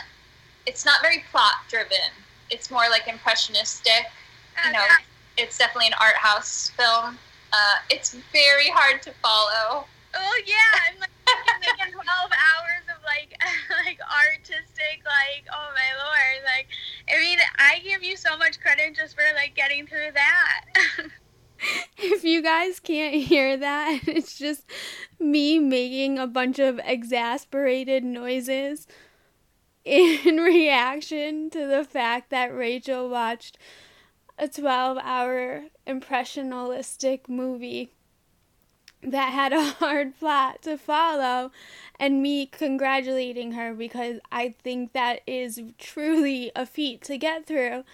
it's 0.68 0.85
not 0.85 1.00
very 1.00 1.24
plot 1.31 1.64
driven. 1.68 2.12
It's 2.50 2.70
more 2.70 2.85
like 2.90 3.09
impressionistic. 3.09 4.04
You 4.66 4.72
know, 4.72 4.85
it's 5.38 5.57
definitely 5.57 5.88
an 5.88 5.94
art 6.00 6.16
house 6.16 6.70
film. 6.76 7.18
Uh, 7.52 7.76
it's 7.90 8.14
very 8.33 8.68
hard 8.68 9.00
to 9.02 9.12
follow. 9.22 9.87
Oh 10.14 10.40
yeah, 10.46 10.70
I'm 10.88 11.00
like 11.00 11.11
making 11.61 11.92
twelve 11.96 12.31
hours 12.31 12.85
of 12.94 13.02
like 13.04 13.40
like 13.87 13.98
artistic 14.28 15.00
like 15.04 15.44
oh 15.52 15.68
my 15.74 15.90
lord 16.04 16.44
like 16.44 16.66
I 17.09 17.18
mean 17.20 17.38
I 17.59 17.81
give 17.81 18.02
you 18.02 18.16
so 18.16 18.37
much 18.37 18.61
credit 18.61 18.78
credit 18.78 18.96
just 18.96 19.14
for 19.14 19.22
like 19.35 19.54
getting 19.54 19.87
through 19.87 20.12
that. 20.14 20.64
if 21.98 22.24
you 22.24 22.42
guys 22.42 22.81
can't 22.81 23.14
hear 23.14 23.57
that, 23.57 24.00
it's 24.07 24.38
just 24.38 24.64
me 25.18 25.59
making 25.59 26.18
a 26.18 26.26
bunch 26.26 26.59
of 26.59 26.81
exasperated 26.85 28.04
noises 28.04 28.87
in 29.84 30.36
reaction 30.42 31.50
to 31.50 31.66
the 31.66 31.84
fact 31.84 32.30
that 32.30 32.54
Rachel 32.54 33.08
watched 33.08 33.58
a 34.38 34.48
12 34.48 34.98
hour 35.02 35.64
impressionistic 35.86 37.28
movie 37.28 37.90
that 39.02 39.32
had 39.32 39.52
a 39.52 39.64
hard 39.78 40.18
plot 40.18 40.62
to 40.62 40.76
follow 40.76 41.50
and 41.98 42.22
me 42.22 42.46
congratulating 42.46 43.52
her 43.52 43.74
because 43.74 44.20
I 44.30 44.54
think 44.62 44.92
that 44.92 45.20
is 45.26 45.60
truly 45.78 46.52
a 46.54 46.66
feat 46.66 47.02
to 47.04 47.18
get 47.18 47.46
through. 47.46 47.84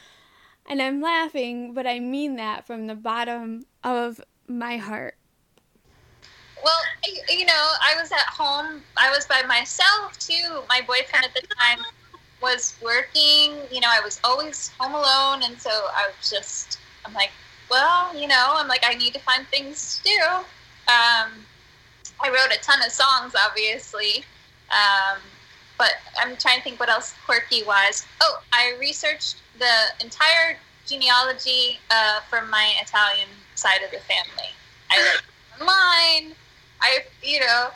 And 0.67 0.81
I'm 0.81 1.01
laughing, 1.01 1.75
but 1.75 1.87
I 1.87 2.01
mean 2.01 2.37
that 2.37 2.67
from 2.67 2.87
the 2.87 2.95
bottom 2.95 3.67
of 3.83 4.21
my 4.49 4.79
heart. 4.79 5.17
Well, 6.65 6.81
you 7.29 7.45
know, 7.45 7.53
I 7.53 7.95
was 8.01 8.11
at 8.11 8.27
home. 8.27 8.83
I 8.97 9.11
was 9.11 9.27
by 9.27 9.43
myself 9.47 10.19
too. 10.19 10.63
My 10.69 10.81
boyfriend 10.81 11.27
at 11.27 11.35
the 11.35 11.47
time 11.61 11.85
was 12.41 12.75
working. 12.83 13.59
You 13.71 13.81
know, 13.81 13.89
I 13.91 14.01
was 14.03 14.19
always 14.25 14.71
home 14.79 14.95
alone, 14.95 15.43
and 15.45 15.61
so 15.61 15.71
I 15.71 16.07
was 16.07 16.31
just, 16.31 16.79
I'm 17.05 17.13
like, 17.13 17.33
well, 17.71 18.19
you 18.19 18.27
know, 18.27 18.55
I'm 18.55 18.67
like, 18.67 18.83
I 18.83 18.95
need 18.95 19.13
to 19.13 19.21
find 19.21 19.47
things 19.49 19.99
to 19.99 20.05
do. 20.05 20.21
Um, 20.91 21.33
I 22.23 22.29
wrote 22.29 22.55
a 22.55 22.61
ton 22.63 22.81
of 22.83 22.93
songs, 22.93 23.35
obviously, 23.39 24.25
um, 24.71 25.21
but 25.77 25.93
I'm 26.19 26.37
trying 26.37 26.59
to 26.59 26.65
think 26.65 26.81
what 26.81 26.89
else 26.89 27.15
quirky 27.27 27.63
was. 27.63 28.07
Oh, 28.23 28.41
I 28.53 28.75
researched 28.81 29.37
the 29.59 30.05
entire 30.05 30.57
genealogy 30.87 31.79
uh, 31.91 32.21
from 32.31 32.49
my 32.49 32.73
Italian 32.81 33.29
side 33.55 33.83
of 33.85 33.91
the 33.91 33.99
family. 33.99 34.49
I 34.91 35.03
like 35.03 35.61
online. 35.61 36.35
I, 36.85 36.99
you 37.23 37.41
know, 37.41 37.69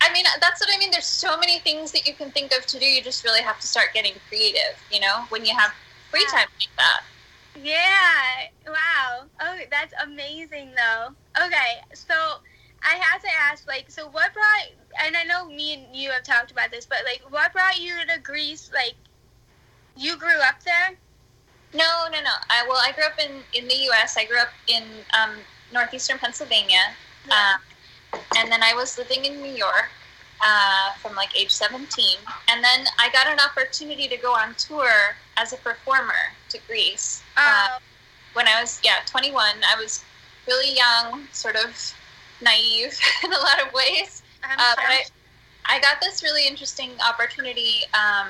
I 0.00 0.12
mean, 0.12 0.24
that's 0.40 0.60
what 0.60 0.68
I 0.72 0.78
mean. 0.78 0.92
There's 0.92 1.06
so 1.06 1.36
many 1.38 1.58
things 1.58 1.90
that 1.90 2.06
you 2.06 2.14
can 2.14 2.30
think 2.30 2.52
of 2.56 2.64
to 2.66 2.78
do. 2.78 2.86
You 2.86 3.02
just 3.02 3.24
really 3.24 3.42
have 3.42 3.58
to 3.58 3.66
start 3.66 3.88
getting 3.92 4.12
creative, 4.28 4.80
you 4.92 5.00
know, 5.00 5.24
when 5.30 5.44
you 5.44 5.52
have 5.56 5.72
free 6.10 6.24
time 6.30 6.46
like 6.60 6.68
that. 6.76 7.02
Yeah. 7.60 8.48
Wow. 8.66 9.24
Oh, 9.40 9.58
that's 9.70 9.92
amazing, 10.04 10.70
though. 10.76 11.08
Okay. 11.44 11.82
So 11.94 12.14
I 12.82 12.94
have 12.94 13.20
to 13.22 13.28
ask, 13.50 13.66
like, 13.66 13.90
so 13.90 14.06
what 14.08 14.32
brought, 14.32 14.68
and 15.04 15.16
I 15.16 15.24
know 15.24 15.46
me 15.48 15.74
and 15.74 15.96
you 15.96 16.10
have 16.10 16.22
talked 16.22 16.52
about 16.52 16.70
this, 16.70 16.86
but, 16.86 16.98
like, 17.04 17.22
what 17.30 17.52
brought 17.52 17.80
you 17.80 17.94
to 18.14 18.20
Greece? 18.22 18.70
Like, 18.72 18.94
you 19.96 20.16
grew 20.16 20.40
up 20.46 20.62
there? 20.64 20.96
No, 21.72 22.06
no, 22.12 22.20
no. 22.20 22.34
I, 22.50 22.64
well, 22.68 22.80
I 22.80 22.92
grew 22.92 23.04
up 23.04 23.18
in, 23.18 23.42
in 23.52 23.66
the 23.66 23.74
U.S. 23.86 24.16
I 24.16 24.26
grew 24.26 24.38
up 24.38 24.52
in 24.68 24.84
um, 25.18 25.30
northeastern 25.72 26.18
Pennsylvania. 26.18 26.94
Yeah. 27.26 27.54
Um, 27.54 27.60
and 28.36 28.50
then 28.50 28.62
I 28.62 28.74
was 28.74 28.98
living 28.98 29.24
in 29.24 29.40
New 29.42 29.52
York 29.52 29.90
uh, 30.44 30.92
from 31.00 31.14
like 31.14 31.36
age 31.38 31.50
17. 31.50 32.18
And 32.48 32.62
then 32.62 32.86
I 32.98 33.10
got 33.10 33.26
an 33.26 33.38
opportunity 33.40 34.08
to 34.08 34.16
go 34.16 34.32
on 34.32 34.54
tour 34.54 35.16
as 35.36 35.52
a 35.52 35.56
performer 35.56 36.32
to 36.50 36.58
Greece. 36.66 37.22
Uh, 37.36 37.68
oh. 37.70 37.78
when 38.34 38.46
I 38.46 38.60
was, 38.60 38.80
yeah, 38.84 38.98
21. 39.06 39.46
I 39.66 39.80
was 39.80 40.04
really 40.46 40.76
young, 40.76 41.26
sort 41.32 41.56
of 41.56 41.94
naive 42.42 42.98
in 43.24 43.32
a 43.32 43.38
lot 43.38 43.66
of 43.66 43.72
ways. 43.72 44.22
Uh, 44.42 44.74
but 44.76 44.84
I, 44.84 45.04
I 45.66 45.80
got 45.80 46.00
this 46.00 46.22
really 46.22 46.46
interesting 46.46 46.90
opportunity. 47.08 47.80
Um, 47.94 48.28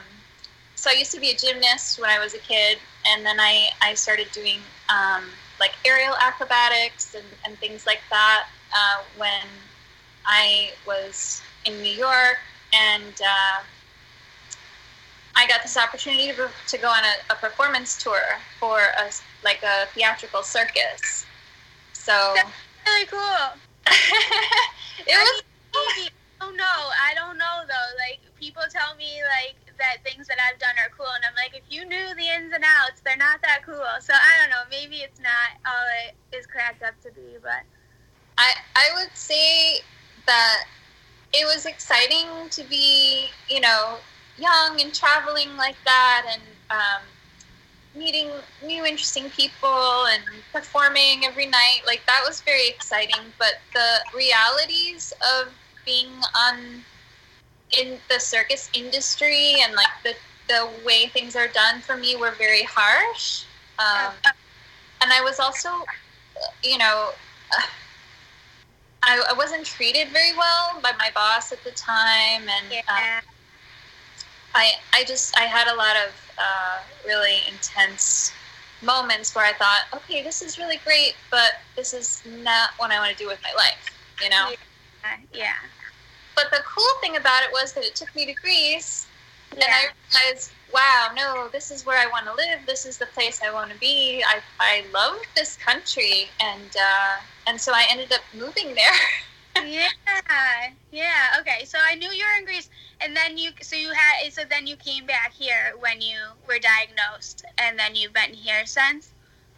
so 0.77 0.91
I 0.91 0.95
used 0.95 1.13
to 1.13 1.21
be 1.21 1.31
a 1.31 1.37
gymnast 1.37 2.01
when 2.01 2.11
I 2.11 2.19
was 2.19 2.35
a 2.35 2.39
kid, 2.39 2.79
and 3.07 3.25
then 3.25 3.41
I, 3.41 3.71
I 3.81 3.95
started 3.95 4.29
doing 4.33 4.59
um, 4.89 5.25
like 5.59 5.73
aerial 5.85 6.15
acrobatics 6.21 7.15
and, 7.15 7.25
and 7.45 7.59
things 7.59 7.87
like 7.87 8.01
that 8.11 8.47
uh, 8.73 9.03
when 9.17 9.47
I 10.27 10.71
was 10.87 11.43
in 11.65 11.83
New 11.83 11.93
York, 11.93 12.39
and 12.73 13.15
uh, 13.21 13.63
I 15.37 15.47
got 15.47 15.63
this 15.63 15.77
opportunity 15.77 16.29
to, 16.33 16.49
to 16.69 16.79
go 16.79 16.89
on 16.89 17.03
a, 17.05 17.33
a 17.33 17.37
performance 17.37 18.03
tour 18.03 18.23
for 18.59 18.79
a 18.79 19.11
like 19.43 19.63
a 19.63 19.87
theatrical 19.95 20.43
circus. 20.43 21.27
So 21.93 22.33
that's 22.35 22.51
really 22.87 23.07
cool. 23.07 23.21
it 25.07 25.17
was. 25.17 25.43
Oh 26.41 26.53
no, 26.57 26.75
I 27.01 27.15
don't 27.15 27.39
know 27.39 27.65
though. 27.67 27.91
Like 27.97 28.21
people 28.39 28.63
tell 28.71 28.95
me 28.97 29.23
like 29.41 29.57
that 29.79 30.05
things 30.05 30.27
that 30.29 30.37
I've 30.39 30.59
done 30.59 30.75
are 30.79 30.91
cool, 30.97 31.09
and 31.15 31.25
I'm 31.25 31.35
like, 31.35 31.57
if 31.57 31.65
you 31.71 31.89
knew 31.89 32.15
the 32.15 32.29
ins 32.29 32.53
and 32.53 32.65
outs, 32.65 33.01
they're 33.05 33.17
not 33.17 33.41
that 33.43 33.63
cool. 33.65 33.89
So 34.01 34.13
I 34.13 34.41
don't 34.41 34.51
know. 34.51 34.63
Maybe 34.71 34.97
it's 34.97 35.21
not 35.21 35.57
all 35.67 35.87
it 36.07 36.37
is 36.37 36.47
cracked 36.47 36.83
up 36.83 37.01
to 37.03 37.11
be, 37.13 37.37
but 37.43 37.65
I 38.39 38.53
I 38.77 38.87
would 38.95 39.17
say 39.17 39.81
that 40.27 40.65
it 41.33 41.45
was 41.45 41.67
exciting 41.67 42.27
to 42.51 42.63
be, 42.65 43.27
you 43.49 43.61
know, 43.61 43.97
young 44.39 44.81
and 44.81 44.93
traveling 44.95 45.57
like 45.57 45.77
that, 45.85 46.27
and 46.33 46.43
um, 46.71 47.03
meeting 47.95 48.29
new 48.65 48.85
interesting 48.85 49.31
people 49.31 50.07
and 50.07 50.23
performing 50.53 51.25
every 51.25 51.47
night. 51.47 51.81
Like 51.87 52.03
that 52.07 52.23
was 52.27 52.41
very 52.41 52.69
exciting 52.69 53.21
but 53.39 53.55
the 53.73 54.17
realities 54.17 55.13
of 55.39 55.53
being 55.85 56.09
on 56.37 56.83
in 57.79 57.99
the 58.09 58.19
circus 58.19 58.71
industry 58.75 59.57
and 59.63 59.75
like 59.75 59.87
the 60.03 60.15
the 60.49 60.69
way 60.85 61.07
things 61.07 61.37
are 61.37 61.49
done 61.49 61.81
for 61.81 61.97
me 61.97 62.17
were 62.17 62.33
very 62.33 62.63
harsh. 62.65 63.45
Um, 63.79 64.13
and 65.05 65.13
i 65.13 65.21
was 65.21 65.39
also 65.39 65.69
you 66.63 66.79
know 66.79 67.11
I, 69.07 69.23
I 69.31 69.33
wasn't 69.35 69.65
treated 69.65 70.09
very 70.09 70.37
well 70.37 70.81
by 70.83 70.93
my 70.99 71.11
boss 71.15 71.53
at 71.53 71.63
the 71.65 71.71
time 71.73 72.43
and 72.43 72.73
uh, 72.73 72.75
yeah. 72.99 73.21
I 74.55 74.73
I 74.93 75.05
just 75.05 75.37
I 75.39 75.43
had 75.43 75.69
a 75.69 75.77
lot 75.77 75.97
of 75.97 76.13
uh, 76.39 76.79
really 77.07 77.39
intense 77.51 78.33
moments 78.83 79.35
where 79.35 79.45
I 79.45 79.53
thought, 79.53 79.83
okay, 79.95 80.23
this 80.23 80.43
is 80.43 80.59
really 80.59 80.79
great, 80.85 81.15
but 81.31 81.61
this 81.77 81.95
is 81.95 82.23
not 82.43 82.71
what 82.77 82.91
I 82.91 82.99
want 82.99 83.17
to 83.17 83.23
do 83.23 83.29
with 83.29 83.39
my 83.43 83.53
life, 83.57 83.91
you 84.23 84.29
know? 84.29 84.51
Yeah. 85.03 85.17
yeah. 85.33 85.53
But 86.37 86.51
the 86.51 86.63
cool 86.67 86.85
thing 87.01 87.17
about 87.17 87.43
it 87.45 87.51
was 87.53 87.73
that 87.73 87.85
it 87.85 87.95
took 87.95 88.15
me 88.15 88.27
to 88.27 88.35
Greece, 88.35 89.07
yeah. 89.59 89.65
and 89.65 89.75
I 89.75 90.23
realized, 90.23 90.53
wow, 90.73 91.11
no, 91.17 91.49
this 91.49 91.71
is 91.71 91.87
where 91.87 91.99
I 91.99 92.11
want 92.11 92.27
to 92.27 92.35
live. 92.35 92.61
This 92.67 92.87
is 92.87 92.99
the 92.99 93.07
place 93.07 93.41
I 93.43 93.53
want 93.53 93.71
to 93.73 93.79
be. 93.79 94.23
I 94.27 94.41
I 94.61 94.85
love 94.93 95.19
this 95.35 95.57
country, 95.57 96.29
and 96.41 96.77
uh, 96.77 97.17
and 97.47 97.61
so 97.61 97.73
I 97.73 97.87
ended 97.91 98.13
up 98.13 98.21
moving 98.35 98.75
there. 98.75 98.93
yeah, 99.67 99.89
yeah. 100.91 101.37
Okay, 101.41 101.65
so 101.65 101.79
I 101.83 101.95
knew 101.95 102.11
you 102.11 102.25
were 102.25 102.39
in 102.39 102.45
Greece, 102.45 102.69
and 103.01 103.17
then 103.17 103.39
you, 103.39 103.51
so 103.63 103.77
you 103.77 103.91
had, 103.91 104.33
so 104.33 104.43
then 104.49 104.67
you 104.67 104.77
came 104.77 105.07
back 105.07 105.33
here 105.33 105.75
when 105.79 106.01
you 106.01 106.17
were 106.49 106.59
diagnosed, 106.59 107.45
and 107.59 107.79
then 107.79 107.95
you've 107.95 108.13
been 108.13 108.35
here 108.35 108.67
since. 108.67 109.11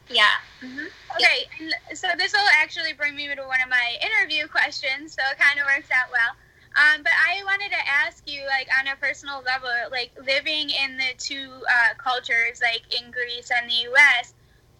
Yeah. 0.08 0.38
Mm-hmm. 0.62 0.86
Okay, 1.16 1.48
yeah. 1.60 1.94
so 1.94 2.08
this 2.16 2.32
will 2.32 2.48
actually 2.60 2.92
bring 2.92 3.16
me 3.16 3.26
to 3.26 3.42
one 3.42 3.60
of 3.62 3.68
my 3.68 3.96
interview 4.00 4.46
questions, 4.46 5.14
so 5.14 5.22
it 5.32 5.38
kind 5.38 5.58
of 5.58 5.66
works 5.66 5.90
out 5.90 6.10
well. 6.12 6.36
Um, 6.76 7.02
but 7.02 7.12
I 7.12 7.42
wanted 7.44 7.70
to 7.70 7.88
ask 7.88 8.22
you, 8.26 8.42
like, 8.46 8.68
on 8.78 8.86
a 8.86 8.96
personal 8.96 9.42
level, 9.42 9.70
like, 9.90 10.12
living 10.26 10.68
in 10.70 10.98
the 10.98 11.14
two 11.16 11.62
uh, 11.70 11.94
cultures, 11.96 12.60
like 12.60 12.82
in 13.00 13.10
Greece 13.10 13.50
and 13.50 13.68
the 13.68 13.74
U.S., 13.90 14.34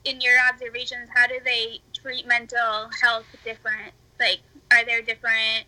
in 0.05 0.21
your 0.21 0.35
observations, 0.53 1.09
how 1.15 1.27
do 1.27 1.39
they 1.45 1.81
treat 1.95 2.29
mental 2.29 2.91
health 3.03 3.25
different? 3.45 3.93
Like, 4.21 4.41
are 4.71 4.85
there 4.85 5.03
different 5.03 5.67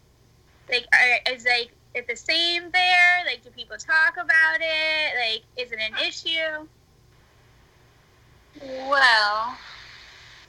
like 0.70 0.86
are, 0.92 1.32
is 1.32 1.44
like 1.44 1.72
it 1.94 2.06
the 2.06 2.16
same 2.16 2.70
there 2.72 3.24
like 3.26 3.42
do 3.42 3.50
people 3.50 3.76
talk 3.76 4.14
about 4.14 4.58
it 4.60 5.14
like 5.18 5.42
is 5.56 5.72
it 5.72 5.78
an 5.80 5.96
issue 6.06 6.66
well 8.88 9.56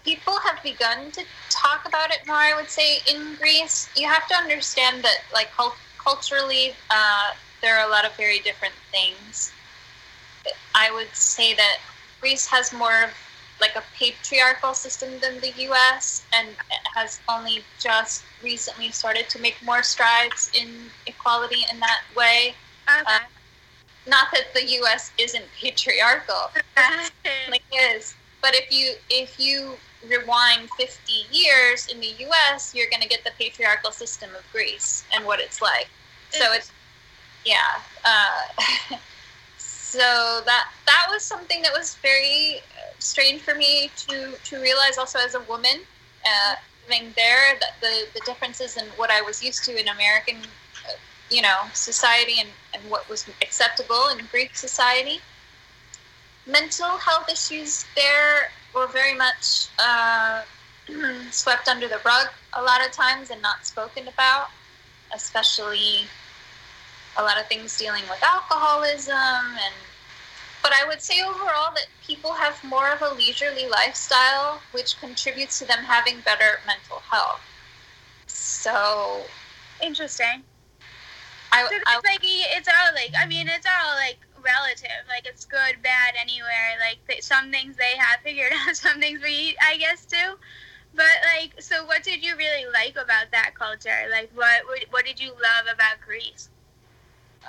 people 0.10 0.38
have 0.40 0.62
begun 0.64 1.12
to 1.12 1.24
talk 1.50 1.82
about 1.88 2.10
it 2.10 2.20
more 2.26 2.44
i 2.52 2.54
would 2.56 2.70
say 2.70 2.98
in 3.12 3.36
greece 3.36 3.90
you 3.96 4.08
have 4.08 4.28
to 4.28 4.36
understand 4.36 5.04
that 5.04 5.20
like 5.34 5.50
cult- 5.56 5.84
culturally 6.04 6.74
uh, 6.90 7.28
there 7.62 7.78
are 7.78 7.86
a 7.88 7.92
lot 7.92 8.06
of 8.06 8.16
very 8.16 8.40
different 8.40 8.74
things 8.92 9.52
i 10.74 10.92
would 10.92 11.14
say 11.14 11.54
that 11.54 11.78
greece 12.22 12.48
has 12.48 12.74
more 12.74 13.04
of 13.04 13.12
like 13.62 13.76
a 13.76 13.84
patriarchal 13.98 14.74
system 14.74 15.10
than 15.22 15.40
the 15.42 15.52
U.S. 15.64 16.26
and 16.32 16.48
has 16.96 17.20
only 17.28 17.62
just 17.78 18.24
recently 18.42 18.90
started 18.90 19.28
to 19.30 19.40
make 19.40 19.58
more 19.66 19.84
strides 19.84 20.50
in 20.54 20.70
equality 21.08 21.66
in 21.72 21.80
that 21.82 22.02
way. 22.16 22.56
Okay. 22.88 23.04
Uh, 23.06 23.20
not 24.08 24.28
that 24.32 24.54
the 24.54 24.66
U.S. 24.80 25.12
isn't 25.18 25.46
patriarchal, 25.60 26.52
it 27.26 27.62
is. 27.74 28.16
But 28.42 28.56
if 28.56 28.72
you 28.72 28.94
if 29.10 29.38
you 29.40 29.78
rewind 30.08 30.70
50 30.78 31.12
years 31.32 31.88
in 31.88 32.00
the 32.00 32.14
U.S., 32.20 32.74
you're 32.74 32.90
going 32.90 33.02
to 33.02 33.08
get 33.10 33.24
the 33.24 33.32
patriarchal 33.38 33.92
system 33.92 34.30
of 34.36 34.44
Greece 34.52 35.04
and 35.14 35.26
what 35.26 35.40
it's 35.40 35.62
like. 35.62 35.90
So 36.32 36.54
it's 36.54 36.72
yeah. 37.46 37.82
Uh, 38.06 38.96
so 39.58 40.42
that 40.46 40.70
that 40.86 41.08
was 41.10 41.24
something 41.24 41.62
that 41.64 41.74
was 41.74 41.96
very 41.96 42.62
strange 43.00 43.42
for 43.42 43.56
me 43.56 43.90
to 44.08 44.36
to 44.44 44.62
realize 44.62 44.98
also 44.98 45.20
as 45.20 45.36
a 45.36 45.42
woman 45.42 45.82
uh, 46.26 46.56
living 46.88 47.14
there 47.16 47.58
that 47.60 47.74
the 47.82 48.08
the 48.14 48.22
differences 48.26 48.78
in 48.78 48.86
what 48.96 49.10
I 49.10 49.22
was 49.22 49.44
used 49.44 49.64
to 49.66 49.80
in 49.80 49.88
American, 49.88 50.38
uh, 50.88 50.94
you 51.30 51.42
know, 51.42 51.58
society 51.74 52.40
and 52.40 52.50
and 52.74 52.90
what 52.90 53.10
was 53.10 53.28
acceptable 53.42 54.08
in 54.12 54.26
Greek 54.32 54.56
society. 54.56 55.20
Mental 56.46 56.98
health 56.98 57.30
issues 57.30 57.86
there 57.96 58.52
were 58.74 58.88
very 58.88 59.16
much 59.16 59.68
uh, 59.80 60.42
swept 61.32 61.68
under 61.68 61.88
the 61.88 62.00
rug 62.06 62.28
a 62.54 62.62
lot 62.62 62.86
of 62.86 62.92
times 62.92 63.30
and 63.30 63.42
not 63.42 63.66
spoken 63.66 64.08
about, 64.08 64.48
especially 65.14 66.06
a 67.18 67.24
lot 67.24 67.40
of 67.40 67.48
things 67.48 67.78
dealing 67.78 68.04
with 68.10 68.24
alcoholism 68.24 69.16
and 69.16 69.74
but 70.62 70.74
I 70.74 70.86
would 70.88 71.02
say 71.02 71.22
overall 71.22 71.72
that 71.74 71.88
people 72.06 72.34
have 72.34 72.62
more 72.64 72.92
of 72.92 73.02
a 73.02 73.14
leisurely 73.14 73.68
lifestyle, 73.70 74.62
which 74.72 75.00
contributes 75.00 75.58
to 75.60 75.66
them 75.66 75.86
having 75.86 76.20
better 76.26 76.60
mental 76.68 77.02
health. 77.10 77.40
So 78.28 79.24
interesting. 79.82 80.44
I, 81.52 81.64
so 81.64 81.76
I 81.88 81.96
it's 81.96 82.06
like 82.06 82.20
it's 82.22 82.68
all 82.68 82.94
like 82.94 83.14
I 83.20 83.26
mean 83.26 83.48
it's 83.48 83.66
all 83.66 83.96
like 83.96 84.20
relative. 84.44 85.04
Like 85.08 85.26
it's 85.26 85.46
good, 85.46 85.82
bad, 85.84 86.16
anywhere. 86.20 86.78
Like 86.80 87.00
they, 87.08 87.22
some 87.22 87.52
things 87.52 87.76
they 87.76 87.98
have 87.98 88.20
figured 88.22 88.52
out, 88.68 88.76
some 88.76 89.00
things 89.00 89.22
we 89.24 89.56
I 89.62 89.78
guess 89.78 90.06
do. 90.06 90.38
But 90.96 91.06
like, 91.38 91.62
so 91.62 91.86
what 91.86 92.04
did 92.04 92.24
you 92.24 92.36
really 92.36 92.66
like 92.74 92.94
about 92.94 93.32
that 93.32 93.52
culture? 93.54 94.10
Like, 94.12 94.32
what 94.34 94.66
what, 94.66 94.86
what 94.92 95.06
did 95.06 95.20
you 95.20 95.30
love 95.30 95.66
about 95.72 96.02
Greece? 96.06 96.50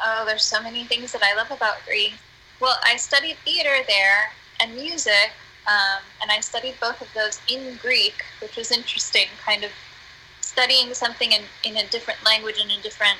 Oh, 0.04 0.24
there's 0.26 0.44
so 0.44 0.62
many 0.62 0.84
things 0.84 1.12
that 1.12 1.22
I 1.22 1.34
love 1.34 1.50
about 1.50 1.76
Greece. 1.86 2.14
Well, 2.60 2.76
I 2.84 2.96
studied 2.96 3.36
theater 3.44 3.84
there 3.88 4.30
and 4.60 4.74
music, 4.74 5.32
um, 5.66 6.02
and 6.22 6.30
I 6.30 6.40
studied 6.40 6.74
both 6.80 7.00
of 7.00 7.08
those 7.14 7.40
in 7.48 7.76
Greek, 7.80 8.22
which 8.40 8.56
was 8.56 8.70
interesting, 8.70 9.26
kind 9.44 9.64
of 9.64 9.70
studying 10.40 10.92
something 10.94 11.32
in, 11.32 11.42
in 11.64 11.76
a 11.76 11.88
different 11.88 12.22
language 12.24 12.58
and 12.60 12.70
a 12.70 12.82
different 12.82 13.18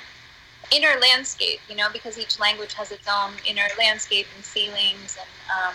inner 0.71 0.99
landscape, 1.01 1.61
you 1.69 1.77
know, 1.77 1.89
because 1.93 2.19
each 2.19 2.39
language 2.39 2.75
has 2.75 2.93
its 2.93 3.09
own 3.09 3.33
inner 3.47 3.69
landscape 3.79 4.27
and 4.35 4.45
feelings. 4.45 5.19
And 5.19 5.69
um, 5.69 5.75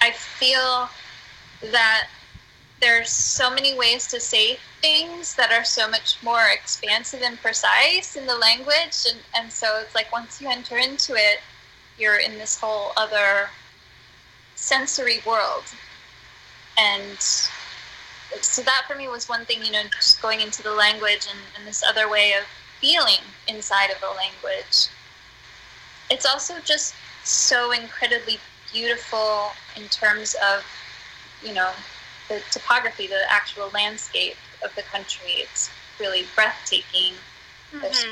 I 0.00 0.12
feel 0.12 0.88
that 1.72 2.08
there's 2.80 3.10
so 3.10 3.50
many 3.50 3.76
ways 3.76 4.06
to 4.08 4.20
say 4.20 4.58
things 4.80 5.34
that 5.34 5.50
are 5.50 5.64
so 5.64 5.88
much 5.88 6.16
more 6.22 6.46
expansive 6.52 7.22
and 7.22 7.38
precise 7.40 8.14
in 8.14 8.26
the 8.26 8.36
language. 8.36 9.06
And, 9.08 9.18
and 9.36 9.52
so 9.52 9.80
it's 9.80 9.94
like 9.94 10.12
once 10.12 10.40
you 10.40 10.48
enter 10.48 10.76
into 10.76 11.14
it, 11.14 11.40
you're 11.98 12.18
in 12.18 12.38
this 12.38 12.58
whole 12.58 12.92
other 12.96 13.50
sensory 14.54 15.20
world. 15.26 15.64
And 16.78 17.18
so 17.18 18.62
that 18.62 18.84
for 18.86 18.94
me 18.94 19.08
was 19.08 19.28
one 19.28 19.44
thing, 19.46 19.64
you 19.64 19.72
know, 19.72 19.82
just 19.96 20.22
going 20.22 20.40
into 20.40 20.62
the 20.62 20.72
language 20.72 21.26
and, 21.28 21.38
and 21.56 21.66
this 21.66 21.82
other 21.82 22.08
way 22.08 22.34
of 22.34 22.44
feeling 22.80 23.20
inside 23.46 23.90
of 23.90 24.00
the 24.00 24.08
language. 24.08 24.88
It's 26.10 26.26
also 26.26 26.54
just 26.64 26.94
so 27.24 27.72
incredibly 27.72 28.38
beautiful 28.72 29.50
in 29.76 29.88
terms 29.88 30.34
of, 30.52 30.64
you 31.42 31.52
know, 31.54 31.70
the 32.28 32.40
topography, 32.50 33.06
the 33.06 33.20
actual 33.28 33.70
landscape 33.74 34.36
of 34.64 34.74
the 34.74 34.82
country. 34.82 35.32
It's 35.32 35.70
really 35.98 36.24
breathtaking. 36.34 37.14
Mm-hmm. 37.72 37.80
There's, 37.80 38.06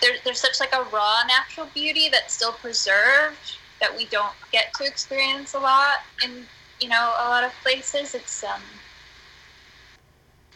there, 0.00 0.12
there's 0.24 0.40
such 0.40 0.60
like 0.60 0.74
a 0.74 0.82
raw 0.92 1.22
natural 1.26 1.66
beauty 1.74 2.08
that's 2.10 2.34
still 2.34 2.52
preserved 2.52 3.58
that 3.80 3.94
we 3.96 4.06
don't 4.06 4.34
get 4.52 4.72
to 4.74 4.84
experience 4.84 5.54
a 5.54 5.58
lot 5.58 5.98
in 6.24 6.46
you 6.80 6.88
know 6.88 7.14
a 7.18 7.28
lot 7.28 7.44
of 7.44 7.52
places. 7.62 8.14
It's 8.14 8.44
um 8.44 8.62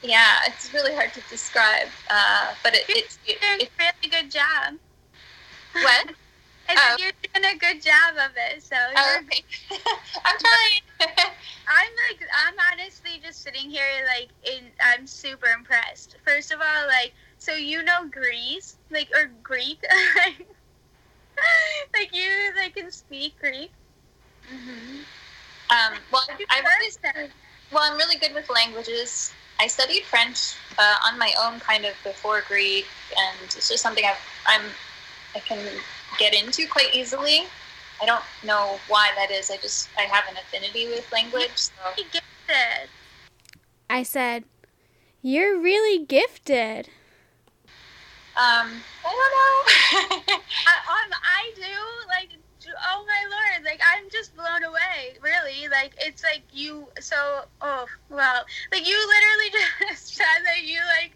yeah, 0.02 0.38
it's 0.46 0.72
really 0.72 0.94
hard 0.94 1.12
to 1.14 1.20
describe, 1.28 1.88
uh, 2.11 2.54
but 2.62 2.74
it, 2.74 2.84
it's 2.88 3.18
it, 3.26 3.38
it's 3.40 3.70
a 3.78 3.92
really 4.02 4.11
good 4.11 4.30
job. 4.30 4.78
What? 5.72 6.11
I 6.68 6.74
oh. 6.76 6.96
you're 6.98 7.12
doing 7.22 7.56
a 7.56 7.58
good 7.58 7.82
job 7.82 8.16
of 8.16 8.30
it. 8.37 8.62
So 8.62 8.76
oh, 8.76 9.20
okay. 9.22 9.42
I'm 10.24 10.37
trying. 10.38 10.82
I'm 11.68 11.92
like 12.08 12.28
I'm 12.46 12.54
honestly 12.72 13.20
just 13.24 13.42
sitting 13.42 13.70
here 13.70 13.84
like 14.06 14.28
in 14.44 14.64
I'm 14.80 15.06
super 15.06 15.46
impressed. 15.46 16.16
First 16.24 16.52
of 16.52 16.61
all, 16.61 16.87
like 16.87 17.12
so 17.38 17.52
you 17.54 17.82
know 17.82 18.06
Greece, 18.11 18.76
like 18.90 19.08
or 19.14 19.30
Greek, 19.42 19.84
like 21.94 22.14
you 22.14 22.52
like 22.56 22.74
can 22.74 22.90
speak 22.90 23.38
Greek. 23.40 23.70
Mm-hmm. 24.52 25.00
Um, 25.70 25.98
well, 26.11 26.22
I 26.48 26.61
really, 26.61 27.30
well, 27.70 27.82
I'm 27.82 27.98
really 27.98 28.16
good 28.16 28.32
with 28.34 28.48
languages. 28.48 29.32
I 29.60 29.66
studied 29.66 30.04
French 30.04 30.54
uh, 30.78 30.94
on 31.04 31.18
my 31.18 31.32
own, 31.42 31.58
kind 31.60 31.84
of 31.84 31.94
before 32.04 32.42
Greek, 32.46 32.86
and 33.16 33.36
it's 33.44 33.68
just 33.68 33.82
something 33.82 34.04
I've, 34.04 34.18
I'm 34.46 34.62
I 35.34 35.40
can 35.40 35.58
get 36.18 36.34
into 36.34 36.66
quite 36.68 36.94
easily. 36.94 37.42
I 38.00 38.06
don't 38.06 38.22
know 38.44 38.78
why 38.88 39.10
that 39.16 39.30
is. 39.30 39.50
I 39.50 39.56
just 39.56 39.88
I 39.98 40.02
have 40.02 40.24
an 40.30 40.36
affinity 40.36 40.86
with 40.86 41.10
language. 41.12 41.50
So. 41.54 41.72
Gifted. 41.96 42.88
I 43.90 44.02
said, 44.02 44.44
"You're 45.22 45.58
really 45.58 46.04
gifted." 46.04 46.88
Um, 48.36 48.70
I 49.04 49.10
don't 49.18 49.34
know. 49.34 50.38
I, 50.66 51.04
um, 51.04 51.12
I 51.12 51.52
do 51.56 52.06
like. 52.08 52.28
Oh 52.82 53.04
my 53.06 53.22
lord! 53.28 53.64
Like 53.64 53.80
I'm 53.82 54.08
just 54.10 54.34
blown 54.36 54.64
away. 54.64 55.18
Really, 55.22 55.68
like 55.68 55.92
it's 55.98 56.22
like 56.22 56.42
you. 56.52 56.86
So 57.00 57.16
oh 57.60 57.86
well, 58.10 58.44
like 58.72 58.88
you 58.88 58.96
literally 58.96 59.64
just 59.88 60.14
said 60.14 60.44
that 60.44 60.64
you 60.64 60.78
like 61.00 61.12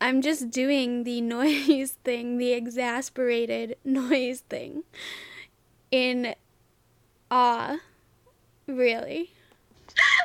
I'm 0.00 0.22
just 0.22 0.50
doing 0.50 1.04
the 1.04 1.20
noise 1.36 1.96
thing, 2.04 2.38
the 2.38 2.52
exasperated 2.52 3.76
noise 3.84 4.40
thing 4.40 4.84
in 5.90 6.34
awe, 7.30 7.78
really. 8.66 9.30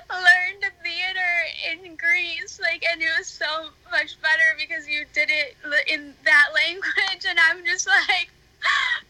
Learned 0.10 0.72
theater 0.84 1.84
in 1.84 1.96
Greece, 1.98 2.60
like, 2.62 2.84
and 2.92 3.02
it 3.02 3.10
was 3.18 3.28
so 3.28 3.70
much 3.92 4.22
better 4.22 4.56
because 4.58 4.88
you 4.88 5.06
did 5.14 5.30
it 5.30 5.58
in 5.92 6.14
that 6.24 6.48
language, 6.54 7.26
and 7.28 7.38
I'm 7.50 7.66
just 7.66 7.88
like 7.88 8.30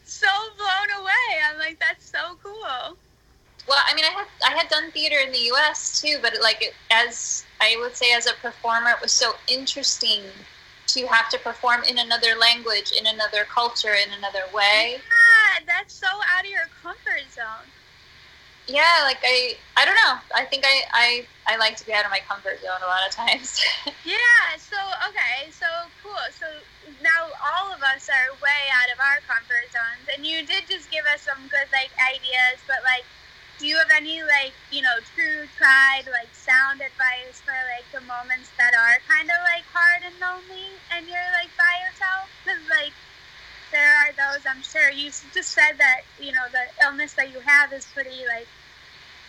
so 0.04 0.28
blown 0.56 1.02
away. 1.02 1.28
I'm 1.50 1.58
like, 1.58 1.78
that's 1.80 2.08
so 2.08 2.36
cool. 2.42 2.96
Well, 3.68 3.82
I 3.84 3.94
mean, 3.94 4.04
I 4.04 4.10
had 4.10 4.26
I 4.46 4.56
had 4.56 4.68
done 4.68 4.90
theater 4.92 5.16
in 5.18 5.32
the 5.32 5.38
U.S. 5.54 6.00
too, 6.00 6.18
but 6.22 6.34
like 6.40 6.62
it, 6.62 6.74
as 6.90 7.44
I 7.60 7.76
would 7.80 7.96
say, 7.96 8.12
as 8.12 8.26
a 8.26 8.34
performer, 8.40 8.90
it 8.90 9.00
was 9.02 9.12
so 9.12 9.32
interesting 9.48 10.22
to 10.88 11.06
have 11.06 11.28
to 11.30 11.38
perform 11.38 11.82
in 11.82 11.98
another 11.98 12.36
language, 12.38 12.92
in 12.92 13.06
another 13.06 13.44
culture, 13.44 13.94
in 13.94 14.12
another 14.16 14.44
way. 14.54 14.94
Yeah, 14.94 15.64
that's 15.66 15.92
so 15.92 16.06
out 16.06 16.44
of 16.44 16.50
your 16.50 16.68
comfort 16.82 17.26
zone. 17.34 17.66
Yeah, 18.66 19.06
like 19.06 19.22
I, 19.22 19.54
I 19.78 19.84
don't 19.86 19.94
know. 19.94 20.18
I 20.34 20.44
think 20.44 20.66
I, 20.66 20.82
I, 20.90 21.06
I 21.46 21.56
like 21.56 21.76
to 21.78 21.86
be 21.86 21.94
out 21.94 22.04
of 22.04 22.10
my 22.10 22.18
comfort 22.26 22.58
zone 22.60 22.82
a 22.82 22.90
lot 22.90 23.06
of 23.06 23.14
times. 23.14 23.62
yeah. 24.04 24.58
So 24.58 24.74
okay. 25.06 25.50
So 25.54 25.66
cool. 26.02 26.18
So 26.34 26.46
now 26.98 27.30
all 27.38 27.70
of 27.70 27.78
us 27.82 28.10
are 28.10 28.34
way 28.42 28.62
out 28.74 28.90
of 28.90 28.98
our 28.98 29.22
comfort 29.30 29.70
zones, 29.70 30.10
and 30.10 30.26
you 30.26 30.42
did 30.42 30.66
just 30.66 30.90
give 30.90 31.06
us 31.06 31.22
some 31.22 31.46
good 31.46 31.70
like 31.70 31.94
ideas, 32.10 32.58
but 32.66 32.82
like 32.82 33.06
do 33.58 33.66
you 33.66 33.76
have 33.78 33.88
any 33.94 34.20
like 34.20 34.52
you 34.70 34.82
know 34.82 34.98
true 35.14 35.48
tried 35.56 36.04
like 36.12 36.28
sound 36.34 36.82
advice 36.84 37.40
for 37.40 37.56
like 37.72 37.88
the 37.88 38.04
moments 38.04 38.52
that 38.60 38.76
are 38.76 39.00
kind 39.08 39.30
of 39.32 39.38
like 39.48 39.64
hard 39.72 40.04
and 40.04 40.12
lonely 40.20 40.76
and 40.92 41.08
you're 41.08 41.32
like 41.40 41.48
by 41.56 41.72
yourself 41.88 42.28
because 42.44 42.60
like 42.68 42.92
there 43.76 43.92
are 43.92 44.12
those 44.16 44.44
i'm 44.48 44.62
sure. 44.62 44.90
You 44.90 45.10
just 45.10 45.50
said 45.50 45.72
that 45.78 46.00
you 46.18 46.32
know 46.32 46.46
the 46.50 46.84
illness 46.84 47.12
that 47.14 47.32
you 47.32 47.40
have 47.40 47.72
is 47.72 47.84
pretty 47.92 48.24
like 48.26 48.48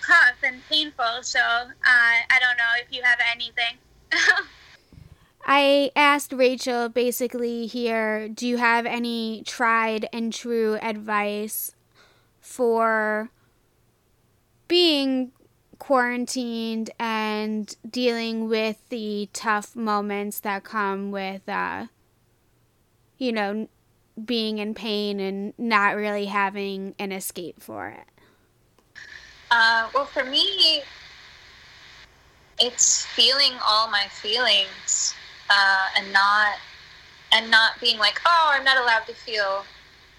tough 0.06 0.38
and 0.42 0.62
painful 0.70 1.22
so 1.22 1.40
uh, 1.40 1.70
i 1.84 2.38
don't 2.40 2.58
know 2.58 2.72
if 2.82 2.88
you 2.96 3.04
have 3.04 3.20
anything. 3.32 3.78
I 5.50 5.92
asked 5.96 6.34
Rachel 6.34 6.90
basically 6.90 7.68
here, 7.68 8.28
do 8.28 8.46
you 8.46 8.58
have 8.58 8.86
any 8.86 9.44
tried 9.46 10.06
and 10.12 10.34
true 10.34 10.78
advice 10.82 11.74
for 12.42 13.30
being 14.68 15.32
quarantined 15.80 16.90
and 17.00 17.78
dealing 17.90 18.50
with 18.50 18.90
the 18.90 19.30
tough 19.32 19.74
moments 19.74 20.42
that 20.42 20.66
come 20.66 21.12
with, 21.12 21.48
uh, 21.48 21.88
you 23.18 23.32
know, 23.32 23.70
being 24.26 24.58
in 24.58 24.74
pain 24.74 25.20
and 25.20 25.54
not 25.58 25.96
really 25.96 26.26
having 26.26 26.96
an 27.00 27.12
escape 27.12 27.62
for 27.62 27.90
it? 27.90 28.08
Uh, 29.52 29.90
well, 29.94 30.06
for 30.06 30.24
me, 30.24 30.82
it's 32.60 33.06
feeling 33.06 33.54
all 33.66 33.90
my 33.90 34.08
feelings 34.22 35.14
uh, 35.50 35.88
and 35.98 36.12
not 36.12 36.56
and 37.32 37.52
not 37.52 37.74
being 37.82 37.98
like, 37.98 38.22
oh, 38.26 38.52
I'm 38.54 38.64
not 38.64 38.78
allowed 38.78 39.06
to 39.08 39.14
feel 39.14 39.66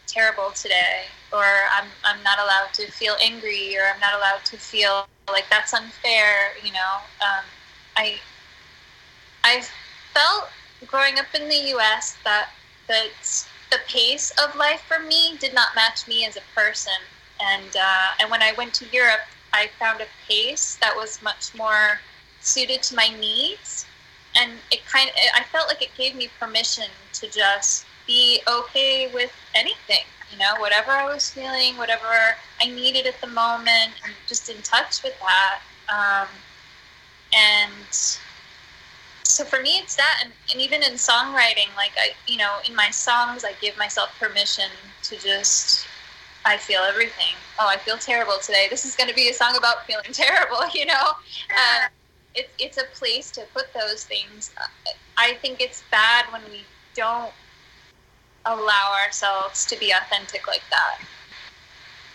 terrible 0.09 0.51
today 0.51 1.05
or 1.33 1.45
I'm, 1.45 1.89
I'm 2.05 2.23
not 2.23 2.39
allowed 2.39 2.73
to 2.75 2.91
feel 2.91 3.15
angry 3.23 3.77
or 3.77 3.83
i'm 3.93 4.01
not 4.01 4.15
allowed 4.15 4.45
to 4.47 4.57
feel 4.57 5.07
like 5.31 5.45
that's 5.51 5.75
unfair 5.75 6.53
you 6.65 6.73
know 6.73 6.95
um, 7.21 7.45
i 7.97 8.17
i 9.45 9.63
felt 10.15 10.49
growing 10.87 11.19
up 11.19 11.27
in 11.35 11.49
the 11.49 11.57
us 11.77 12.17
that 12.25 12.49
the, 12.89 13.05
the 13.71 13.79
pace 13.87 14.33
of 14.43 14.55
life 14.57 14.83
for 14.83 15.01
me 15.01 15.37
did 15.39 15.55
not 15.55 15.75
match 15.75 16.07
me 16.09 16.25
as 16.25 16.37
a 16.37 16.43
person. 16.55 17.01
And 17.41 17.77
uh, 17.77 18.09
and 18.21 18.31
when 18.31 18.43
i 18.43 18.53
went 18.59 18.75
to 18.75 18.87
europe 18.93 19.27
i 19.53 19.71
found 19.79 20.01
a 20.01 20.07
pace 20.27 20.77
that 20.81 20.95
was 20.95 21.23
much 21.23 21.55
more 21.55 22.01
suited 22.41 22.83
to 22.85 22.97
my 22.97 23.09
needs. 23.21 23.87
And 24.37 24.53
it 24.71 24.85
kind 24.87 25.09
of 25.09 25.15
i 25.35 25.43
felt 25.45 25.69
like 25.69 25.83
it 25.83 25.95
gave 25.97 26.15
me 26.15 26.29
permission 26.41 26.89
to 27.15 27.29
just 27.31 27.87
be 28.07 28.41
okay 28.49 29.11
with 29.13 29.33
anything 29.55 30.05
you 30.33 30.39
know 30.39 30.55
whatever 30.59 30.91
i 30.91 31.05
was 31.05 31.29
feeling 31.31 31.77
whatever 31.77 32.35
i 32.61 32.67
needed 32.67 33.07
at 33.07 33.21
the 33.21 33.27
moment 33.27 33.93
and 34.05 34.15
just 34.27 34.49
in 34.49 34.61
touch 34.63 35.03
with 35.03 35.15
that. 35.21 35.61
Um, 35.89 36.29
and 37.33 38.19
so 39.29 39.45
for 39.45 39.61
me 39.61 39.73
it's 39.73 39.95
that 39.95 40.21
and, 40.25 40.33
and 40.53 40.61
even 40.61 40.83
in 40.83 40.95
songwriting 40.95 41.69
like 41.77 41.93
i 41.99 42.11
you 42.27 42.39
know 42.39 42.57
in 42.69 42.75
my 42.75 42.91
songs 42.91 43.45
i 43.45 43.53
give 43.61 43.77
myself 43.77 44.11
permission 44.19 44.71
to 45.03 45.17
just 45.19 45.87
i 46.45 46.57
feel 46.57 46.81
everything. 46.81 47.35
Oh 47.61 47.69
i 47.69 47.77
feel 47.77 47.99
terrible 47.99 48.39
today. 48.41 48.67
This 48.71 48.85
is 48.85 48.97
going 48.97 49.09
to 49.09 49.15
be 49.15 49.29
a 49.29 49.35
song 49.35 49.57
about 49.57 49.87
feeling 49.87 50.05
terrible 50.13 50.63
you 50.75 50.87
know? 50.87 51.13
Uh, 51.51 51.89
it's 52.35 52.53
it's 52.59 52.79
a 52.79 52.85
place 52.99 53.31
to 53.33 53.43
put 53.53 53.67
those 53.75 54.05
things. 54.05 54.51
I 55.17 55.35
think 55.35 55.61
it's 55.61 55.83
bad 55.91 56.25
when 56.33 56.43
we 56.51 56.65
don't 56.95 57.33
allow 58.47 58.95
ourselves 59.05 59.67
to 59.67 59.79
be 59.79 59.91
authentic 59.91 60.47
like 60.47 60.63
that. 60.71 61.01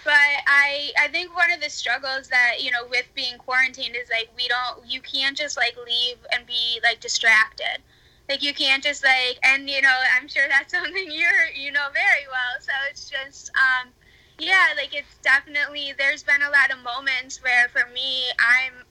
But 0.04 0.14
I 0.48 0.92
I 1.00 1.08
think 1.10 1.36
one 1.36 1.52
of 1.52 1.62
the 1.62 1.70
struggles 1.70 2.28
that, 2.30 2.62
you 2.62 2.72
know, 2.72 2.86
with 2.90 3.06
being 3.16 3.38
quarantined 3.38 3.96
is 3.96 4.10
like 4.10 4.30
we 4.36 4.48
don't 4.48 4.86
you 4.90 5.02
can't 5.02 5.38
just 5.38 5.58
like 5.58 5.76
leave 5.78 6.18
and 6.32 6.46
be 6.46 6.80
like 6.84 7.00
distracted. 7.00 7.84
Like 8.30 8.42
you 8.42 8.54
can't 8.54 8.84
just 8.84 9.04
like 9.04 9.40
and 9.44 9.70
you 9.70 9.82
know, 9.82 9.98
I'm 10.16 10.28
sure 10.28 10.48
that's 10.50 10.74
something 10.78 11.08
you're 11.12 11.48
you 11.56 11.72
know 11.72 11.88
very 11.94 12.28
well. 12.30 12.56
So 12.62 12.72
it's 12.90 13.10
just 13.10 13.52
um 13.58 13.94
yeah, 14.40 14.68
like 14.78 14.94
it's 14.94 15.18
definitely 15.20 15.94
there's 15.98 16.24
been 16.24 16.42
a 16.42 16.50
lot 16.52 16.72
of 16.72 16.84
moments 16.84 17.42
where 17.44 17.70
for 17.70 17.88
me 17.94 18.26
I'm 18.40 18.86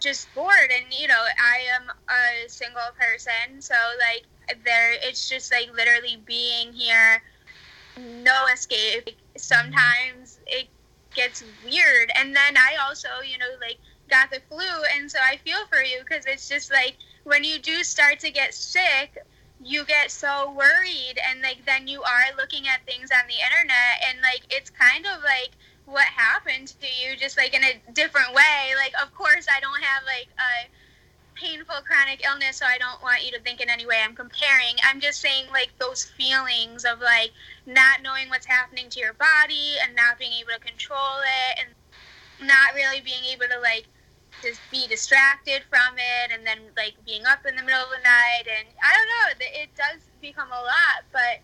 just 0.00 0.32
bored 0.34 0.70
and 0.74 0.92
you 0.92 1.08
know, 1.08 1.24
I 1.38 1.58
am 1.74 1.90
a 2.08 2.48
single 2.48 2.90
person, 2.98 3.60
so 3.62 3.74
like 4.00 4.26
there 4.64 4.94
it's 5.02 5.28
just 5.28 5.52
like 5.52 5.70
literally 5.76 6.18
being 6.26 6.72
here 6.72 7.22
no 7.98 8.46
escape 8.52 9.08
sometimes 9.36 10.37
it 10.48 10.68
gets 11.14 11.44
weird. 11.64 12.10
And 12.16 12.34
then 12.34 12.56
i 12.56 12.76
also 12.86 13.08
you 13.26 13.38
know 13.38 13.52
like 13.60 13.78
got 14.10 14.30
the 14.30 14.40
flu. 14.48 14.66
And 14.96 15.10
so 15.10 15.18
i 15.22 15.36
feel 15.38 15.66
for 15.70 15.82
you 15.82 16.00
because 16.00 16.24
it's 16.26 16.48
just 16.48 16.72
like 16.72 16.96
when 17.24 17.44
you 17.44 17.58
do 17.58 17.82
start 17.84 18.18
to 18.20 18.30
get 18.30 18.54
sick 18.54 19.18
you 19.60 19.84
get 19.84 20.10
so 20.10 20.52
worried. 20.56 21.18
And 21.28 21.42
like 21.42 21.64
then 21.66 21.88
you 21.88 22.02
are 22.02 22.36
looking 22.36 22.68
at 22.68 22.84
things 22.86 23.10
on 23.10 23.26
the 23.26 23.34
internet. 23.34 23.98
And 24.08 24.20
like 24.22 24.42
it's 24.50 24.70
kind 24.70 25.06
of 25.06 25.22
like 25.22 25.50
what 25.86 26.04
happened 26.04 26.68
to 26.80 26.86
you 26.86 27.16
just 27.16 27.36
like 27.36 27.54
in 27.54 27.64
a 27.64 27.92
different 27.92 28.34
way. 28.34 28.74
Like 28.76 28.92
of 29.02 29.12
course 29.14 29.46
i 29.50 29.60
don't 29.60 29.82
have 29.82 30.02
like 30.04 30.28
a 30.38 30.68
painful 31.40 31.76
chronic 31.86 32.24
illness, 32.26 32.58
so 32.58 32.66
I 32.66 32.78
don't 32.78 33.02
want 33.02 33.24
you 33.24 33.30
to 33.32 33.40
think 33.40 33.60
in 33.60 33.70
any 33.70 33.86
way 33.86 34.02
I'm 34.04 34.14
comparing. 34.14 34.76
I'm 34.84 35.00
just 35.00 35.20
saying, 35.20 35.46
like, 35.52 35.70
those 35.78 36.04
feelings 36.04 36.84
of, 36.84 37.00
like, 37.00 37.30
not 37.66 38.02
knowing 38.02 38.28
what's 38.28 38.46
happening 38.46 38.90
to 38.90 39.00
your 39.00 39.14
body 39.14 39.76
and 39.82 39.94
not 39.94 40.18
being 40.18 40.32
able 40.32 40.52
to 40.58 40.60
control 40.60 41.22
it 41.22 41.60
and 41.60 42.48
not 42.48 42.74
really 42.74 43.00
being 43.00 43.24
able 43.32 43.46
to, 43.46 43.60
like, 43.60 43.86
just 44.42 44.60
be 44.70 44.86
distracted 44.86 45.62
from 45.70 45.96
it 45.96 46.32
and 46.32 46.46
then, 46.46 46.58
like, 46.76 46.94
being 47.06 47.24
up 47.26 47.46
in 47.46 47.56
the 47.56 47.62
middle 47.62 47.82
of 47.82 47.90
the 47.90 48.02
night. 48.02 48.44
And 48.46 48.68
I 48.82 48.94
don't 48.94 49.40
know, 49.40 49.46
it 49.62 49.70
does 49.76 50.02
become 50.20 50.48
a 50.48 50.62
lot, 50.62 51.04
but 51.12 51.40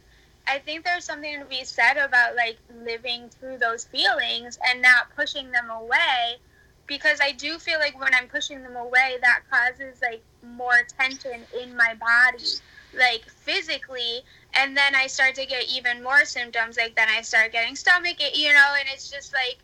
I 0.47 0.59
think 0.59 0.85
there's 0.85 1.05
something 1.05 1.39
to 1.41 1.47
be 1.47 1.65
said 1.65 1.97
about, 1.97 2.37
like, 2.37 2.59
living 2.85 3.31
through 3.31 3.59
those 3.59 3.85
feelings 3.85 4.59
and 4.67 4.83
not 4.83 5.15
pushing 5.17 5.51
them 5.51 5.71
away 5.71 6.39
because 6.87 7.19
I 7.21 7.33
do 7.33 7.59
feel 7.59 7.79
like 7.79 7.99
when 7.99 8.15
I'm 8.15 8.29
pushing 8.29 8.63
them 8.63 8.77
away, 8.77 9.17
that 9.23 9.41
causes 9.51 10.01
like 10.03 10.23
more 10.43 10.87
tension 10.99 11.41
in 11.61 11.77
my 11.77 11.95
body, 11.95 12.45
like 12.97 13.25
physically, 13.29 14.23
and 14.55 14.77
then 14.77 14.95
I 14.95 15.07
start 15.07 15.35
to 15.37 15.47
get 15.47 15.71
even 15.71 16.03
more 16.03 16.25
symptoms. 16.25 16.77
Like 16.77 16.95
then 16.95 17.09
I 17.09 17.23
start 17.23 17.53
getting 17.53 17.77
stomach, 17.77 18.17
you 18.35 18.53
know, 18.53 18.75
and 18.79 18.89
it's 18.93 19.11
just 19.11 19.33
like 19.33 19.59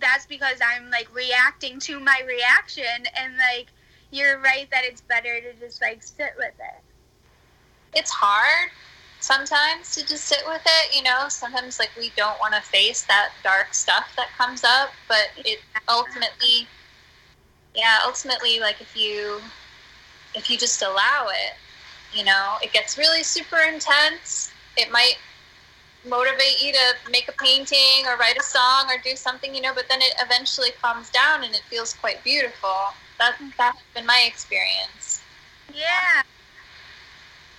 that's 0.00 0.26
because 0.26 0.58
I'm 0.64 0.90
like 0.90 1.14
reacting 1.14 1.78
to 1.80 2.00
my 2.00 2.20
reaction, 2.26 3.06
and 3.18 3.36
like 3.36 3.68
you're 4.10 4.40
right 4.40 4.68
that 4.70 4.84
it's 4.84 5.00
better 5.00 5.40
to 5.40 5.52
just 5.60 5.80
like 5.80 6.02
sit 6.02 6.32
with 6.36 6.54
it. 6.58 6.82
It's 7.98 8.10
hard 8.10 8.70
sometimes 9.24 9.94
to 9.94 10.06
just 10.06 10.24
sit 10.26 10.42
with 10.46 10.60
it 10.66 10.94
you 10.94 11.02
know? 11.02 11.28
Sometimes 11.28 11.78
like 11.78 11.90
we 11.96 12.12
don't 12.16 12.38
want 12.40 12.54
to 12.54 12.60
face 12.60 13.02
that 13.02 13.30
dark 13.42 13.72
stuff 13.72 14.12
that 14.16 14.28
comes 14.36 14.62
up 14.64 14.90
but 15.08 15.30
it 15.38 15.60
ultimately 15.88 16.68
yeah 17.74 17.98
ultimately 18.04 18.60
like 18.60 18.80
if 18.80 18.94
you 18.96 19.40
if 20.34 20.50
you 20.50 20.58
just 20.58 20.82
allow 20.82 21.28
it 21.28 21.54
you 22.12 22.24
know 22.24 22.56
it 22.62 22.72
gets 22.72 22.98
really 22.98 23.22
super 23.22 23.58
intense. 23.58 24.52
It 24.76 24.90
might 24.90 25.16
motivate 26.04 26.60
you 26.60 26.72
to 26.72 27.10
make 27.10 27.28
a 27.28 27.32
painting 27.32 28.04
or 28.06 28.16
write 28.18 28.36
a 28.36 28.42
song 28.42 28.90
or 28.90 29.00
do 29.02 29.16
something 29.16 29.54
you 29.54 29.62
know 29.62 29.72
but 29.74 29.86
then 29.88 30.02
it 30.02 30.14
eventually 30.20 30.70
calms 30.82 31.08
down 31.10 31.44
and 31.44 31.54
it 31.54 31.62
feels 31.70 31.94
quite 31.94 32.22
beautiful. 32.22 32.92
That 33.18 33.36
that's 33.56 33.80
been 33.94 34.04
my 34.04 34.22
experience. 34.26 35.22
Yeah 35.72 36.22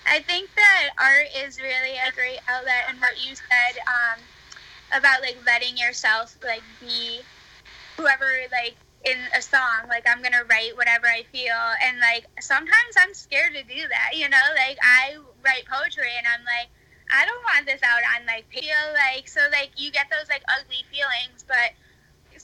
I 0.05 0.19
think 0.21 0.49
that 0.55 0.89
art 0.97 1.27
is 1.35 1.59
really 1.59 1.97
a 1.97 2.11
great 2.13 2.39
outlet, 2.47 2.85
and 2.89 2.99
what 3.01 3.17
you 3.17 3.35
said 3.35 3.81
um, 3.87 4.21
about 4.93 5.21
like 5.21 5.37
letting 5.45 5.77
yourself 5.77 6.37
like 6.43 6.63
be 6.79 7.21
whoever 7.97 8.25
like 8.51 8.75
in 9.05 9.17
a 9.37 9.41
song. 9.41 9.89
Like 9.89 10.05
I'm 10.07 10.21
gonna 10.21 10.43
write 10.49 10.77
whatever 10.77 11.07
I 11.07 11.23
feel, 11.31 11.57
and 11.83 11.99
like 11.99 12.25
sometimes 12.39 12.93
I'm 12.97 13.13
scared 13.13 13.53
to 13.53 13.63
do 13.63 13.87
that. 13.89 14.17
You 14.17 14.29
know, 14.29 14.45
like 14.55 14.77
I 14.81 15.17
write 15.43 15.65
poetry, 15.71 16.11
and 16.17 16.27
I'm 16.27 16.45
like. 16.45 16.69
I 17.05 17.23
don't 17.23 17.45
want 17.53 17.67
this 17.67 17.85
out 17.85 18.01
on 18.17 18.25
like 18.25 18.49
feel 18.49 18.81
like 18.97 19.27
so 19.27 19.39
like 19.51 19.69
you 19.77 19.91
get 19.91 20.09
those 20.09 20.27
like 20.27 20.41
ugly 20.49 20.81
feelings, 20.89 21.45
but 21.47 21.77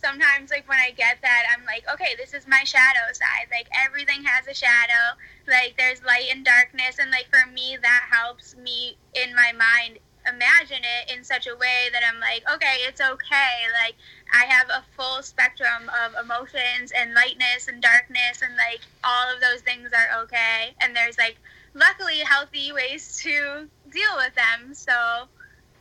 sometimes 0.03 0.51
like 0.51 0.67
when 0.67 0.79
I 0.79 0.91
get 0.91 1.21
that, 1.21 1.43
I'm 1.55 1.65
like, 1.65 1.83
okay, 1.93 2.15
this 2.17 2.33
is 2.33 2.47
my 2.47 2.63
shadow 2.63 3.11
side. 3.13 3.47
Like 3.51 3.67
everything 3.85 4.23
has 4.23 4.47
a 4.47 4.53
shadow. 4.53 5.17
Like 5.47 5.75
there's 5.77 6.03
light 6.03 6.27
and 6.31 6.43
darkness, 6.43 6.97
and 6.99 7.11
like 7.11 7.27
for 7.29 7.49
me, 7.51 7.77
that 7.81 8.07
helps 8.09 8.55
me 8.55 8.97
in 9.13 9.35
my 9.35 9.51
mind 9.53 9.99
imagine 10.27 10.83
it 10.85 11.17
in 11.17 11.23
such 11.23 11.47
a 11.47 11.55
way 11.55 11.89
that 11.91 12.03
I'm 12.07 12.19
like, 12.19 12.43
okay, 12.53 12.85
it's 12.87 13.01
okay. 13.01 13.53
Like 13.73 13.95
I 14.33 14.45
have 14.45 14.69
a 14.69 14.83
full 14.95 15.23
spectrum 15.23 15.89
of 16.05 16.13
emotions 16.23 16.91
and 16.95 17.13
lightness 17.13 17.67
and 17.67 17.81
darkness, 17.81 18.41
and 18.41 18.55
like 18.55 18.81
all 19.03 19.33
of 19.33 19.41
those 19.41 19.61
things 19.61 19.89
are 19.93 20.21
okay. 20.23 20.75
And 20.81 20.95
there's 20.95 21.17
like 21.17 21.37
luckily 21.73 22.19
healthy 22.19 22.71
ways 22.71 23.17
to 23.23 23.67
deal 23.91 24.15
with 24.17 24.35
them. 24.35 24.73
So 24.73 25.27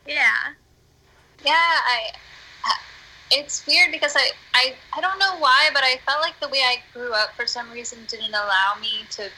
yeah. 0.07 0.53
Yeah, 1.43 1.53
I 1.53 2.11
it's 3.31 3.65
weird 3.65 3.91
because 3.91 4.15
I, 4.15 4.29
I 4.53 4.73
I 4.95 5.01
don't 5.01 5.19
know 5.19 5.37
why, 5.39 5.69
but 5.73 5.83
I 5.83 5.97
felt 6.05 6.21
like 6.21 6.39
the 6.39 6.49
way 6.49 6.59
I 6.59 6.77
grew 6.93 7.13
up 7.13 7.33
for 7.35 7.45
some 7.47 7.71
reason 7.71 7.99
didn't 8.07 8.33
allow 8.33 8.75
me 8.79 9.05
to 9.11 9.29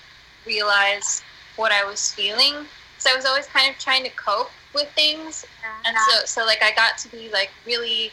realize 0.46 1.22
what 1.56 1.72
I 1.72 1.86
was 1.86 2.12
feeling. 2.12 2.66
So 2.98 3.10
I 3.12 3.16
was 3.16 3.26
always 3.26 3.48
kind 3.48 3.70
of 3.70 3.80
trying 3.80 4.04
to 4.04 4.10
cope 4.12 4.52
with 4.74 4.90
things, 4.96 5.46
and 5.86 5.96
so 6.10 6.26
so 6.26 6.46
like 6.46 6.64
I 6.64 6.72
got 6.72 6.98
to 7.00 7.10
be 7.10 7.30
like 7.30 7.52
really 7.66 8.12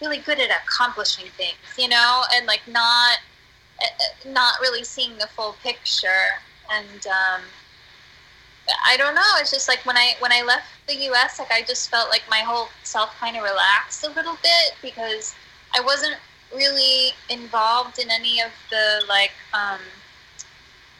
really 0.00 0.18
good 0.18 0.40
at 0.40 0.50
accomplishing 0.50 1.26
things, 1.36 1.56
you 1.78 1.88
know, 1.88 2.22
and 2.34 2.46
like 2.46 2.62
not 2.66 3.18
eh, 3.80 3.86
eh, 3.86 4.30
not 4.30 4.54
really 4.60 4.84
seeing 4.84 5.16
the 5.18 5.28
full 5.28 5.56
picture. 5.62 6.40
And 6.70 7.06
um, 7.06 7.42
I 8.84 8.96
don't 8.96 9.14
know. 9.14 9.22
It's 9.38 9.50
just 9.50 9.68
like 9.68 9.84
when 9.84 9.96
I 9.96 10.14
when 10.20 10.32
I 10.32 10.42
left 10.42 10.66
the 10.86 10.94
U.S., 10.94 11.38
like 11.38 11.50
I 11.50 11.62
just 11.62 11.90
felt 11.90 12.10
like 12.10 12.22
my 12.30 12.38
whole 12.38 12.68
self 12.82 13.14
kind 13.18 13.36
of 13.36 13.42
relaxed 13.42 14.04
a 14.04 14.10
little 14.10 14.36
bit 14.42 14.74
because 14.80 15.34
I 15.74 15.80
wasn't 15.80 16.16
really 16.54 17.10
involved 17.28 17.98
in 17.98 18.10
any 18.10 18.40
of 18.40 18.50
the 18.70 19.04
like 19.08 19.32
um, 19.52 19.80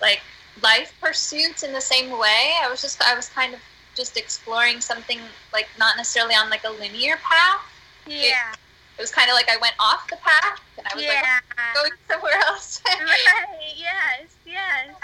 like 0.01 0.23
life 0.63 0.95
pursuits 1.01 1.63
in 1.63 1.73
the 1.73 1.81
same 1.81 2.11
way. 2.11 2.55
I 2.63 2.69
was 2.71 2.83
just 2.83 3.03
I 3.03 3.15
was 3.15 3.29
kind 3.29 3.55
of 3.55 3.61
just 3.95 4.17
exploring 4.17 4.81
something 4.81 5.21
like 5.53 5.69
not 5.79 5.97
necessarily 5.97 6.35
on 6.35 6.51
like 6.51 6.65
a 6.65 6.71
linear 6.71 7.17
path. 7.23 7.61
Yeah. 8.07 8.17
It, 8.53 8.59
it 8.99 9.01
was 9.01 9.13
kind 9.13 9.31
of 9.31 9.35
like 9.35 9.49
I 9.49 9.57
went 9.59 9.75
off 9.79 10.09
the 10.09 10.17
path 10.17 10.61
and 10.79 10.87
I 10.87 10.95
was 10.95 11.05
yeah. 11.05 11.11
like 11.13 11.75
going 11.75 11.93
somewhere 12.09 12.39
else. 12.47 12.83
right. 12.87 13.75
Yes. 13.77 14.35
Yes. 14.45 14.95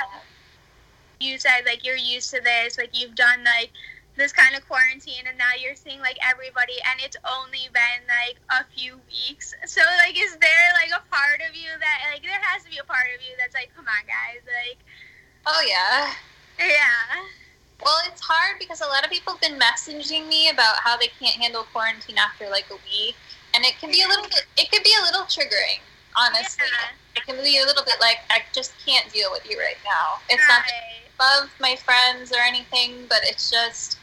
You 1.20 1.38
said 1.38 1.62
like 1.66 1.84
you're 1.84 1.96
used 1.96 2.30
to 2.30 2.40
this, 2.40 2.78
like 2.78 2.90
you've 2.98 3.14
done 3.14 3.44
like 3.44 3.70
this 4.18 4.34
kind 4.34 4.58
of 4.58 4.66
quarantine 4.66 5.24
and 5.30 5.38
now 5.38 5.54
you're 5.54 5.78
seeing 5.78 6.02
like 6.02 6.18
everybody 6.20 6.74
and 6.90 6.98
it's 7.00 7.16
only 7.22 7.70
been 7.70 8.02
like 8.10 8.36
a 8.50 8.66
few 8.74 8.98
weeks. 9.06 9.54
So 9.64 9.80
like 10.04 10.18
is 10.18 10.36
there 10.42 10.68
like 10.74 10.90
a 10.90 11.02
part 11.08 11.40
of 11.48 11.54
you 11.54 11.70
that 11.78 11.98
like 12.12 12.26
there 12.26 12.42
has 12.42 12.66
to 12.66 12.70
be 12.70 12.82
a 12.82 12.84
part 12.84 13.06
of 13.14 13.22
you 13.22 13.38
that's 13.38 13.54
like 13.54 13.70
come 13.78 13.86
on 13.86 14.02
guys 14.04 14.42
like 14.44 14.82
oh 15.46 15.62
yeah. 15.62 16.12
Yeah. 16.58 17.22
Well 17.80 18.02
it's 18.10 18.20
hard 18.20 18.58
because 18.58 18.82
a 18.82 18.90
lot 18.90 19.06
of 19.06 19.10
people 19.14 19.38
have 19.38 19.40
been 19.40 19.56
messaging 19.56 20.26
me 20.26 20.50
about 20.50 20.82
how 20.82 20.98
they 20.98 21.08
can't 21.22 21.38
handle 21.38 21.62
quarantine 21.70 22.18
after 22.18 22.50
like 22.50 22.66
a 22.74 22.78
week 22.90 23.14
and 23.54 23.64
it 23.64 23.78
can 23.78 23.94
be 23.94 24.02
a 24.02 24.08
little 24.10 24.26
bit 24.26 24.44
it 24.58 24.66
could 24.68 24.82
be 24.82 24.92
a 24.98 25.02
little 25.06 25.22
triggering 25.30 25.78
honestly. 26.18 26.66
Yeah. 26.66 27.22
it 27.22 27.22
can 27.22 27.38
be 27.38 27.62
a 27.62 27.64
little 27.64 27.86
bit 27.86 28.02
like 28.02 28.18
i 28.34 28.42
just 28.50 28.74
can't 28.82 29.06
deal 29.14 29.30
with 29.30 29.46
you 29.46 29.62
right 29.62 29.78
now. 29.86 30.18
It's 30.26 30.42
right. 30.42 30.58
not 30.58 31.07
love 31.18 31.50
my 31.60 31.76
friends 31.76 32.32
or 32.32 32.40
anything 32.40 33.06
but 33.08 33.18
it's 33.22 33.50
just 33.50 33.98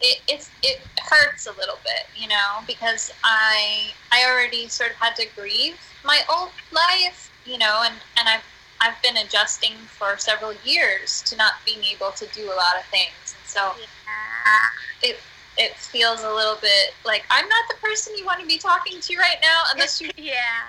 it, 0.00 0.20
it's 0.28 0.50
it 0.62 0.80
hurts 0.98 1.46
a 1.46 1.52
little 1.52 1.78
bit, 1.84 2.06
you 2.20 2.28
know, 2.28 2.60
because 2.66 3.12
I 3.22 3.90
I 4.12 4.24
already 4.30 4.68
sort 4.68 4.90
of 4.90 4.96
had 4.96 5.16
to 5.16 5.26
grieve 5.36 5.78
my 6.04 6.20
old 6.30 6.50
life, 6.72 7.30
you 7.44 7.58
know, 7.58 7.82
and 7.84 7.94
and 8.18 8.28
I've 8.28 8.44
I've 8.80 9.00
been 9.02 9.16
adjusting 9.16 9.72
for 9.86 10.16
several 10.18 10.52
years 10.64 11.22
to 11.22 11.36
not 11.36 11.54
being 11.64 11.82
able 11.84 12.10
to 12.12 12.26
do 12.34 12.46
a 12.46 12.56
lot 12.56 12.76
of 12.78 12.84
things, 12.90 13.34
and 13.38 13.46
so 13.46 13.72
yeah. 13.80 15.08
it 15.10 15.16
it 15.56 15.76
feels 15.76 16.22
a 16.22 16.30
little 16.30 16.58
bit 16.60 16.94
like 17.06 17.24
I'm 17.30 17.48
not 17.48 17.64
the 17.68 17.76
person 17.76 18.14
you 18.16 18.26
want 18.26 18.40
to 18.40 18.46
be 18.46 18.58
talking 18.58 19.00
to 19.00 19.16
right 19.16 19.38
now, 19.40 19.62
unless 19.72 20.00
you 20.00 20.10
yeah. 20.16 20.64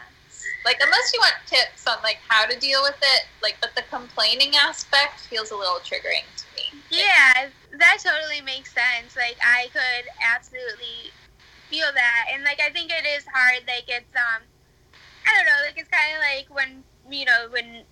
Like 0.64 0.78
unless 0.82 1.14
you 1.14 1.20
want 1.20 1.36
tips 1.46 1.86
on 1.88 1.98
like 2.04 2.18
how 2.28 2.46
to 2.46 2.58
deal 2.60 2.82
with 2.82 2.98
it, 3.02 3.28
like 3.41 3.58
but 3.62 3.76
the 3.76 3.84
complaining 3.89 4.54
aspect 4.56 5.22
feels 5.22 5.52
a 5.52 5.56
little 5.56 5.78
triggering 5.78 6.26
to 6.38 6.46
me. 6.58 6.82
Yeah, 6.89 7.50
that 7.78 7.98
totally 8.02 8.41
makes 8.41 8.74
sense. 8.74 9.16
Like 9.16 9.38
I 9.41 9.68
could 9.74 10.10
absolutely 10.22 11.14
feel 11.70 11.88
that, 11.93 12.26
and 12.34 12.43
like 12.43 12.60
I 12.60 12.72
think 12.72 12.91
it 12.91 13.06
is 13.06 13.26
hard. 13.32 13.64
Like 13.68 13.86
it's 13.88 14.16
um, 14.16 14.41
I 15.28 15.36
don't 15.36 15.46
know. 15.46 15.62
Like 15.66 15.78
it's 15.78 15.89
kind 15.89 16.18
of 16.18 16.22
like 16.22 16.48
when 16.50 16.84
you 17.10 17.26
know 17.26 17.48
when 17.52 17.84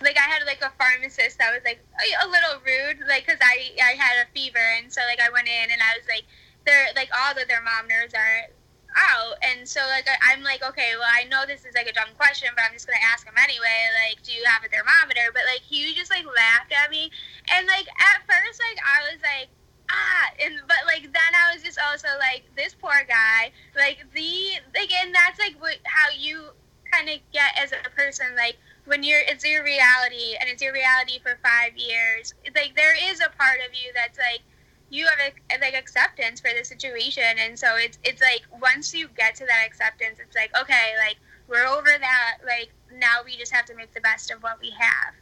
like 0.00 0.16
I 0.16 0.28
had 0.28 0.44
like 0.46 0.62
a 0.62 0.72
pharmacist 0.78 1.38
that 1.38 1.50
was 1.50 1.62
like 1.64 1.80
a, 1.96 2.06
a 2.24 2.28
little 2.28 2.60
rude, 2.60 3.06
like 3.08 3.26
because 3.26 3.40
I 3.42 3.72
I 3.80 3.96
had 3.96 4.24
a 4.24 4.30
fever, 4.36 4.62
and 4.78 4.92
so 4.92 5.00
like 5.08 5.20
I 5.20 5.30
went 5.30 5.48
in 5.48 5.72
and 5.72 5.80
I 5.80 5.96
was 5.96 6.06
like, 6.06 6.24
they're 6.66 6.92
like 6.94 7.10
all 7.16 7.34
the 7.34 7.48
thermometers 7.48 8.14
are 8.14 8.52
out. 8.96 9.36
And 9.42 9.68
so 9.68 9.80
like 9.88 10.06
I, 10.08 10.32
am 10.32 10.42
like, 10.42 10.62
okay, 10.62 10.92
well 10.98 11.08
I 11.08 11.24
know 11.24 11.44
this 11.46 11.64
is 11.64 11.74
like 11.74 11.88
a 11.88 11.92
dumb 11.92 12.12
question, 12.16 12.48
but 12.54 12.64
I'm 12.64 12.72
just 12.72 12.86
gonna 12.86 13.02
ask 13.04 13.26
him 13.26 13.36
anyway. 13.36 13.90
Like, 14.06 14.22
do 14.22 14.32
you 14.32 14.42
have 14.46 14.64
a 14.64 14.68
thermometer? 14.68 15.32
But 15.32 15.44
like 15.50 15.62
he 15.62 15.94
just 15.94 16.10
like 16.10 16.24
laughed 16.24 16.72
at 16.72 16.90
me, 16.90 17.10
and 17.52 17.66
like 17.66 17.88
at 17.88 18.24
first 18.26 18.60
like 18.60 18.78
I 18.80 19.12
was 19.12 19.20
like. 19.22 19.48
Ah, 19.90 20.28
and 20.44 20.60
but 20.68 20.84
like 20.84 21.00
then 21.00 21.32
I 21.32 21.54
was 21.54 21.64
just 21.64 21.78
also 21.80 22.08
like 22.20 22.44
this 22.54 22.74
poor 22.74 23.08
guy, 23.08 23.50
like 23.74 24.04
the 24.12 24.60
like, 24.76 24.92
and 24.92 25.14
that's 25.14 25.38
like 25.38 25.56
what 25.62 25.76
how 25.84 26.12
you 26.12 26.52
kind 26.92 27.08
of 27.08 27.16
get 27.32 27.56
as 27.56 27.72
a 27.72 27.88
person, 27.96 28.26
like 28.36 28.58
when 28.84 29.02
you're 29.02 29.20
it's 29.20 29.44
your 29.44 29.64
reality 29.64 30.36
and 30.40 30.48
it's 30.48 30.62
your 30.62 30.72
reality 30.72 31.20
for 31.22 31.38
five 31.42 31.76
years. 31.76 32.34
Like 32.54 32.76
there 32.76 32.96
is 33.10 33.20
a 33.20 33.30
part 33.38 33.60
of 33.66 33.72
you 33.72 33.92
that's 33.94 34.18
like 34.18 34.42
you 34.90 35.06
have 35.06 35.18
a, 35.20 35.60
like 35.60 35.74
acceptance 35.74 36.40
for 36.40 36.50
the 36.56 36.64
situation. 36.64 37.24
And 37.38 37.58
so 37.58 37.76
it's 37.76 37.98
it's 38.04 38.22
like 38.22 38.42
once 38.60 38.94
you 38.94 39.08
get 39.16 39.34
to 39.36 39.46
that 39.46 39.64
acceptance 39.66 40.18
it's 40.18 40.36
like 40.36 40.50
okay 40.58 40.94
like 40.98 41.16
we're 41.48 41.66
over 41.66 41.88
that. 41.98 42.38
Like 42.46 42.70
now 42.94 43.24
we 43.24 43.36
just 43.36 43.52
have 43.52 43.64
to 43.66 43.74
make 43.74 43.92
the 43.94 44.00
best 44.00 44.30
of 44.30 44.42
what 44.42 44.60
we 44.60 44.70
have. 44.78 45.14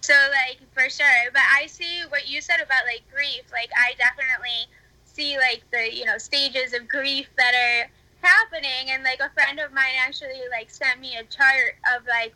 So 0.00 0.14
like 0.30 0.60
for 0.72 0.88
sure. 0.90 1.30
But 1.32 1.42
i 1.52 1.66
see 1.66 2.02
what 2.08 2.28
you 2.28 2.40
said 2.40 2.60
about 2.60 2.84
like 2.86 3.02
grief. 3.14 3.44
Like 3.52 3.70
i 3.76 3.92
definitely 3.98 4.68
see 5.04 5.36
like 5.38 5.62
the 5.70 5.94
you 5.94 6.04
know 6.04 6.18
stages 6.18 6.72
of 6.72 6.88
grief 6.88 7.28
that 7.36 7.54
are 7.54 7.90
happening. 8.26 8.90
And 8.90 9.04
like 9.04 9.20
a 9.20 9.30
friend 9.30 9.60
of 9.60 9.72
mine 9.72 9.96
actually 10.06 10.42
like 10.50 10.70
sent 10.70 11.00
me 11.00 11.16
a 11.16 11.24
chart 11.24 11.76
of 11.96 12.06
like 12.06 12.34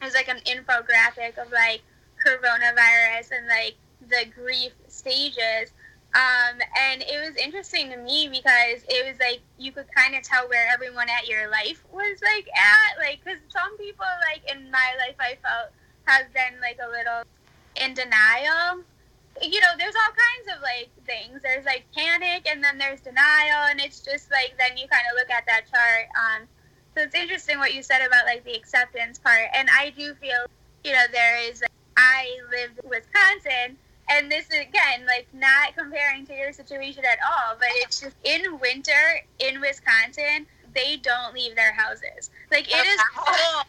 it 0.00 0.04
was 0.04 0.14
like 0.14 0.28
an 0.28 0.40
infographic 0.46 1.38
of 1.38 1.50
like 1.50 1.82
coronavirus 2.24 3.32
and 3.36 3.46
like 3.48 3.74
the 4.08 4.26
grief 4.34 4.72
stages 4.88 5.72
um, 6.14 6.56
and 6.80 7.02
it 7.02 7.20
was 7.20 7.36
interesting 7.36 7.90
to 7.90 7.98
me 7.98 8.28
because 8.28 8.80
it 8.88 9.04
was 9.04 9.20
like 9.20 9.40
you 9.58 9.72
could 9.72 9.92
kind 9.94 10.14
of 10.14 10.22
tell 10.22 10.48
where 10.48 10.66
everyone 10.72 11.06
at 11.10 11.28
your 11.28 11.50
life 11.50 11.84
was 11.92 12.18
like 12.22 12.48
at, 12.56 12.98
like 12.98 13.20
because 13.22 13.38
some 13.50 13.76
people 13.76 14.06
like 14.32 14.40
in 14.50 14.70
my 14.70 14.88
life 14.96 15.16
I 15.20 15.36
felt 15.44 15.70
have 16.06 16.32
been 16.32 16.58
like 16.62 16.78
a 16.82 16.88
little 16.88 17.22
in 17.76 17.92
denial. 17.92 18.80
You 19.40 19.60
know, 19.60 19.76
there's 19.76 19.94
all 19.94 20.14
kinds 20.16 20.56
of 20.56 20.62
like 20.62 20.88
things. 21.04 21.42
There's 21.42 21.66
like 21.66 21.84
panic, 21.94 22.48
and 22.50 22.64
then 22.64 22.78
there's 22.78 23.00
denial, 23.00 23.68
and 23.68 23.78
it's 23.78 24.00
just 24.00 24.30
like 24.30 24.56
then 24.58 24.78
you 24.78 24.88
kind 24.88 25.04
of 25.12 25.16
look 25.20 25.30
at 25.30 25.44
that 25.46 25.68
chart. 25.70 26.08
Um, 26.16 26.48
so 26.96 27.02
it's 27.02 27.14
interesting 27.14 27.58
what 27.58 27.74
you 27.74 27.82
said 27.82 28.00
about 28.00 28.24
like 28.24 28.44
the 28.44 28.54
acceptance 28.54 29.18
part, 29.18 29.52
and 29.54 29.68
I 29.70 29.90
do 29.90 30.14
feel 30.14 30.48
you 30.84 30.92
know 30.92 31.04
there 31.12 31.36
is. 31.50 31.62
I 31.98 32.30
lived 32.50 32.78
in 32.82 32.88
Wisconsin 32.88 33.76
and 34.10 34.30
this 34.30 34.46
is 34.46 34.60
again 34.60 35.06
like 35.06 35.26
not 35.32 35.76
comparing 35.76 36.26
to 36.26 36.34
your 36.34 36.52
situation 36.52 37.04
at 37.04 37.18
all 37.24 37.56
but 37.58 37.68
it's 37.76 38.00
just 38.00 38.16
in 38.24 38.58
winter 38.60 39.20
in 39.38 39.60
wisconsin 39.60 40.46
they 40.74 40.96
don't 40.96 41.34
leave 41.34 41.54
their 41.56 41.72
houses. 41.72 42.30
Like 42.50 42.68
it 42.68 42.86
is 42.86 43.00
cold. 43.16 43.64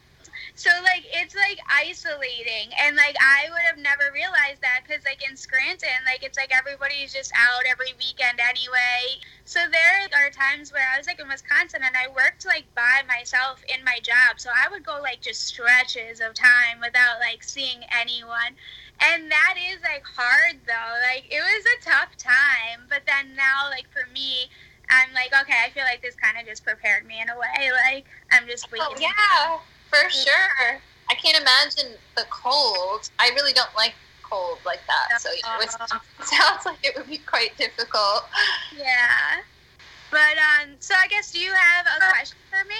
So 0.55 0.69
like 0.83 1.05
it's 1.13 1.35
like 1.35 1.57
isolating. 1.71 2.71
And 2.83 2.95
like 2.95 3.15
i 3.19 3.49
would 3.49 3.61
have 3.67 3.77
never 3.77 4.11
realized 4.13 4.61
that 4.61 4.81
because 4.85 5.03
like 5.05 5.23
in 5.27 5.37
scranton 5.37 6.03
like 6.05 6.23
it's 6.23 6.37
like 6.37 6.51
everybody's 6.55 7.13
just 7.13 7.31
out 7.35 7.63
every 7.67 7.93
weekend 7.97 8.39
anyway. 8.39 9.17
So 9.45 9.59
there 9.71 10.07
are 10.13 10.29
times 10.29 10.71
where 10.73 10.85
i 10.93 10.97
was 10.97 11.07
like 11.07 11.19
in 11.19 11.27
wisconsin 11.27 11.81
and 11.83 11.95
i 11.95 12.07
worked 12.09 12.45
like 12.45 12.65
by 12.75 13.01
myself 13.07 13.63
in 13.73 13.83
my 13.83 13.99
job. 14.03 14.37
So 14.37 14.49
i 14.51 14.69
would 14.69 14.85
go 14.85 14.99
like 15.01 15.21
just 15.21 15.47
stretches 15.47 16.19
of 16.19 16.33
time 16.33 16.79
without 16.81 17.19
like 17.19 17.43
seeing 17.43 17.81
anyone 17.89 18.59
and 19.02 19.32
that 19.32 19.56
is 19.58 19.80
like 19.84 20.04
hard 20.04 20.58
though. 20.68 20.91
Like 21.08 21.26
it 21.32 21.39
was 21.39 21.64
a 21.66 21.89
tough 21.89 22.16
time, 22.18 22.86
but 22.89 23.04
then 23.06 23.36
now 23.36 23.70
like 23.70 23.88
for 23.91 24.10
me, 24.14 24.50
I'm 24.89 25.14
like 25.14 25.32
okay, 25.41 25.58
I 25.66 25.70
feel 25.70 25.84
like 25.84 26.02
this 26.02 26.16
kind 26.16 26.38
of 26.38 26.45
just 26.45 26.64
prepared 26.64 27.06
me 27.06 27.22
in 27.22 27.30
a 27.30 27.38
way. 27.38 27.72
Like 27.72 28.06
I'm 28.32 28.47
just 28.47 28.68
oh, 28.68 28.74
waiting. 28.74 29.08
Oh, 29.08 29.10
yeah, 29.10 29.58
for 29.89 30.10
sure. 30.10 30.82
I 31.10 31.16
can't 31.16 31.39
imagine 31.39 31.97
the 32.16 32.26
cold. 32.30 33.10
I 33.20 33.30
really 33.36 33.54
don't 33.54 33.74
like 33.76 33.95
cold 34.22 34.60
like 34.66 34.82
that. 34.88 35.22
So 35.22 35.30
yeah, 35.43 35.58
Wisconsin 35.58 36.00
sounds 36.24 36.66
like 36.66 36.78
it 36.84 36.95
would 36.95 37.08
be 37.08 37.18
quite 37.18 37.58
difficult. 37.58 38.26
Yeah. 38.78 39.41
But 40.12 40.38
um, 40.38 40.76
so 40.80 40.93
I 41.02 41.08
guess 41.08 41.32
do 41.32 41.39
you 41.39 41.52
have 41.54 41.86
a 41.86 42.12
question 42.12 42.38
for 42.50 42.68
me? 42.68 42.76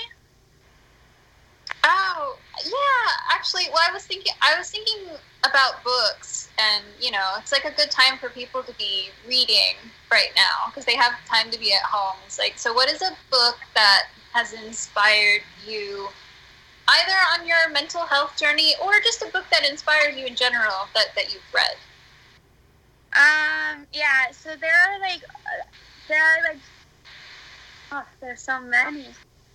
Oh, 1.84 2.38
yeah. 2.66 3.36
Actually, 3.36 3.66
well, 3.70 3.82
I 3.88 3.94
was 3.94 4.04
thinking, 4.06 4.34
I 4.42 4.58
was 4.58 4.70
thinking 4.70 5.16
about 5.44 5.84
books, 5.84 6.50
and 6.60 6.84
you 7.00 7.12
know, 7.12 7.36
it's 7.38 7.52
like 7.52 7.66
a 7.66 7.72
good 7.72 7.92
time 7.92 8.18
for 8.18 8.30
people 8.30 8.64
to 8.64 8.74
be 8.74 9.10
reading 9.28 9.76
right 10.12 10.32
now 10.36 10.68
because 10.68 10.86
they 10.86 10.96
have 10.96 11.14
time 11.26 11.50
to 11.52 11.60
be 11.60 11.74
at 11.74 11.82
home. 11.84 12.18
It's 12.26 12.38
like, 12.38 12.58
so 12.58 12.74
what 12.74 12.90
is 12.90 13.02
a 13.02 13.12
book 13.32 13.58
that 13.76 14.08
has 14.34 14.54
inspired 14.54 15.42
you, 15.66 16.08
either 16.88 17.16
on 17.40 17.48
your 17.48 17.70
mental 17.72 18.02
health 18.02 18.38
journey 18.38 18.74
or 18.84 19.00
just 19.04 19.22
a 19.22 19.28
book 19.32 19.46
that 19.52 19.68
inspires 19.70 20.18
you 20.18 20.26
in 20.26 20.36
general 20.36 20.88
that 20.94 21.08
that 21.16 21.34
you've 21.34 21.44
read? 21.54 21.78
Um. 23.14 23.88
Yeah. 23.94 24.32
So 24.32 24.56
there 24.60 24.72
are 24.72 25.00
like, 25.00 25.24
uh, 25.24 25.66
there 26.08 26.22
are 26.22 26.54
like, 26.54 26.62
oh, 27.92 28.06
there's 28.20 28.42
so 28.42 28.60
many. 28.62 29.08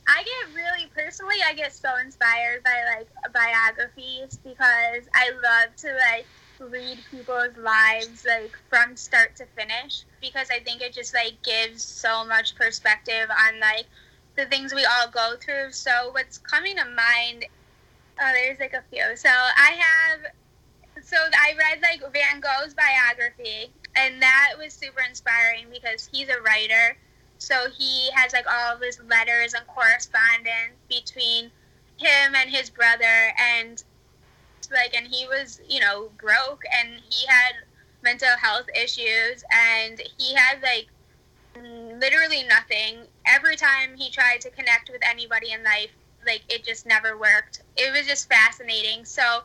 I 0.07 0.23
get 0.23 0.55
really 0.55 0.87
personally, 0.95 1.37
I 1.47 1.55
get 1.55 1.73
so 1.73 1.97
inspired 1.97 2.63
by 2.63 2.83
like 2.97 3.09
biographies 3.33 4.39
because 4.45 5.09
I 5.15 5.31
love 5.31 5.75
to 5.77 5.93
like 5.95 6.27
read 6.61 6.99
people's 7.11 7.57
lives 7.57 8.25
like 8.27 8.55
from 8.69 8.97
start 8.97 9.35
to 9.37 9.47
finish 9.57 10.05
because 10.21 10.49
I 10.51 10.61
think 10.61 10.83
it 10.83 10.93
just 10.95 11.15
like 11.15 11.43
gives 11.43 11.83
so 11.83 12.25
much 12.25 12.55
perspective 12.55 13.29
on 13.31 13.61
like 13.61 13.87
the 14.37 14.47
things 14.47 14.75
we 14.75 14.85
all 14.85 15.11
go 15.11 15.37
through. 15.43 15.73
So 15.73 16.11
what's 16.13 16.39
coming 16.39 16.77
to 16.77 16.85
mind? 16.85 17.47
Oh, 18.21 18.31
there's 18.35 18.61
like 18.61 18.75
a 18.75 18.85
few. 18.91 19.17
So 19.17 19.31
I 19.31 19.79
have. 19.79 20.21
So 21.03 21.17
I 21.17 21.55
read 21.59 21.83
like 21.83 22.01
Van 22.13 22.41
Gogh's 22.41 22.75
biography, 22.75 23.73
and 23.97 24.23
that 24.23 24.53
was 24.59 24.73
super 24.75 25.03
inspiring 25.09 25.67
because 25.73 26.09
he's 26.13 26.29
a 26.29 26.41
writer 26.43 26.97
so 27.45 27.69
he 27.77 28.11
has 28.13 28.33
like 28.33 28.47
all 28.51 28.75
of 28.75 28.81
his 28.81 29.01
letters 29.09 29.55
and 29.55 29.67
correspondence 29.67 30.75
between 30.89 31.51
him 31.97 32.35
and 32.35 32.51
his 32.51 32.71
brother, 32.71 33.33
and 33.39 33.83
like, 34.73 34.95
and 34.95 35.07
he 35.07 35.27
was, 35.27 35.61
you 35.69 35.81
know, 35.81 36.11
broke 36.21 36.63
and 36.77 37.01
he 37.11 37.27
had 37.27 37.53
mental 38.03 38.37
health 38.41 38.67
issues, 38.75 39.45
and 39.53 40.01
he 40.19 40.35
had 40.35 40.63
like 40.63 40.89
literally 42.01 42.45
nothing. 42.45 43.07
Every 43.27 43.57
time 43.57 43.97
he 43.97 44.11
tried 44.11 44.41
to 44.43 44.51
connect 44.51 44.91
with 44.91 45.03
anybody 45.05 45.53
in 45.53 45.63
life, 45.63 45.91
like 46.27 46.43
it 46.49 46.65
just 46.65 46.87
never 46.87 47.19
worked. 47.19 47.63
It 47.77 47.93
was 47.93 48.07
just 48.07 48.29
fascinating. 48.29 49.05
So 49.05 49.43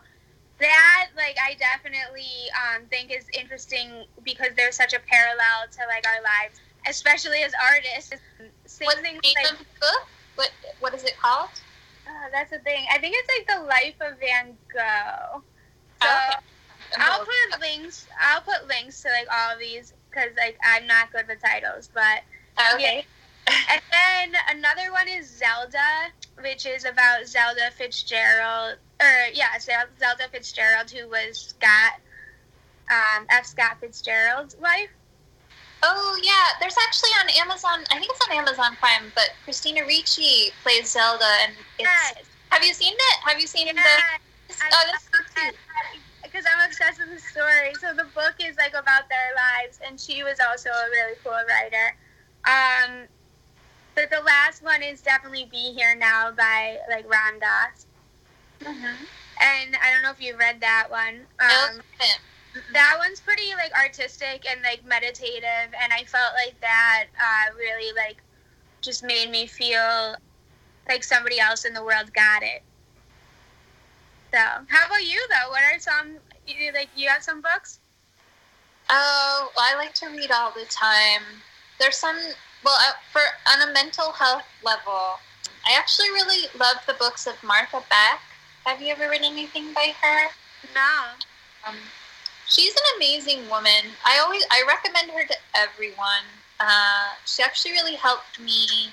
that 0.59 1.07
like 1.15 1.37
I 1.41 1.55
definitely 1.55 2.49
um, 2.55 2.85
think 2.89 3.11
is 3.11 3.25
interesting 3.37 4.05
because 4.23 4.49
there's 4.55 4.75
such 4.75 4.93
a 4.93 4.99
parallel 4.99 5.67
to 5.71 5.79
like 5.87 6.05
our 6.07 6.21
lives, 6.21 6.59
especially 6.87 7.43
as 7.43 7.53
artists. 7.71 8.13
Same 8.65 8.85
What's 8.85 9.01
thing, 9.01 9.19
like, 9.23 9.51
of 9.51 9.57
the 9.59 9.65
book? 9.79 10.07
What 10.35 10.51
What 10.79 10.93
is 10.93 11.03
it 11.03 11.17
called? 11.17 11.49
Uh, 12.07 12.29
that's 12.31 12.51
the 12.51 12.59
thing. 12.59 12.85
I 12.91 12.97
think 12.97 13.15
it's 13.17 13.29
like 13.37 13.57
the 13.57 13.65
life 13.65 13.95
of 14.01 14.19
Van 14.19 14.57
Gogh. 14.73 15.41
So 16.01 16.07
okay. 16.07 16.39
I'll 16.97 17.25
put 17.25 17.61
links. 17.61 18.07
I'll 18.19 18.41
put 18.41 18.67
links 18.67 19.01
to 19.03 19.09
like 19.09 19.27
all 19.31 19.53
of 19.53 19.59
these 19.59 19.93
because 20.09 20.29
like 20.37 20.57
I'm 20.63 20.87
not 20.87 21.11
good 21.11 21.27
with 21.27 21.41
titles, 21.41 21.89
but 21.93 22.23
okay. 22.73 23.05
Yeah. 23.47 23.55
and 23.71 23.81
then 23.91 24.41
another 24.57 24.91
one 24.91 25.07
is 25.07 25.29
Zelda, 25.29 26.11
which 26.41 26.65
is 26.65 26.85
about 26.85 27.27
Zelda 27.27 27.71
Fitzgerald, 27.75 28.77
or 29.01 29.27
yeah, 29.33 29.57
Zelda 29.59 30.27
Fitzgerald, 30.31 30.89
who 30.89 31.07
was 31.09 31.37
Scott, 31.37 31.99
um, 32.91 33.25
F. 33.29 33.45
Scott 33.45 33.77
Fitzgerald's 33.79 34.55
wife. 34.57 34.89
Oh 35.83 36.19
yeah, 36.23 36.59
there's 36.59 36.75
actually 36.87 37.11
on 37.21 37.29
Amazon. 37.41 37.85
I 37.91 37.99
think 37.99 38.11
it's 38.11 38.27
on 38.29 38.35
Amazon 38.35 38.75
Prime, 38.79 39.11
but 39.15 39.31
Christina 39.43 39.85
Ricci 39.85 40.51
plays 40.63 40.91
Zelda, 40.91 41.29
and 41.43 41.53
it's. 41.77 41.89
Yes. 41.89 42.25
Have 42.49 42.63
you 42.63 42.73
seen 42.73 42.93
it? 42.93 43.17
Have 43.23 43.39
you 43.39 43.47
seen 43.47 43.67
yes. 43.67 43.75
the? 43.75 44.55
Oh, 44.73 44.83
that's 44.91 45.03
so 45.03 45.41
cute 45.41 45.55
because 46.23 46.45
I'm 46.45 46.67
obsessed 46.67 46.99
with 46.99 47.09
the 47.09 47.19
story. 47.19 47.73
So 47.79 47.93
the 47.93 48.07
book 48.15 48.35
is 48.39 48.55
like 48.57 48.73
about 48.73 49.09
their 49.09 49.31
lives, 49.35 49.79
and 49.85 49.99
she 49.99 50.23
was 50.23 50.39
also 50.39 50.69
a 50.69 50.89
really 50.89 51.15
cool 51.23 51.33
writer. 51.33 51.95
Um, 52.45 53.07
but 53.95 54.09
the 54.09 54.21
last 54.21 54.63
one 54.63 54.83
is 54.83 55.01
definitely 55.01 55.47
"Be 55.51 55.73
Here 55.73 55.95
Now" 55.95 56.31
by 56.31 56.77
like 56.89 57.09
Ram 57.09 57.39
Dass. 57.39 57.85
Mm-hmm. 58.61 59.03
And 59.41 59.75
I 59.81 59.91
don't 59.91 60.03
know 60.03 60.11
if 60.11 60.21
you 60.21 60.35
read 60.37 60.59
that 60.61 60.87
one. 60.89 61.21
Um, 61.39 61.81
that 62.73 62.95
one's 62.97 63.19
pretty 63.19 63.53
like 63.55 63.71
artistic 63.73 64.45
and 64.49 64.61
like 64.61 64.85
meditative, 64.85 65.73
and 65.81 65.93
I 65.93 66.03
felt 66.05 66.33
like 66.33 66.59
that 66.61 67.05
uh, 67.17 67.53
really 67.55 67.93
like 67.95 68.17
just 68.81 69.03
made 69.03 69.29
me 69.29 69.45
feel 69.45 70.15
like 70.87 71.03
somebody 71.03 71.39
else 71.39 71.65
in 71.65 71.73
the 71.73 71.83
world 71.83 72.13
got 72.13 72.43
it. 72.43 72.63
So, 74.31 74.37
how 74.37 74.87
about 74.87 75.05
you 75.05 75.19
though? 75.29 75.49
What 75.49 75.61
are 75.63 75.79
some 75.79 76.17
you 76.47 76.71
like? 76.73 76.89
You 76.95 77.09
have 77.09 77.23
some 77.23 77.41
books? 77.41 77.79
Oh, 78.89 79.51
well, 79.55 79.65
I 79.69 79.75
like 79.77 79.93
to 79.95 80.07
read 80.07 80.31
all 80.31 80.51
the 80.51 80.65
time. 80.69 81.21
There's 81.79 81.97
some. 81.97 82.17
Well, 82.63 82.75
uh, 82.75 82.93
for 83.11 83.21
on 83.53 83.69
a 83.69 83.73
mental 83.73 84.11
health 84.11 84.43
level, 84.63 85.19
I 85.65 85.77
actually 85.77 86.09
really 86.09 86.47
love 86.59 86.77
the 86.87 86.93
books 86.93 87.27
of 87.27 87.41
Martha 87.43 87.83
Beck. 87.89 88.21
Have 88.65 88.81
you 88.81 88.91
ever 88.91 89.09
read 89.09 89.21
anything 89.23 89.73
by 89.73 89.93
her? 90.01 90.29
No. 90.73 91.13
Um, 91.67 91.75
she's 92.49 92.73
an 92.73 92.97
amazing 92.97 93.49
woman. 93.49 93.93
I 94.05 94.19
always 94.19 94.45
I 94.51 94.63
recommend 94.67 95.11
her 95.11 95.25
to 95.25 95.35
everyone. 95.55 96.25
Uh, 96.59 97.09
she 97.25 97.41
actually 97.41 97.71
really 97.71 97.95
helped 97.95 98.39
me 98.39 98.91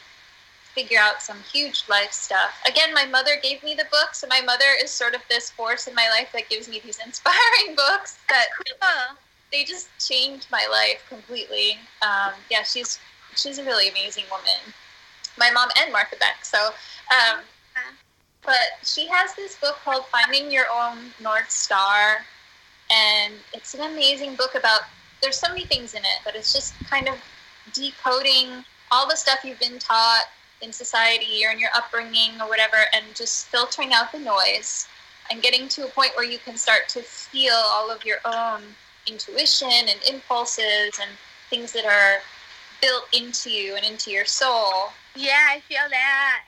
figure 0.75 0.99
out 1.01 1.23
some 1.23 1.39
huge 1.53 1.85
life 1.89 2.13
stuff. 2.13 2.53
Again, 2.69 2.93
my 2.93 3.07
mother 3.07 3.33
gave 3.43 3.63
me 3.65 3.75
the 3.75 3.87
book, 3.91 4.15
so 4.15 4.27
my 4.29 4.43
mother 4.43 4.67
is 4.83 4.91
sort 4.91 5.15
of 5.15 5.23
this 5.29 5.51
force 5.51 5.87
in 5.87 5.95
my 5.95 6.09
life 6.11 6.29
that 6.35 6.49
gives 6.51 6.69
me 6.69 6.81
these 6.85 6.99
inspiring 7.05 7.75
books 7.75 8.19
that 8.29 8.47
cool. 8.57 9.17
they 9.51 9.65
just 9.65 9.89
changed 9.99 10.47
my 10.53 10.69
life 10.71 11.03
completely. 11.09 11.79
Um, 12.03 12.35
yeah, 12.51 12.63
she's 12.63 12.99
she's 13.35 13.59
a 13.59 13.65
really 13.65 13.89
amazing 13.89 14.25
woman. 14.31 14.61
My 15.39 15.51
mom 15.51 15.71
and 15.81 15.93
Martha 15.93 16.17
Beck. 16.17 16.45
So, 16.45 16.71
um, 17.11 17.41
but 18.45 18.79
she 18.85 19.07
has 19.09 19.35
this 19.35 19.57
book 19.57 19.77
called 19.85 20.07
Finding 20.07 20.51
Your 20.51 20.67
Own 20.73 20.99
North 21.21 21.51
Star, 21.51 22.19
and 22.91 23.35
it's 23.53 23.75
an 23.75 23.81
amazing 23.81 24.37
book 24.37 24.55
about. 24.55 24.81
There's 25.23 25.37
so 25.37 25.49
many 25.49 25.65
things 25.65 25.95
in 25.95 26.03
it, 26.03 26.21
but 26.25 26.35
it's 26.35 26.53
just 26.53 26.75
kind 26.85 27.09
of 27.09 27.15
decoding 27.73 28.65
all 28.91 29.09
the 29.09 29.17
stuff 29.17 29.39
you've 29.45 29.59
been 29.59 29.79
taught 29.79 30.25
in 30.63 30.73
society 30.73 31.45
or 31.45 31.51
in 31.51 31.59
your 31.59 31.71
upbringing 31.75 32.41
or 32.41 32.49
whatever, 32.49 32.77
and 32.93 33.05
just 33.15 33.47
filtering 33.47 33.93
out 33.93 34.13
the 34.13 34.19
noise 34.19 34.87
and 35.31 35.43
getting 35.43 35.69
to 35.69 35.85
a 35.85 35.89
point 35.89 36.13
where 36.15 36.25
you 36.25 36.39
can 36.39 36.57
start 36.57 36.89
to 36.89 37.03
feel 37.03 37.55
all 37.55 37.91
of 37.91 38.05
your 38.05 38.19
own 38.25 38.63
intuition 39.07 39.69
and 39.69 40.01
impulses 40.09 40.99
and 41.01 41.11
things 41.51 41.73
that 41.73 41.85
are 41.85 42.21
built 42.81 43.05
into 43.13 43.51
you 43.51 43.75
and 43.77 43.85
into 43.85 44.11
your 44.11 44.25
soul. 44.25 44.93
Yeah, 45.15 45.47
I 45.51 45.61
feel 45.61 45.89
that. 45.91 46.43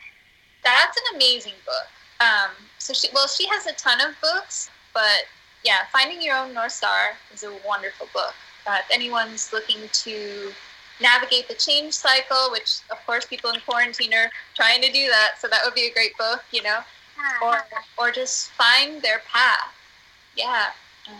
That's 0.64 0.96
an 0.96 1.16
amazing 1.16 1.54
book. 1.64 1.88
Um, 2.20 2.50
so 2.78 2.92
she, 2.92 3.08
well, 3.14 3.28
she 3.28 3.46
has 3.48 3.66
a 3.66 3.72
ton 3.74 4.00
of 4.00 4.14
books, 4.20 4.70
but 4.92 5.24
yeah, 5.64 5.86
Finding 5.92 6.22
Your 6.22 6.36
Own 6.36 6.54
North 6.54 6.72
Star 6.72 7.10
is 7.32 7.42
a 7.42 7.52
wonderful 7.66 8.08
book. 8.12 8.34
Uh, 8.66 8.78
if 8.80 8.90
anyone's 8.90 9.52
looking 9.52 9.88
to 9.92 10.52
navigate 11.00 11.48
the 11.48 11.54
change 11.54 11.94
cycle, 11.94 12.50
which 12.50 12.80
of 12.90 12.98
course 13.06 13.24
people 13.24 13.50
in 13.50 13.60
quarantine 13.60 14.12
are 14.14 14.30
trying 14.54 14.82
to 14.82 14.90
do 14.92 15.08
that. 15.08 15.34
So 15.38 15.48
that 15.48 15.60
would 15.64 15.74
be 15.74 15.86
a 15.86 15.92
great 15.92 16.16
book, 16.18 16.44
you 16.52 16.62
know, 16.62 16.78
or 17.42 17.64
or 17.96 18.10
just 18.10 18.50
find 18.52 19.00
their 19.02 19.20
path. 19.20 19.72
Yeah. 20.36 20.66
Um, 21.08 21.14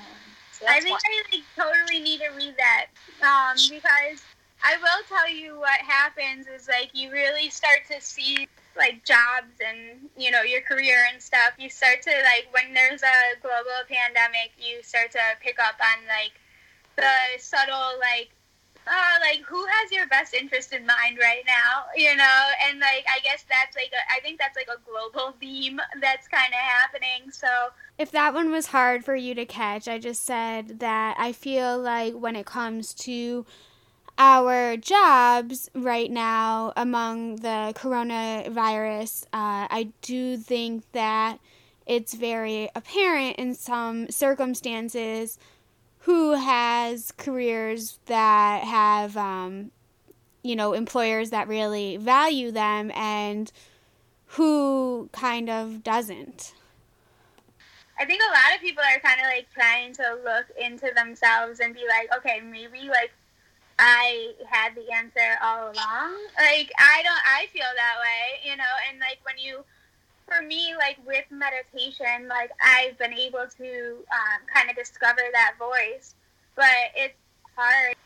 so 0.53 0.67
I 0.69 0.81
think 0.81 0.99
I 0.99 1.37
like, 1.37 1.45
totally 1.57 2.01
need 2.03 2.21
to 2.21 2.29
read 2.37 2.55
that 2.59 2.87
um, 3.23 3.57
because 3.71 4.23
I 4.63 4.77
will 4.77 5.05
tell 5.09 5.31
you 5.31 5.59
what 5.59 5.81
happens 5.81 6.47
is 6.47 6.69
like 6.69 6.91
you 6.93 7.11
really 7.11 7.49
start 7.49 7.81
to 7.91 8.01
see 8.01 8.49
like 8.79 9.05
jobs 9.05 9.59
and 9.65 10.09
you 10.17 10.31
know 10.31 10.43
your 10.43 10.63
career 10.63 11.07
and 11.13 11.21
stuff. 11.21 11.53
You 11.59 11.69
start 11.69 12.03
to 12.03 12.11
like 12.11 12.49
when 12.53 12.75
there's 12.75 13.03
a 13.03 13.41
global 13.43 13.83
pandemic, 13.89 14.53
you 14.59 14.83
start 14.83 15.11
to 15.13 15.21
pick 15.43 15.59
up 15.59 15.75
on 15.81 16.07
like 16.07 16.33
the 16.97 17.41
subtle 17.41 17.99
like 18.01 18.31
uh, 18.89 19.21
like 19.21 19.45
who 19.45 19.65
has 19.67 19.93
your 19.93 20.07
best 20.09 20.35
interest 20.35 20.73
in 20.73 20.87
mind 20.87 21.19
right 21.21 21.43
now 21.47 21.85
you 21.95 22.15
know 22.17 22.45
and 22.67 22.81
like 22.81 23.05
i 23.09 23.21
guess 23.23 23.45
that's 23.49 23.77
like 23.77 23.93
a, 23.93 24.13
i 24.13 24.21
think 24.21 24.39
that's 24.39 24.57
like 24.57 24.69
a 24.69 24.81
global 24.91 25.33
theme 25.41 25.79
that's 26.01 26.27
kind 26.29 26.53
of 26.53 26.59
happening 26.59 27.31
so 27.31 27.69
if 27.99 28.11
that 28.11 28.33
one 28.33 28.51
was 28.51 28.69
hard 28.69 29.05
for 29.05 29.15
you 29.15 29.35
to 29.35 29.45
catch 29.45 29.89
i 29.89 29.99
just 29.99 30.25
said 30.25 30.79
that 30.81 31.15
i 31.19 31.33
feel 31.33 31.79
like 31.79 32.15
when 32.15 32.35
it 32.35 32.47
comes 32.47 32.95
to 32.95 33.45
our 34.19 34.77
jobs 34.77 35.71
right 35.75 36.11
now 36.11 36.73
among 36.77 37.37
the 37.37 37.73
coronavirus 37.77 39.25
uh, 39.33 39.67
i 39.71 39.89
do 40.03 40.37
think 40.37 40.85
that 40.93 41.39
it's 41.87 42.13
very 42.13 42.69
apparent 42.75 43.37
in 43.37 43.55
some 43.55 44.11
circumstances 44.11 45.39
who 46.01 46.33
has 46.35 47.13
careers 47.13 47.99
that 48.07 48.65
have, 48.65 49.17
um, 49.17 49.71
you 50.43 50.55
know, 50.55 50.73
employers 50.73 51.31
that 51.31 51.49
really 51.49 51.97
value 51.97 52.51
them 52.51 52.91
and 52.95 53.51
who 54.33 55.09
kind 55.13 55.51
of 55.51 55.83
doesn't. 55.83 56.55
I 57.99 58.05
think 58.05 58.23
a 58.23 58.31
lot 58.31 58.55
of 58.55 58.61
people 58.61 58.83
are 58.83 59.01
kind 59.01 59.21
of 59.21 59.27
like 59.27 59.49
trying 59.53 59.93
to 59.95 60.19
look 60.25 60.47
into 60.59 60.91
themselves 60.95 61.61
and 61.61 61.75
be 61.75 61.85
like, 61.89 62.09
okay, 62.19 62.41
maybe 62.41 62.89
like 62.89 63.13
I 63.79 64.33
had 64.49 64.75
the 64.75 64.91
answer 64.93 65.39
all 65.43 65.71
along. 65.71 66.17
Like 66.37 66.71
I 66.79 67.03
don't, 67.03 67.23
I 67.27 67.47
feel 67.53 67.69
that 67.77 67.97
way, 68.01 68.51
you 68.51 68.57
know. 68.57 68.65
And 68.91 68.99
like 68.99 69.19
when 69.23 69.39
you 69.39 69.65
for 70.27 70.43
me, 70.43 70.75
like 70.79 70.99
with 71.07 71.25
meditation, 71.31 72.29
like 72.29 72.51
I've 72.63 72.99
been 72.99 73.15
able 73.15 73.47
to 73.57 73.97
um, 74.13 74.41
kind 74.53 74.69
of 74.69 74.77
discover 74.77 75.23
that 75.33 75.55
voice, 75.59 76.15
but 76.55 76.93
it's 76.95 77.15
hard. 77.57 77.97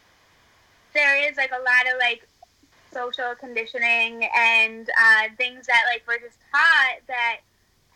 There 0.95 1.29
is 1.29 1.37
like 1.37 1.51
a 1.51 1.63
lot 1.63 1.93
of 1.93 1.99
like 1.99 2.27
social 2.93 3.35
conditioning 3.39 4.29
and 4.37 4.89
uh, 4.89 5.29
things 5.37 5.67
that 5.67 5.85
like 5.91 6.07
were 6.07 6.21
just 6.23 6.39
taught 6.53 7.01
that 7.09 7.41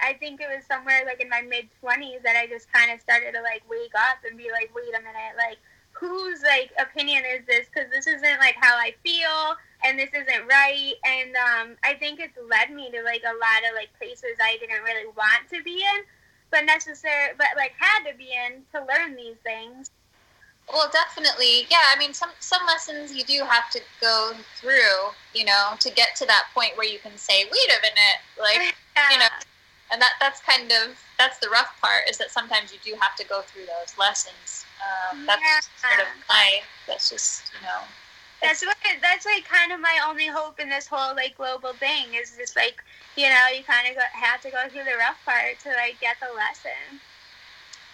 I 0.00 0.14
think 0.14 0.40
it 0.40 0.48
was 0.48 0.64
somewhere 0.66 1.02
like 1.04 1.20
in 1.20 1.28
my 1.28 1.42
mid 1.42 1.68
twenties 1.80 2.20
that 2.24 2.36
I 2.36 2.46
just 2.46 2.72
kind 2.72 2.90
of 2.90 3.00
started 3.00 3.32
to 3.32 3.42
like 3.42 3.62
wake 3.68 3.94
up 3.94 4.18
and 4.28 4.36
be 4.36 4.50
like, 4.50 4.72
wait 4.74 4.88
a 4.88 5.00
minute, 5.00 5.36
like 5.36 5.58
whose 5.98 6.42
like 6.42 6.72
opinion 6.78 7.24
is 7.24 7.46
this? 7.46 7.66
Because 7.72 7.90
this 7.90 8.06
isn't 8.06 8.38
like 8.38 8.56
how 8.60 8.76
I 8.76 8.94
feel 9.02 9.56
and 9.84 9.98
this 9.98 10.10
isn't 10.10 10.46
right. 10.48 10.94
And 11.04 11.34
um, 11.36 11.76
I 11.84 11.94
think 11.94 12.20
it's 12.20 12.36
led 12.48 12.74
me 12.74 12.90
to 12.90 13.02
like 13.02 13.22
a 13.22 13.34
lot 13.34 13.68
of 13.68 13.74
like 13.74 13.90
places 13.98 14.36
I 14.42 14.56
didn't 14.58 14.82
really 14.82 15.06
want 15.16 15.48
to 15.52 15.62
be 15.62 15.76
in, 15.76 16.04
but 16.50 16.64
necessary, 16.64 17.32
but 17.36 17.48
like 17.56 17.72
had 17.78 18.10
to 18.10 18.16
be 18.16 18.30
in 18.32 18.62
to 18.72 18.86
learn 18.86 19.16
these 19.16 19.36
things. 19.42 19.90
Well, 20.72 20.90
definitely, 20.92 21.66
yeah. 21.70 21.94
I 21.94 21.98
mean, 21.98 22.12
some 22.12 22.30
some 22.40 22.66
lessons 22.66 23.14
you 23.14 23.22
do 23.22 23.44
have 23.44 23.70
to 23.70 23.80
go 24.00 24.32
through, 24.56 25.14
you 25.32 25.44
know, 25.44 25.74
to 25.78 25.90
get 25.90 26.16
to 26.16 26.26
that 26.26 26.48
point 26.54 26.76
where 26.76 26.86
you 26.86 26.98
can 26.98 27.16
say, 27.16 27.44
"Wait 27.44 27.70
a 27.70 27.80
minute," 27.82 28.18
like 28.40 28.74
yeah. 28.96 29.12
you 29.12 29.18
know, 29.18 29.26
and 29.92 30.00
that 30.00 30.12
that's 30.20 30.40
kind 30.40 30.70
of 30.72 30.98
that's 31.18 31.38
the 31.38 31.48
rough 31.48 31.80
part 31.80 32.02
is 32.10 32.18
that 32.18 32.30
sometimes 32.30 32.72
you 32.72 32.78
do 32.84 32.98
have 33.00 33.16
to 33.16 33.24
go 33.26 33.42
through 33.42 33.66
those 33.66 33.96
lessons. 33.98 34.64
Um, 34.82 35.26
that's 35.26 35.40
yeah. 35.40 35.60
sort 35.90 36.00
of 36.00 36.08
my 36.28 36.60
that's 36.86 37.10
just 37.10 37.52
you 37.54 37.66
know 37.66 37.82
that's 38.42 38.64
what 38.64 38.76
that's 39.00 39.26
like 39.26 39.44
kind 39.44 39.72
of 39.72 39.80
my 39.80 39.98
only 40.06 40.26
hope 40.26 40.60
in 40.60 40.68
this 40.68 40.86
whole 40.86 41.14
like 41.14 41.36
global 41.36 41.72
thing 41.72 42.14
is 42.14 42.36
just 42.36 42.56
like 42.56 42.82
you 43.16 43.28
know 43.28 43.46
you 43.56 43.64
kind 43.64 43.88
of 43.88 43.96
have 44.12 44.40
to 44.42 44.50
go 44.50 44.68
through 44.68 44.84
the 44.84 44.96
rough 44.98 45.18
part 45.24 45.58
to 45.62 45.68
like 45.70 45.98
get 46.00 46.16
the 46.20 46.32
lesson 46.34 47.00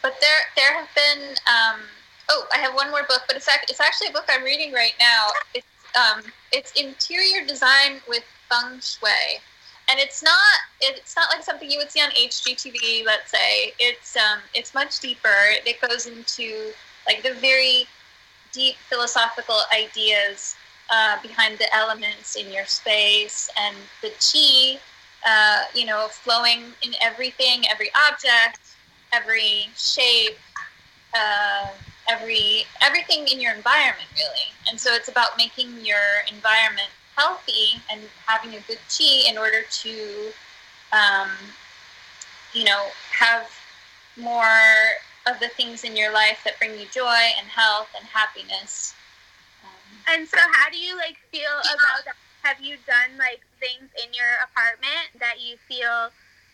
but 0.02 0.14
there 0.20 0.42
there 0.56 0.74
have 0.74 0.88
been. 0.94 1.30
Um, 1.46 1.80
oh, 2.28 2.46
I 2.52 2.58
have 2.58 2.74
one 2.74 2.90
more 2.90 3.04
book, 3.08 3.22
but 3.26 3.36
it's 3.36 3.48
ac- 3.48 3.66
it's 3.68 3.80
actually 3.80 4.08
a 4.08 4.12
book 4.12 4.24
I'm 4.28 4.42
reading 4.42 4.72
right 4.72 4.94
now. 4.98 5.28
It's 5.54 5.66
um, 5.96 6.22
it's 6.50 6.72
interior 6.72 7.46
design 7.46 8.02
with 8.08 8.24
feng 8.50 8.80
shui, 8.80 9.40
and 9.88 9.98
it's 9.98 10.22
not 10.22 10.38
it's 10.80 11.16
not 11.16 11.28
like 11.30 11.42
something 11.42 11.70
you 11.70 11.78
would 11.78 11.90
see 11.90 12.00
on 12.00 12.10
HGTV. 12.10 13.04
Let's 13.04 13.30
say 13.30 13.72
it's 13.78 14.16
um, 14.16 14.40
it's 14.54 14.74
much 14.74 15.00
deeper. 15.00 15.52
It 15.66 15.80
goes 15.80 16.06
into 16.06 16.72
like 17.06 17.22
the 17.22 17.34
very 17.34 17.86
deep 18.52 18.76
philosophical 18.88 19.60
ideas 19.72 20.56
uh, 20.90 21.20
behind 21.22 21.58
the 21.58 21.74
elements 21.74 22.36
in 22.36 22.52
your 22.52 22.66
space 22.66 23.48
and 23.58 23.76
the 24.02 24.10
chi, 24.20 24.78
uh, 25.26 25.64
you 25.74 25.86
know, 25.86 26.08
flowing 26.08 26.64
in 26.82 26.92
everything, 27.00 27.64
every 27.70 27.90
object, 28.08 28.60
every 29.12 29.68
shape, 29.76 30.38
uh, 31.14 31.68
every 32.08 32.64
everything 32.82 33.26
in 33.28 33.40
your 33.40 33.54
environment, 33.54 34.08
really. 34.14 34.52
And 34.68 34.78
so 34.78 34.94
it's 34.94 35.08
about 35.08 35.36
making 35.36 35.84
your 35.84 36.22
environment 36.32 36.88
healthy 37.16 37.80
and 37.90 38.00
having 38.26 38.54
a 38.54 38.60
good 38.66 38.78
chi 38.88 39.28
in 39.28 39.36
order 39.36 39.62
to, 39.70 40.32
um, 40.92 41.30
you 42.52 42.64
know, 42.64 42.86
have 43.10 43.48
more 44.16 44.96
of 45.26 45.38
the 45.40 45.48
things 45.48 45.84
in 45.84 45.96
your 45.96 46.12
life 46.12 46.40
that 46.44 46.58
bring 46.58 46.78
you 46.78 46.86
joy 46.92 47.30
and 47.38 47.46
health 47.48 47.88
and 47.96 48.06
happiness. 48.06 48.94
Um, 49.62 50.14
and 50.14 50.28
so, 50.28 50.38
how 50.52 50.68
do 50.70 50.78
you 50.78 50.96
like 50.96 51.16
feel 51.30 51.58
about 51.62 52.04
that? 52.04 52.16
Have 52.42 52.60
you 52.60 52.76
done 52.86 53.16
like 53.18 53.40
things 53.60 53.88
in 54.02 54.12
your 54.12 54.34
apartment 54.42 55.14
that 55.20 55.36
you 55.40 55.56
feel 55.68 56.10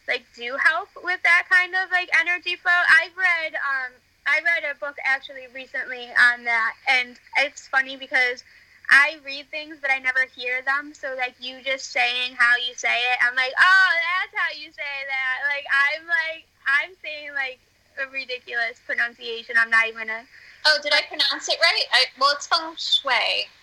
like 0.06 0.24
do 0.36 0.56
help 0.62 0.88
with 1.02 1.20
that 1.22 1.44
kind 1.50 1.74
of 1.74 1.90
like 1.90 2.10
energy 2.20 2.56
flow? 2.56 2.72
I've 2.72 3.16
read 3.16 3.54
um 3.54 3.92
I 4.26 4.40
read 4.44 4.70
a 4.70 4.78
book 4.78 4.96
actually 5.06 5.46
recently 5.54 6.08
on 6.32 6.44
that, 6.44 6.74
and 6.86 7.16
it's 7.38 7.66
funny 7.68 7.96
because 7.96 8.44
I 8.90 9.16
read 9.24 9.50
things 9.50 9.76
but 9.80 9.90
I 9.90 9.98
never 9.98 10.24
hear 10.34 10.62
them. 10.62 10.92
So 10.94 11.14
like 11.16 11.34
you 11.40 11.60
just 11.64 11.92
saying 11.92 12.34
how 12.36 12.56
you 12.56 12.74
say 12.74 12.96
it, 13.12 13.18
I'm 13.20 13.36
like, 13.36 13.52
oh, 13.58 13.90
that's 13.96 14.34
how 14.34 14.50
you 14.58 14.72
say 14.72 14.96
that. 15.08 15.36
Like 15.48 15.64
I'm 15.68 16.06
like 16.06 16.44
I'm 16.66 16.92
saying 17.02 17.32
like 17.34 17.60
a 18.00 18.10
ridiculous 18.10 18.80
pronunciation. 18.86 19.56
I'm 19.58 19.70
not 19.70 19.88
even 19.88 20.06
gonna. 20.06 20.24
Oh, 20.66 20.78
did 20.82 20.92
I 20.92 21.02
pronounce 21.08 21.48
it 21.48 21.56
right? 21.62 21.84
I, 21.92 22.04
well, 22.18 22.32
it's 22.34 22.46
feng 22.46 22.74
shui, 22.76 23.12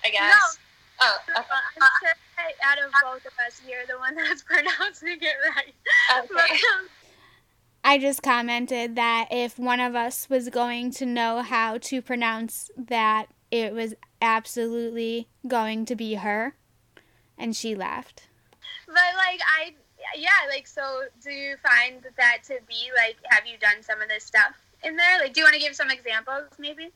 I 0.04 0.10
guess. 0.10 0.34
No. 0.34 0.62
Oh, 1.02 1.18
okay. 1.28 1.44
I'm 1.82 1.90
sure 2.00 2.16
out 2.64 2.78
of 2.78 2.92
both 3.04 3.26
of 3.26 3.34
us, 3.46 3.62
you're 3.68 3.86
the 3.88 4.00
one 4.00 4.16
that's 4.16 4.44
pronouncing 4.44 5.18
it 5.22 5.36
right. 5.56 5.74
Okay. 6.20 6.28
But, 6.34 6.50
um, 6.50 6.90
I 7.84 7.98
just 7.98 8.24
commented 8.24 8.96
that 8.96 9.28
if 9.30 9.60
one 9.60 9.80
of 9.80 9.96
us 9.96 10.30
was 10.30 10.50
going 10.50 10.92
to 10.92 11.06
know 11.06 11.42
how 11.42 11.78
to 11.80 12.02
pronounce 12.02 12.72
that, 12.78 13.28
it 13.52 13.74
was 13.74 13.94
absolutely 14.22 15.28
going 15.48 15.86
to 15.86 15.96
be 15.96 16.16
her. 16.16 16.56
And 17.38 17.56
she 17.56 17.76
laughed. 17.76 18.28
But, 18.88 18.96
like, 19.18 19.42
I 19.46 19.74
yeah, 20.16 20.30
like 20.50 20.68
so 20.68 21.04
do 21.24 21.32
you 21.32 21.56
find 21.58 22.06
that 22.18 22.40
to 22.46 22.60
be 22.68 22.92
like 22.96 23.18
have 23.30 23.46
you 23.48 23.58
done 23.58 23.82
some 23.82 24.02
of 24.02 24.08
this 24.08 24.24
stuff 24.24 24.54
in 24.84 24.96
there? 24.96 25.20
Like 25.20 25.34
do 25.34 25.42
you 25.42 25.46
want 25.46 25.56
to 25.56 25.60
give 25.60 25.76
some 25.76 25.90
examples 25.90 26.46
maybe? 26.60 26.92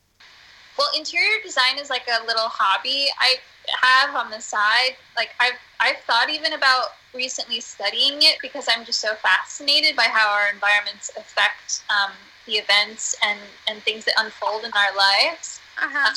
Well, 0.78 0.88
interior 0.96 1.42
design 1.44 1.78
is 1.78 1.90
like 1.90 2.06
a 2.08 2.24
little 2.26 2.48
hobby 2.48 3.08
I 3.18 3.34
have 3.82 4.14
on 4.14 4.30
the 4.30 4.40
side. 4.40 4.96
Like 5.16 5.30
I've 5.40 5.58
I've 5.80 5.98
thought 6.06 6.30
even 6.30 6.52
about 6.52 6.88
recently 7.12 7.60
studying 7.60 8.22
it 8.22 8.36
because 8.40 8.66
I'm 8.68 8.84
just 8.84 9.00
so 9.00 9.14
fascinated 9.14 9.96
by 9.96 10.04
how 10.04 10.30
our 10.30 10.52
environments 10.52 11.10
affect 11.16 11.82
um, 11.90 12.12
the 12.46 12.54
events 12.54 13.16
and 13.22 13.38
and 13.68 13.82
things 13.82 14.04
that 14.04 14.14
unfold 14.18 14.64
in 14.64 14.70
our 14.72 14.96
lives. 14.96 15.60
Uh-huh. 15.78 16.08
Um, 16.08 16.14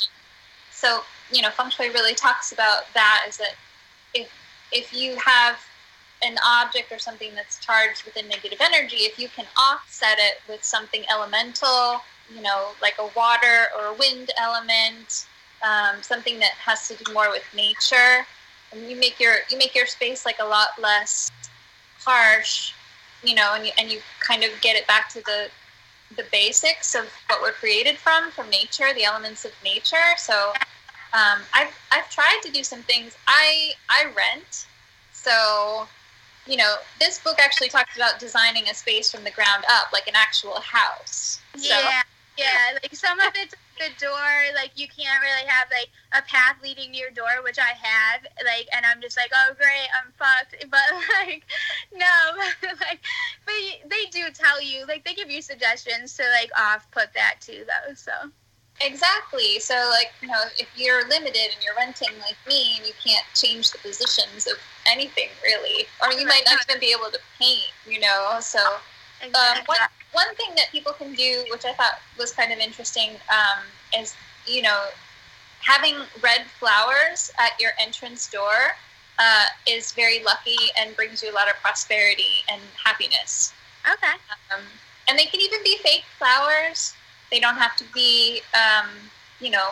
so 0.84 1.02
you 1.32 1.42
know, 1.42 1.50
feng 1.50 1.70
shui 1.70 1.90
really 1.90 2.14
talks 2.14 2.52
about 2.52 2.84
that. 2.94 3.26
Is 3.28 3.38
that 3.38 3.56
if 4.14 4.30
if 4.72 4.94
you 4.94 5.16
have 5.16 5.58
an 6.24 6.36
object 6.46 6.92
or 6.92 7.00
something 7.00 7.34
that's 7.36 7.60
charged 7.60 8.04
with 8.06 8.16
a 8.18 8.24
negative 8.28 8.60
energy, 8.62 8.98
if 8.98 9.18
you 9.20 9.28
can 9.30 9.46
offset 9.58 10.18
it 10.20 10.42
with 10.48 10.64
something 10.64 11.04
elemental, 11.12 12.02
you 12.34 12.42
know, 12.42 12.70
like 12.82 12.96
a 13.00 13.10
water 13.16 13.68
or 13.78 13.88
a 13.88 13.94
wind 13.94 14.32
element, 14.40 15.28
um, 15.62 16.02
something 16.02 16.40
that 16.40 16.52
has 16.52 16.88
to 16.88 16.96
do 16.96 17.14
more 17.14 17.30
with 17.30 17.44
nature, 17.56 18.26
and 18.72 18.90
you 18.90 18.96
make 18.98 19.20
your 19.20 19.36
you 19.50 19.58
make 19.58 19.74
your 19.74 19.88
space 19.88 20.26
like 20.26 20.40
a 20.40 20.46
lot 20.46 20.70
less 20.82 21.32
harsh, 22.06 22.74
you 23.24 23.36
know, 23.36 23.54
and 23.56 23.66
you, 23.66 23.72
and 23.78 23.92
you 23.92 24.00
kind 24.20 24.44
of 24.44 24.50
get 24.62 24.76
it 24.76 24.86
back 24.88 25.10
to 25.10 25.22
the 25.22 25.50
the 26.16 26.26
basics 26.32 26.96
of 26.96 27.06
what 27.28 27.42
we're 27.42 27.52
created 27.52 27.98
from, 27.98 28.32
from 28.32 28.50
nature, 28.50 28.94
the 28.94 29.04
elements 29.04 29.46
of 29.46 29.52
nature. 29.64 30.16
So 30.18 30.54
um, 31.14 31.40
I've 31.54 31.74
I've 31.92 32.10
tried 32.10 32.40
to 32.44 32.52
do 32.52 32.64
some 32.64 32.82
things. 32.84 33.16
I 33.28 33.72
I 33.90 34.06
rent, 34.06 34.68
so 35.12 35.88
you 36.46 36.58
know, 36.58 36.76
this 37.00 37.20
book 37.20 37.38
actually 37.40 37.70
talks 37.70 37.96
about 37.96 38.20
designing 38.20 38.68
a 38.70 38.74
space 38.74 39.12
from 39.12 39.24
the 39.24 39.32
ground 39.32 39.64
up, 39.70 39.94
like 39.94 40.08
an 40.08 40.16
actual 40.16 40.60
house. 40.60 41.40
So. 41.56 41.70
Yeah, 41.70 42.02
yeah. 42.38 42.74
Like 42.74 42.94
some 42.96 43.20
of 43.20 43.32
it's 43.36 43.56
the 43.78 43.90
door, 44.00 44.32
like 44.56 44.72
you 44.76 44.88
can't 44.88 45.22
really 45.22 45.48
have 45.48 45.68
like 45.72 45.90
a 46.14 46.22
path 46.28 46.58
leading 46.64 46.92
to 46.92 46.98
your 46.98 47.12
door, 47.12 47.44
which 47.44 47.60
I 47.60 47.74
have. 47.78 48.22
Like, 48.44 48.68
and 48.76 48.86
I'm 48.86 49.02
just 49.02 49.18
like, 49.18 49.32
oh 49.34 49.54
great, 49.56 49.90
I'm 49.94 50.12
fucked. 50.18 50.66
But 50.74 50.82
like, 51.20 51.44
no, 51.94 52.34
like, 52.80 53.00
but 53.46 53.90
they 53.90 54.06
do 54.12 54.32
tell 54.34 54.62
you, 54.62 54.86
like, 54.88 55.06
they 55.06 55.14
give 55.14 55.30
you 55.30 55.42
suggestions 55.42 56.16
to 56.18 56.24
like 56.30 56.50
off 56.58 56.90
put 56.92 57.14
that 57.14 57.36
too, 57.40 57.66
though. 57.68 57.94
So. 57.94 58.12
Exactly. 58.82 59.60
So, 59.60 59.76
like, 59.92 60.12
you 60.22 60.28
know, 60.28 60.44
if 60.58 60.68
you're 60.76 61.08
limited 61.08 61.54
and 61.54 61.64
you're 61.64 61.76
renting 61.76 62.10
like 62.20 62.38
me 62.48 62.78
and 62.78 62.88
you 62.88 62.94
can't 63.04 63.26
change 63.36 63.72
the 63.72 63.78
positions 63.78 64.48
of 64.48 64.58
anything 64.88 65.30
really, 65.44 65.86
or 66.02 66.12
you 66.12 66.26
might 66.26 66.42
not 66.46 66.58
even 66.68 66.80
be 66.80 66.92
able 66.92 67.12
to 67.12 67.20
paint, 67.40 67.72
you 67.88 68.00
know. 68.00 68.38
So, 68.42 68.60
um, 69.24 69.58
one, 69.68 69.78
one 70.14 70.34
thing 70.36 70.56
that 70.56 70.72
people 70.72 70.94
can 70.94 71.14
do, 71.14 71.44
which 71.52 71.66
I 71.66 71.74
thought 71.74 72.00
was 72.18 72.32
kind 72.32 72.52
of 72.52 72.60
interesting, 72.60 73.12
um, 73.30 73.64
is, 74.00 74.16
you 74.48 74.62
know, 74.62 74.86
having 75.60 75.96
red 76.22 76.46
flowers 76.60 77.32
at 77.38 77.60
your 77.60 77.72
entrance 77.80 78.30
door 78.30 78.76
uh, 79.20 79.46
is 79.68 79.92
very 79.92 80.24
lucky 80.24 80.58
and 80.80 80.96
brings 80.96 81.22
you 81.22 81.32
a 81.32 81.36
lot 81.36 81.50
of 81.50 81.56
prosperity 81.62 82.44
and 82.50 82.62
happiness. 82.84 83.54
Okay. 83.92 84.14
Um, 84.54 84.64
and 85.08 85.18
they 85.18 85.26
can 85.26 85.42
even 85.42 85.60
be 85.64 85.78
fake 85.78 86.04
flowers. 86.18 86.94
They 87.32 87.40
don't 87.40 87.58
have 87.58 87.76
to 87.78 87.84
be, 87.94 88.42
um, 88.54 88.90
you 89.40 89.50
know, 89.52 89.72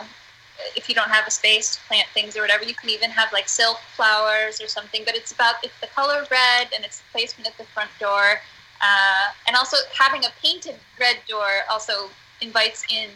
if 0.76 0.88
you 0.88 0.94
don't 0.94 1.10
have 1.10 1.26
a 1.26 1.30
space 1.30 1.74
to 1.74 1.80
plant 1.88 2.08
things 2.12 2.36
or 2.36 2.40
whatever, 2.42 2.64
you 2.64 2.74
can 2.74 2.90
even 2.90 3.10
have 3.10 3.32
like 3.32 3.48
silk 3.48 3.78
flowers 3.96 4.60
or 4.60 4.68
something. 4.68 5.02
But 5.04 5.14
it's 5.14 5.32
about 5.32 5.56
it's 5.62 5.78
the 5.80 5.86
color 5.88 6.26
red 6.30 6.68
and 6.74 6.84
it's 6.84 6.98
the 6.98 7.04
placement 7.12 7.48
at 7.48 7.56
the 7.58 7.64
front 7.64 7.90
door, 7.98 8.40
uh, 8.82 9.30
and 9.46 9.56
also 9.56 9.76
having 9.96 10.24
a 10.24 10.28
painted 10.42 10.76
red 10.98 11.16
door 11.28 11.62
also 11.70 12.10
invites 12.40 12.84
in 12.90 13.10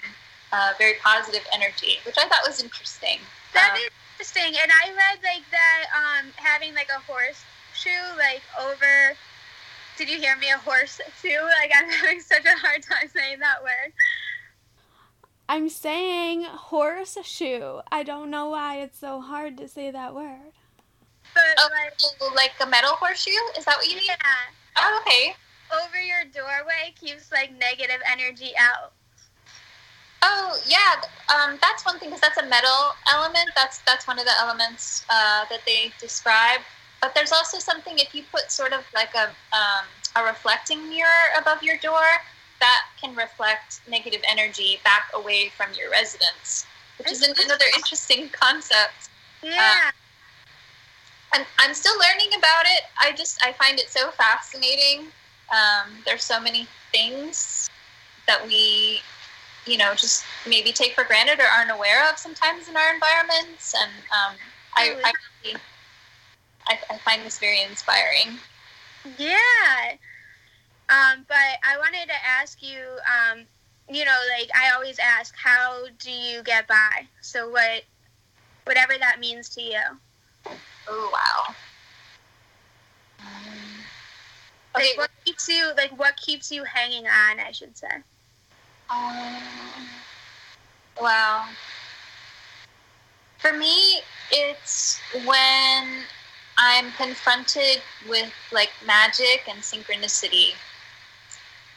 uh, 0.53 0.73
very 0.79 0.95
positive 1.03 1.43
energy, 1.53 1.99
which 2.07 2.17
I 2.19 2.29
thought 2.29 2.43
was 2.47 2.63
interesting. 2.63 3.19
That 3.53 3.73
um, 3.73 3.79
is 3.79 3.91
interesting, 4.15 4.59
and 4.63 4.71
I 4.71 4.91
read 4.91 5.19
like 5.23 5.45
that 5.51 5.85
um, 5.93 6.31
having 6.37 6.75
like 6.75 6.89
a 6.97 7.01
horse 7.01 7.43
shoe 7.75 7.91
like 8.17 8.43
over. 8.61 9.17
Did 9.99 10.11
you 10.11 10.19
hear 10.19 10.37
me? 10.37 10.51
A 10.51 10.59
horse 10.59 11.01
shoe? 11.23 11.41
Like 11.61 11.73
I'm 11.77 11.91
having 11.91 12.21
such 12.21 12.45
a 12.45 12.57
hard 12.59 12.83
time 12.83 13.09
saying 13.13 13.41
that 13.41 13.63
word. 13.63 13.93
I'm 15.49 15.69
saying 15.69 16.45
horseshoe. 16.45 17.81
I 17.91 18.03
don't 18.03 18.31
know 18.31 18.51
why 18.51 18.79
it's 18.79 18.99
so 18.99 19.21
hard 19.21 19.57
to 19.59 19.69
say 19.69 19.91
that 19.91 20.15
word. 20.15 20.53
But 21.35 21.43
oh, 21.59 21.69
like, 21.73 22.35
like 22.35 22.53
a 22.61 22.67
metal 22.71 22.93
horseshoe? 22.93 23.31
Is 23.59 23.65
that 23.65 23.77
what 23.77 23.89
you 23.89 23.97
mean? 23.97 24.07
Yeah. 24.07 24.17
Oh, 24.79 25.03
okay. 25.03 25.35
Over 25.73 26.01
your 26.01 26.25
doorway 26.33 26.95
keeps 26.99 27.33
like 27.33 27.53
negative 27.59 28.01
energy 28.11 28.53
out. 28.59 28.93
Oh 30.23 30.59
yeah, 30.67 30.95
um, 31.35 31.59
that's 31.61 31.85
one 31.85 31.99
thing 31.99 32.11
because 32.11 32.21
that's 32.21 32.39
a 32.39 32.47
metal 32.47 32.95
element. 33.13 33.51
That's 33.55 33.79
that's 33.81 34.07
one 34.07 34.19
of 34.19 34.25
the 34.25 34.39
elements 34.41 35.05
uh, 35.11 35.45
that 35.51 35.61
they 35.67 35.93
describe. 36.01 36.61
But 37.01 37.15
there's 37.15 37.33
also 37.33 37.59
something 37.59 37.99
if 37.99 38.15
you 38.15 38.23
put 38.33 38.51
sort 38.51 38.73
of 38.73 38.85
like 38.95 39.15
a 39.15 39.29
um, 39.55 39.85
a 40.17 40.25
reflecting 40.25 40.89
mirror 40.89 41.35
above 41.39 41.63
your 41.63 41.77
door, 41.79 42.07
that 42.61 42.87
can 43.01 43.15
reflect 43.15 43.81
negative 43.89 44.21
energy 44.29 44.81
back 44.85 45.11
away 45.15 45.51
from 45.57 45.69
your 45.79 45.91
residence, 45.91 46.67
which 46.99 47.11
is 47.13 47.23
another 47.23 47.67
interesting 47.77 48.29
concept. 48.33 49.11
Yeah. 49.43 49.75
Uh, 49.87 49.91
and 51.35 51.47
I'm 51.59 51.75
still 51.75 51.95
learning 51.99 52.39
about 52.39 52.65
it. 52.65 52.85
I 52.99 53.13
just 53.13 53.43
I 53.45 53.53
find 53.53 53.79
it 53.79 53.91
so 53.91 54.11
fascinating. 54.13 55.09
Um, 55.51 56.03
there's 56.05 56.25
so 56.25 56.41
many 56.41 56.67
things 56.93 57.71
that 58.27 58.45
we, 58.47 59.01
you 59.67 59.79
know, 59.79 59.95
just 59.95 60.25
maybe 60.49 60.73
take 60.73 60.95
for 60.95 61.05
granted 61.05 61.39
or 61.39 61.47
aren't 61.47 61.71
aware 61.71 62.09
of 62.11 62.19
sometimes 62.19 62.69
in 62.69 62.77
our 62.77 62.95
environments, 62.95 63.75
and 63.75 63.91
um, 64.11 64.37
I, 64.77 64.97
I, 65.05 65.55
I, 66.69 66.79
I 66.91 66.99
find 66.99 67.23
this 67.25 67.39
very 67.39 67.63
inspiring. 67.63 68.39
Yeah. 69.19 69.97
Um, 70.89 71.25
but 71.29 71.59
I 71.65 71.79
wanted 71.79 72.07
to 72.07 72.15
ask 72.25 72.63
you, 72.63 72.79
um, 73.07 73.45
you 73.89 74.05
know, 74.05 74.19
like 74.39 74.51
I 74.55 74.75
always 74.75 74.99
ask, 74.99 75.35
how 75.37 75.87
do 75.99 76.11
you 76.11 76.43
get 76.43 76.69
by? 76.69 77.07
So 77.23 77.49
what, 77.49 77.83
whatever 78.65 78.95
that 78.99 79.19
means 79.21 79.49
to 79.51 79.63
you. 79.63 79.81
Oh 80.89 81.11
wow. 81.13 81.55
Like 84.75 84.85
okay. 84.85 84.93
what 84.97 85.11
keeps 85.27 85.49
you 85.49 85.73
like 85.77 85.91
what 85.99 86.17
keeps 86.17 86.53
you 86.53 86.65
hanging 86.65 87.07
on? 87.07 87.41
I 87.41 87.51
should 87.51 87.77
say. 87.77 87.89
Um, 88.89 89.43
wow. 91.01 91.47
For 93.39 93.53
me, 93.53 94.01
it's 94.31 95.01
when 95.25 96.05
I'm 96.57 96.93
confronted 96.93 97.83
with 98.09 98.33
like 98.53 98.71
magic 98.87 99.43
and 99.49 99.59
synchronicity. 99.61 100.53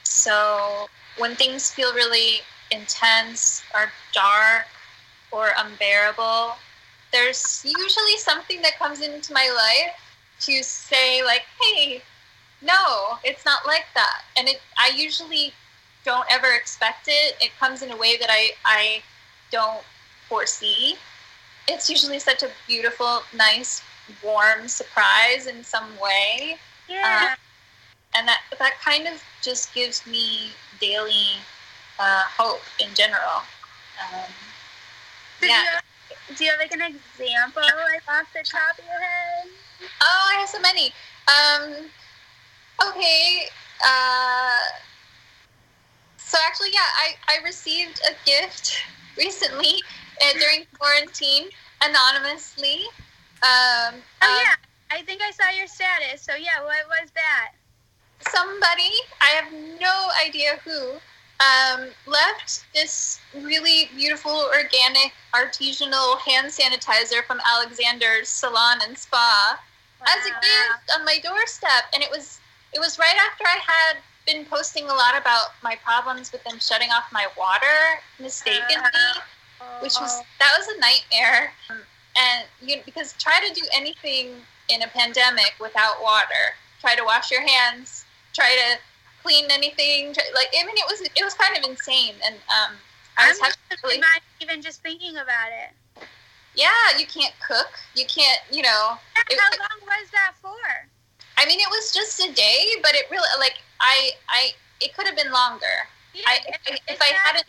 So 0.03 0.87
when 1.17 1.35
things 1.35 1.71
feel 1.71 1.93
really 1.93 2.41
intense 2.71 3.63
or 3.73 3.91
dark 4.13 4.67
or 5.31 5.49
unbearable, 5.57 6.53
there's 7.11 7.65
usually 7.65 8.17
something 8.17 8.61
that 8.61 8.77
comes 8.77 9.01
into 9.01 9.33
my 9.33 9.51
life 9.55 9.95
to 10.41 10.63
say 10.63 11.23
like, 11.23 11.45
"Hey, 11.59 12.03
no, 12.61 13.17
it's 13.23 13.45
not 13.45 13.65
like 13.65 13.85
that." 13.95 14.23
And 14.37 14.47
it 14.47 14.61
I 14.77 14.91
usually 14.95 15.53
don't 16.05 16.25
ever 16.29 16.51
expect 16.53 17.07
it. 17.07 17.35
It 17.41 17.51
comes 17.59 17.81
in 17.81 17.91
a 17.91 17.97
way 17.97 18.17
that 18.17 18.29
I 18.31 18.51
I 18.65 19.03
don't 19.51 19.83
foresee. 20.27 20.95
It's 21.67 21.89
usually 21.89 22.19
such 22.19 22.43
a 22.43 22.49
beautiful, 22.67 23.21
nice, 23.35 23.81
warm 24.23 24.67
surprise 24.67 25.47
in 25.47 25.63
some 25.63 25.87
way. 25.99 26.57
Yeah. 26.87 27.31
Um, 27.31 27.37
and 28.15 28.27
that 28.27 28.41
that 28.57 28.73
kind 28.83 29.07
of 29.07 29.21
just 29.41 29.73
gives 29.73 30.05
me 30.07 30.51
daily 30.79 31.37
uh, 31.99 32.23
hope 32.25 32.61
in 32.79 32.93
general. 32.95 33.43
Um, 34.01 34.31
yeah. 35.41 35.47
You 35.47 35.53
have, 35.53 36.37
do 36.37 36.43
you 36.45 36.51
have 36.51 36.59
like 36.59 36.71
an 36.71 36.81
example, 36.81 37.61
like 37.61 38.03
off 38.07 38.27
the 38.33 38.43
top 38.43 38.77
of 38.77 38.85
your 38.85 38.99
head? 38.99 39.47
Oh, 40.01 40.31
I 40.31 40.39
have 40.39 40.49
so 40.49 40.59
many. 40.59 40.93
Um, 41.27 41.89
okay. 42.87 43.47
Uh, 43.83 44.57
so 46.17 46.37
actually, 46.45 46.71
yeah, 46.73 46.79
I, 46.79 47.15
I 47.27 47.43
received 47.43 48.01
a 48.07 48.13
gift 48.25 48.81
recently 49.17 49.81
uh, 50.21 50.33
during 50.39 50.65
quarantine 50.77 51.49
anonymously. 51.81 52.83
Um, 53.41 53.95
oh 54.21 54.27
um, 54.27 54.39
yeah, 54.41 54.55
I 54.91 55.01
think 55.03 55.21
I 55.21 55.31
saw 55.31 55.49
your 55.49 55.67
status. 55.67 56.21
So 56.21 56.35
yeah, 56.35 56.61
what 56.61 56.85
was 56.87 57.09
that? 57.15 57.51
Somebody, 58.31 58.91
I 59.21 59.27
have 59.27 59.51
no 59.79 60.09
idea 60.25 60.59
who, 60.65 60.99
um, 61.39 61.87
left 62.05 62.65
this 62.73 63.19
really 63.33 63.89
beautiful 63.95 64.49
organic 64.53 65.13
artisanal 65.33 66.19
hand 66.19 66.47
sanitizer 66.47 67.23
from 67.25 67.39
Alexander's 67.55 68.27
Salon 68.27 68.79
and 68.85 68.97
Spa 68.97 69.57
wow. 70.01 70.05
as 70.07 70.25
a 70.25 70.29
gift 70.29 70.99
on 70.99 71.05
my 71.05 71.17
doorstep, 71.23 71.85
and 71.93 72.03
it 72.03 72.09
was 72.11 72.41
it 72.73 72.79
was 72.79 72.99
right 72.99 73.15
after 73.29 73.43
I 73.45 73.59
had 73.65 73.97
been 74.25 74.45
posting 74.45 74.85
a 74.85 74.93
lot 74.93 75.17
about 75.17 75.47
my 75.63 75.75
problems 75.83 76.31
with 76.31 76.43
them 76.43 76.59
shutting 76.59 76.89
off 76.89 77.05
my 77.11 77.27
water 77.37 78.01
mistakenly, 78.19 78.89
uh, 79.61 79.79
which 79.81 79.95
was 79.99 80.21
that 80.39 80.51
was 80.57 80.67
a 80.67 80.79
nightmare. 80.79 81.51
And 81.69 82.45
you 82.61 82.77
know, 82.77 82.81
because 82.85 83.13
try 83.13 83.39
to 83.47 83.53
do 83.53 83.65
anything 83.73 84.35
in 84.69 84.83
a 84.83 84.87
pandemic 84.87 85.53
without 85.59 86.01
water. 86.01 86.55
Try 86.79 86.95
to 86.95 87.03
wash 87.03 87.31
your 87.31 87.45
hands. 87.45 88.05
Try 88.33 88.55
to 88.55 88.79
clean 89.23 89.45
anything. 89.49 90.13
Try, 90.13 90.23
like 90.35 90.49
I 90.57 90.65
mean, 90.65 90.77
it 90.77 90.85
was 90.87 91.01
it 91.01 91.23
was 91.23 91.33
kind 91.33 91.57
of 91.57 91.69
insane. 91.69 92.15
And 92.25 92.35
um, 92.35 92.75
I 93.17 93.29
was 93.29 93.39
I'm 93.41 93.51
really, 93.83 93.99
not 93.99 94.21
even 94.41 94.61
just 94.61 94.81
thinking 94.81 95.17
about 95.17 95.49
it. 95.49 96.05
Yeah, 96.55 96.97
you 96.97 97.05
can't 97.05 97.33
cook. 97.45 97.71
You 97.95 98.05
can't. 98.05 98.41
You 98.51 98.63
know. 98.63 98.97
It, 99.29 99.39
how 99.39 99.49
long 99.59 99.87
was 99.87 100.09
that 100.11 100.33
for? 100.41 100.55
I 101.39 101.45
mean, 101.45 101.59
it 101.59 101.69
was 101.69 101.93
just 101.93 102.19
a 102.19 102.33
day, 102.33 102.65
but 102.81 102.93
it 102.95 103.05
really 103.09 103.27
like 103.39 103.55
I 103.79 104.11
I 104.27 104.51
it 104.81 104.93
could 104.93 105.07
have 105.07 105.15
been 105.15 105.31
longer. 105.31 105.77
Yeah, 106.13 106.23
I, 106.27 106.39
if, 106.67 106.79
if 106.87 107.01
I 107.01 107.13
hadn't 107.23 107.47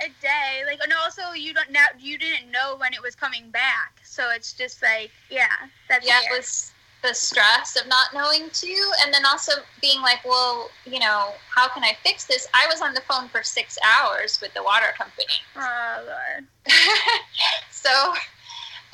a 0.00 0.08
day, 0.20 0.62
like 0.64 0.78
and 0.82 0.92
also 1.04 1.32
you 1.32 1.52
don't 1.52 1.70
now 1.70 1.86
you 1.98 2.18
didn't 2.18 2.50
know 2.50 2.76
when 2.78 2.92
it 2.94 3.02
was 3.02 3.16
coming 3.16 3.50
back, 3.50 3.98
so 4.04 4.30
it's 4.30 4.52
just 4.52 4.80
like 4.80 5.10
yeah, 5.28 5.48
that's 5.88 6.06
yeah, 6.06 6.20
weird. 6.20 6.32
it 6.32 6.38
was 6.38 6.72
the 7.02 7.14
stress 7.14 7.76
of 7.80 7.88
not 7.88 8.14
knowing 8.14 8.48
too, 8.52 8.92
and 9.02 9.12
then 9.12 9.26
also 9.26 9.52
being 9.80 10.00
like, 10.02 10.24
well, 10.24 10.70
you 10.84 10.98
know, 10.98 11.32
how 11.54 11.68
can 11.68 11.82
I 11.82 11.96
fix 12.02 12.26
this? 12.26 12.46
I 12.54 12.66
was 12.68 12.80
on 12.80 12.94
the 12.94 13.02
phone 13.02 13.28
for 13.28 13.42
six 13.42 13.76
hours 13.84 14.40
with 14.40 14.54
the 14.54 14.62
water 14.62 14.94
company. 14.96 15.26
Oh 15.56 16.04
lord. 16.06 16.46
so 17.70 18.14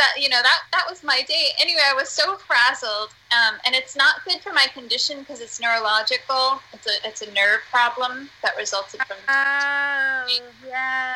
that 0.03 0.21
you 0.21 0.29
know 0.29 0.43
that 0.43 0.61
that 0.73 0.85
was 0.91 1.03
my 1.05 1.23
day. 1.29 1.47
Anyway 1.61 1.83
i 1.89 1.95
was 1.95 2.09
so 2.09 2.37
frazzled 2.37 3.11
um, 3.31 3.55
and 3.65 3.75
it's 3.75 3.97
not 3.97 4.25
good 4.25 4.41
for 4.41 4.53
my 4.53 4.67
condition 4.75 5.21
because 5.21 5.41
it's 5.41 5.61
neurological. 5.61 6.61
It's 6.73 6.87
a 6.87 7.09
it's 7.09 7.23
a 7.23 7.31
nerve 7.33 7.61
problem 7.71 8.29
that 8.43 8.57
resulted 8.59 9.01
from 9.07 9.19
oh 9.29 10.27
yeah. 10.67 11.15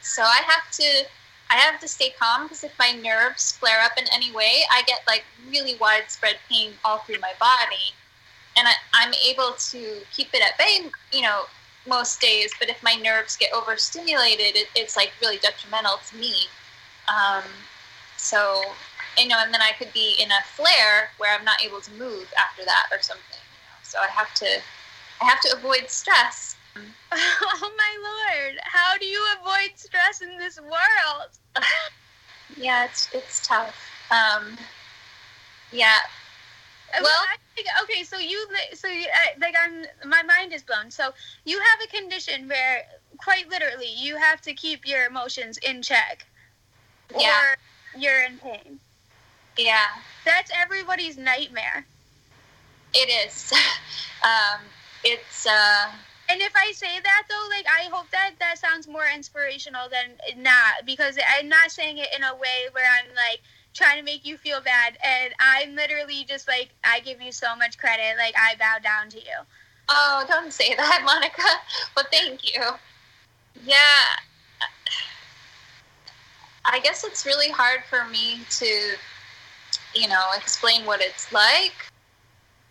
So 0.00 0.22
i 0.22 0.40
have 0.46 0.70
to 0.72 1.04
i 1.50 1.56
have 1.56 1.80
to 1.80 1.88
stay 1.88 2.14
calm 2.18 2.44
because 2.44 2.62
if 2.64 2.72
my 2.78 2.92
nerves 2.92 3.52
flare 3.52 3.82
up 3.82 3.92
in 3.98 4.04
any 4.14 4.32
way 4.32 4.62
i 4.70 4.82
get 4.86 5.00
like 5.06 5.24
really 5.50 5.76
widespread 5.80 6.36
pain 6.48 6.72
all 6.84 6.98
through 6.98 7.20
my 7.20 7.32
body. 7.40 7.90
And 8.56 8.68
I, 8.68 8.74
i'm 8.94 9.12
able 9.26 9.52
to 9.70 9.80
keep 10.14 10.28
it 10.34 10.42
at 10.42 10.56
bay 10.58 10.90
you 11.12 11.22
know 11.22 11.42
most 11.86 12.20
days 12.20 12.52
but 12.60 12.68
if 12.68 12.80
my 12.82 12.94
nerves 13.02 13.36
get 13.36 13.52
overstimulated 13.52 14.54
it, 14.54 14.68
it's 14.76 14.96
like 14.96 15.10
really 15.20 15.38
detrimental 15.38 15.98
to 16.08 16.16
me. 16.16 16.34
Um, 17.08 17.42
so, 18.22 18.62
you 19.18 19.28
know, 19.28 19.36
and 19.40 19.52
then 19.52 19.60
I 19.60 19.72
could 19.78 19.92
be 19.92 20.16
in 20.20 20.30
a 20.30 20.42
flare 20.54 21.10
where 21.18 21.36
I'm 21.36 21.44
not 21.44 21.62
able 21.62 21.80
to 21.80 21.90
move 21.92 22.32
after 22.38 22.64
that 22.64 22.86
or 22.92 23.02
something. 23.02 23.24
You 23.30 23.60
know? 23.66 23.78
So 23.82 23.98
I 23.98 24.06
have 24.06 24.32
to, 24.34 24.46
I 25.20 25.24
have 25.24 25.40
to 25.40 25.56
avoid 25.56 25.90
stress. 25.90 26.56
Oh 27.14 27.70
my 27.76 27.94
lord! 28.00 28.58
How 28.62 28.96
do 28.96 29.04
you 29.04 29.22
avoid 29.38 29.72
stress 29.76 30.22
in 30.22 30.38
this 30.38 30.58
world? 30.58 31.28
yeah, 32.56 32.86
it's 32.86 33.10
it's 33.12 33.46
tough. 33.46 33.76
Um, 34.10 34.56
yeah. 35.70 35.98
Uh, 36.96 37.00
well, 37.02 37.24
think, 37.54 37.66
okay, 37.82 38.02
so 38.04 38.18
you 38.18 38.46
so 38.72 38.88
you, 38.88 39.04
uh, 39.06 39.38
like 39.40 39.54
I'm 39.62 39.84
my 40.08 40.22
mind 40.22 40.52
is 40.52 40.62
blown. 40.62 40.90
So 40.90 41.12
you 41.44 41.58
have 41.58 41.78
a 41.84 41.94
condition 41.94 42.48
where 42.48 42.84
quite 43.18 43.48
literally 43.48 43.92
you 43.94 44.16
have 44.16 44.40
to 44.42 44.54
keep 44.54 44.86
your 44.86 45.04
emotions 45.06 45.58
in 45.58 45.82
check. 45.82 46.26
Yeah. 47.18 47.28
Or 47.28 47.56
you're 47.98 48.22
in 48.24 48.38
pain. 48.38 48.78
Yeah. 49.56 49.86
That's 50.24 50.50
everybody's 50.54 51.18
nightmare. 51.18 51.84
It 52.94 53.26
is. 53.26 53.52
um, 54.24 54.60
it's. 55.04 55.46
Uh... 55.46 55.90
And 56.30 56.40
if 56.40 56.52
I 56.56 56.72
say 56.72 57.00
that 57.02 57.22
though, 57.28 57.48
like 57.50 57.66
I 57.66 57.88
hope 57.90 58.10
that 58.10 58.32
that 58.38 58.58
sounds 58.58 58.88
more 58.88 59.04
inspirational 59.14 59.88
than 59.90 60.42
not, 60.42 60.86
because 60.86 61.18
I'm 61.38 61.48
not 61.48 61.70
saying 61.70 61.98
it 61.98 62.08
in 62.16 62.22
a 62.22 62.34
way 62.34 62.68
where 62.72 62.86
I'm 62.86 63.14
like 63.14 63.40
trying 63.74 63.98
to 63.98 64.04
make 64.04 64.24
you 64.24 64.36
feel 64.36 64.60
bad, 64.60 64.96
and 65.04 65.34
I'm 65.40 65.74
literally 65.74 66.24
just 66.24 66.48
like 66.48 66.70
I 66.84 67.00
give 67.00 67.20
you 67.20 67.32
so 67.32 67.54
much 67.56 67.76
credit, 67.76 68.16
like 68.16 68.34
I 68.38 68.54
bow 68.56 68.78
down 68.82 69.10
to 69.10 69.18
you. 69.18 69.38
Oh, 69.88 70.24
don't 70.28 70.52
say 70.52 70.74
that, 70.74 71.02
Monica. 71.04 71.42
But 71.94 72.06
thank 72.10 72.54
you. 72.54 72.62
Yeah, 73.64 73.76
I 76.64 76.80
guess 76.80 77.04
it's 77.04 77.26
really 77.26 77.50
hard 77.50 77.82
for 77.88 78.04
me 78.08 78.40
to, 78.50 78.96
you 79.94 80.08
know, 80.08 80.22
explain 80.36 80.86
what 80.86 81.00
it's 81.00 81.32
like. 81.32 81.74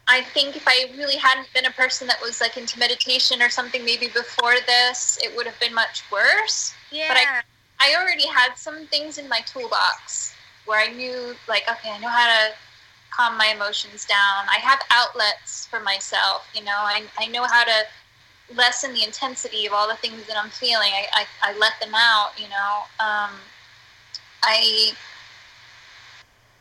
I 0.07 0.23
think 0.33 0.55
if 0.55 0.67
I 0.67 0.91
really 0.97 1.15
hadn't 1.17 1.47
been 1.53 1.65
a 1.65 1.71
person 1.71 2.07
that 2.07 2.21
was 2.21 2.41
like 2.41 2.57
into 2.57 2.79
meditation 2.79 3.41
or 3.41 3.49
something 3.49 3.85
maybe 3.85 4.07
before 4.07 4.55
this, 4.65 5.17
it 5.21 5.35
would 5.35 5.45
have 5.45 5.59
been 5.59 5.73
much 5.73 6.03
worse. 6.11 6.73
Yeah. 6.91 7.07
But 7.07 7.17
I, 7.17 7.93
I 7.93 8.01
already 8.01 8.27
had 8.27 8.55
some 8.55 8.85
things 8.87 9.17
in 9.17 9.29
my 9.29 9.41
toolbox 9.41 10.33
where 10.65 10.79
I 10.79 10.93
knew, 10.93 11.35
like, 11.47 11.63
okay, 11.69 11.91
I 11.91 11.99
know 11.99 12.09
how 12.09 12.27
to 12.27 12.55
calm 13.11 13.37
my 13.37 13.53
emotions 13.55 14.05
down. 14.05 14.45
I 14.49 14.59
have 14.61 14.79
outlets 14.89 15.67
for 15.67 15.79
myself, 15.79 16.47
you 16.53 16.63
know, 16.63 16.77
I, 16.77 17.03
I 17.17 17.27
know 17.27 17.43
how 17.43 17.63
to 17.63 17.83
lessen 18.55 18.93
the 18.93 19.03
intensity 19.03 19.65
of 19.65 19.73
all 19.73 19.87
the 19.87 19.95
things 19.95 20.25
that 20.27 20.37
I'm 20.37 20.49
feeling. 20.49 20.91
I, 20.91 21.07
I, 21.13 21.51
I 21.51 21.57
let 21.57 21.73
them 21.81 21.93
out, 21.95 22.31
you 22.37 22.49
know. 22.49 22.83
Um, 22.99 23.31
I 24.43 24.93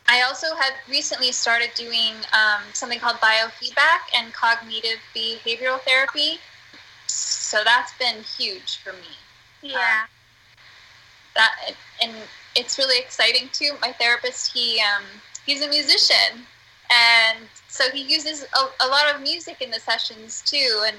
I 0.09 0.23
also 0.23 0.49
have 0.57 0.73
recently 0.89 1.31
started 1.31 1.71
doing 1.77 2.15
um, 2.33 2.63
something 2.73 2.99
called 2.99 3.17
biofeedback 3.17 4.11
and 4.17 4.33
cognitive 4.33 4.99
behavioral 5.15 5.81
therapy. 5.83 6.41
So 7.07 7.61
that's 7.65 7.93
been 7.97 8.25
huge 8.37 8.79
for 8.79 8.93
me. 8.93 9.17
Yeah. 9.63 10.03
Um, 10.03 10.09
that 11.37 11.53
and 12.03 12.13
it's 12.57 12.77
really 12.77 12.99
exciting 12.99 13.49
too. 13.53 13.73
My 13.81 13.93
therapist, 13.93 14.53
he 14.53 14.81
um, 14.81 15.05
he's 15.47 15.63
a 15.63 15.69
musician, 15.69 16.45
and 16.91 17.39
so 17.69 17.89
he 17.91 18.03
uses 18.03 18.43
a, 18.43 18.85
a 18.85 18.89
lot 18.89 19.15
of 19.15 19.23
music 19.23 19.61
in 19.61 19.71
the 19.71 19.79
sessions 19.79 20.43
too. 20.45 20.83
And 20.87 20.97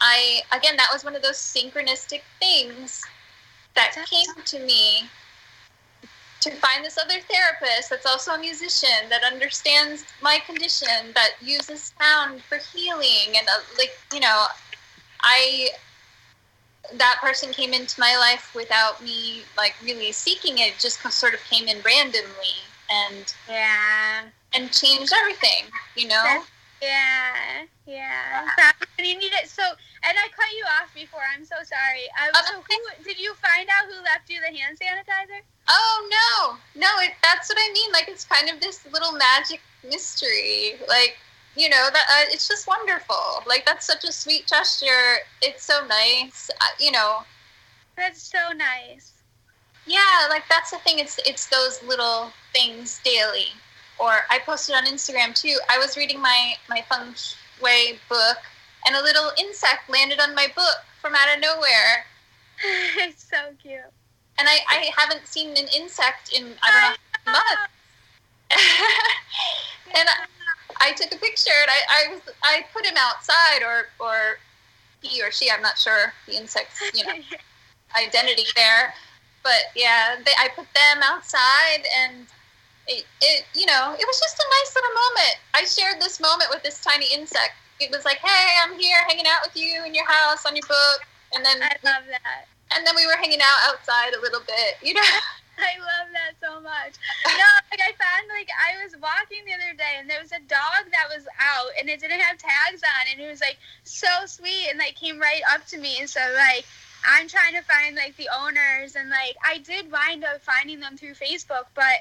I 0.00 0.40
again 0.52 0.76
that 0.78 0.88
was 0.90 1.04
one 1.04 1.14
of 1.14 1.22
those 1.22 1.36
synchronistic 1.36 2.22
things 2.40 3.02
that 3.74 3.94
came 4.08 4.42
to 4.44 4.58
me 4.60 5.10
to 6.44 6.50
find 6.56 6.84
this 6.84 6.98
other 6.98 7.20
therapist 7.30 7.88
that's 7.88 8.04
also 8.04 8.32
a 8.32 8.38
musician 8.38 9.08
that 9.08 9.24
understands 9.24 10.04
my 10.22 10.38
condition 10.46 11.12
that 11.14 11.30
uses 11.40 11.92
sound 11.98 12.42
for 12.42 12.58
healing 12.58 13.36
and 13.36 13.48
uh, 13.48 13.60
like 13.78 13.92
you 14.12 14.20
know 14.20 14.46
i 15.22 15.68
that 16.92 17.16
person 17.22 17.50
came 17.50 17.72
into 17.72 17.98
my 17.98 18.14
life 18.18 18.54
without 18.54 19.02
me 19.02 19.40
like 19.56 19.74
really 19.82 20.12
seeking 20.12 20.58
it 20.58 20.74
just 20.78 21.00
sort 21.10 21.32
of 21.32 21.40
came 21.44 21.66
in 21.66 21.78
randomly 21.82 22.60
and 22.90 23.34
yeah. 23.48 24.24
and 24.52 24.70
changed 24.70 25.12
everything 25.16 25.64
you 25.96 26.06
know? 26.08 26.22
That's, 26.22 26.50
yeah 26.82 27.64
yeah. 27.86 28.48
You 28.98 29.18
need 29.18 29.32
it? 29.36 29.48
So 29.48 29.62
and 29.62 30.16
i 30.16 30.28
cut 30.32 30.48
you 30.56 30.64
off 30.80 30.88
before 30.94 31.20
i'm 31.36 31.44
so 31.44 31.56
sorry. 31.64 32.08
I, 32.16 32.32
so 32.44 32.60
who, 32.60 33.04
did 33.04 33.18
you 33.18 33.34
find 33.34 33.68
out 33.68 33.88
who 33.88 34.02
left 34.04 34.28
you 34.28 34.40
the 34.40 34.56
hand 34.56 34.78
sanitizer 34.78 35.44
oh 35.68 36.08
no. 36.10 36.56
No 36.80 36.88
it, 37.00 37.12
that's 37.22 37.48
what 37.48 37.58
i 37.58 37.72
mean. 37.72 37.92
Like 37.92 38.08
it's 38.08 38.24
kind 38.24 38.50
of 38.50 38.60
this 38.60 38.84
little 38.92 39.12
magic 39.12 39.60
mystery. 39.82 40.74
Like 40.88 41.16
you 41.56 41.68
know 41.68 41.88
that 41.92 42.06
uh, 42.10 42.30
it's 42.32 42.48
just 42.48 42.66
wonderful. 42.66 43.42
Like 43.46 43.64
that's 43.64 43.86
such 43.86 44.04
a 44.04 44.12
sweet 44.12 44.46
gesture. 44.46 45.18
It's 45.42 45.64
so 45.64 45.86
nice. 45.86 46.50
Uh, 46.60 46.64
you 46.78 46.90
know. 46.90 47.20
That's 47.96 48.22
so 48.22 48.52
nice. 48.56 49.12
Yeah 49.86 50.26
like 50.28 50.44
that's 50.48 50.70
the 50.70 50.78
thing. 50.78 50.98
It's 50.98 51.18
it's 51.24 51.46
those 51.46 51.82
little 51.82 52.32
things 52.52 53.00
daily. 53.04 53.48
Or 53.98 54.22
i 54.30 54.40
posted 54.44 54.74
on 54.74 54.86
instagram 54.86 55.34
too. 55.34 55.56
I 55.68 55.78
was 55.78 55.96
reading 55.96 56.20
my 56.20 56.54
my 56.68 56.84
feng 56.88 57.14
shui 57.14 57.98
book 58.08 58.38
and 58.86 58.96
a 58.96 59.02
little 59.02 59.30
insect 59.38 59.88
landed 59.88 60.20
on 60.20 60.34
my 60.34 60.48
book 60.54 60.78
from 61.00 61.14
out 61.14 61.34
of 61.34 61.40
nowhere. 61.40 62.06
It's 62.96 63.28
so 63.28 63.52
cute 63.60 63.92
and 64.38 64.48
i 64.48 64.58
i 64.70 64.90
haven't 64.96 65.26
seen 65.26 65.50
an 65.50 65.68
insect 65.76 66.32
in 66.32 66.52
i 66.62 66.70
don't 66.70 66.90
know 67.26 67.32
months 67.32 67.74
and 69.94 70.08
I, 70.08 70.88
I 70.88 70.92
took 70.92 71.12
a 71.14 71.18
picture 71.18 71.54
and 71.62 71.70
I, 71.70 71.80
I 71.88 72.14
was 72.14 72.20
I 72.42 72.64
put 72.72 72.84
him 72.84 72.94
outside 72.98 73.62
or 73.64 73.88
or 73.98 74.38
he 75.02 75.22
or 75.22 75.30
she 75.30 75.50
I'm 75.50 75.62
not 75.62 75.78
sure 75.78 76.12
the 76.26 76.36
insect's 76.36 76.80
you 76.94 77.04
know 77.04 77.14
identity 77.96 78.44
there, 78.56 78.94
but 79.42 79.72
yeah 79.74 80.16
they, 80.24 80.32
I 80.38 80.48
put 80.54 80.66
them 80.74 81.02
outside 81.02 81.84
and 82.04 82.26
it, 82.86 83.04
it 83.20 83.44
you 83.54 83.66
know 83.66 83.94
it 83.98 84.06
was 84.06 84.20
just 84.20 84.38
a 84.38 84.46
nice 84.60 84.74
little 84.74 84.94
moment. 84.94 85.36
I 85.54 85.64
shared 85.64 86.00
this 86.00 86.20
moment 86.20 86.50
with 86.50 86.62
this 86.62 86.80
tiny 86.80 87.06
insect. 87.12 87.54
It 87.80 87.90
was 87.90 88.04
like 88.04 88.18
hey 88.18 88.56
I'm 88.62 88.78
here 88.78 88.98
hanging 89.08 89.26
out 89.26 89.40
with 89.44 89.56
you 89.56 89.84
in 89.84 89.94
your 89.94 90.06
house 90.06 90.46
on 90.46 90.54
your 90.54 90.66
book 90.66 91.00
and 91.34 91.44
then 91.44 91.62
I 91.62 91.74
love 91.82 92.04
that 92.08 92.46
and 92.72 92.86
then 92.86 92.94
we 92.96 93.06
were 93.06 93.16
hanging 93.16 93.40
out 93.40 93.60
outside 93.68 94.14
a 94.14 94.20
little 94.20 94.40
bit 94.46 94.80
you 94.82 94.94
know. 94.94 95.02
I 95.54 95.78
love 95.78 96.10
that 96.10 96.34
so 96.42 96.60
much. 96.60 96.98
No, 97.22 97.46
like 97.70 97.78
I 97.78 97.94
found 97.94 98.26
like 98.26 98.50
I 98.50 98.82
was 98.82 98.98
walking 98.98 99.46
the 99.46 99.54
other 99.54 99.74
day 99.76 100.02
and 100.02 100.10
there 100.10 100.20
was 100.20 100.32
a 100.32 100.42
dog 100.50 100.90
that 100.90 101.06
was 101.06 101.26
out 101.38 101.70
and 101.78 101.88
it 101.88 102.00
didn't 102.00 102.20
have 102.20 102.38
tags 102.38 102.82
on 102.82 103.04
and 103.12 103.20
it 103.20 103.30
was 103.30 103.40
like 103.40 103.58
so 103.84 104.10
sweet 104.26 104.66
and 104.70 104.78
like 104.78 104.96
came 104.96 105.18
right 105.18 105.42
up 105.52 105.64
to 105.70 105.78
me 105.78 105.98
and 106.00 106.10
so 106.10 106.20
like 106.34 106.66
I'm 107.04 107.28
trying 107.28 107.54
to 107.54 107.62
find 107.62 107.94
like 107.94 108.16
the 108.16 108.28
owners 108.32 108.96
and 108.96 109.10
like 109.10 109.36
I 109.44 109.58
did 109.58 109.92
wind 109.92 110.24
up 110.24 110.42
finding 110.42 110.80
them 110.80 110.96
through 110.96 111.14
Facebook, 111.14 111.68
but 111.74 112.00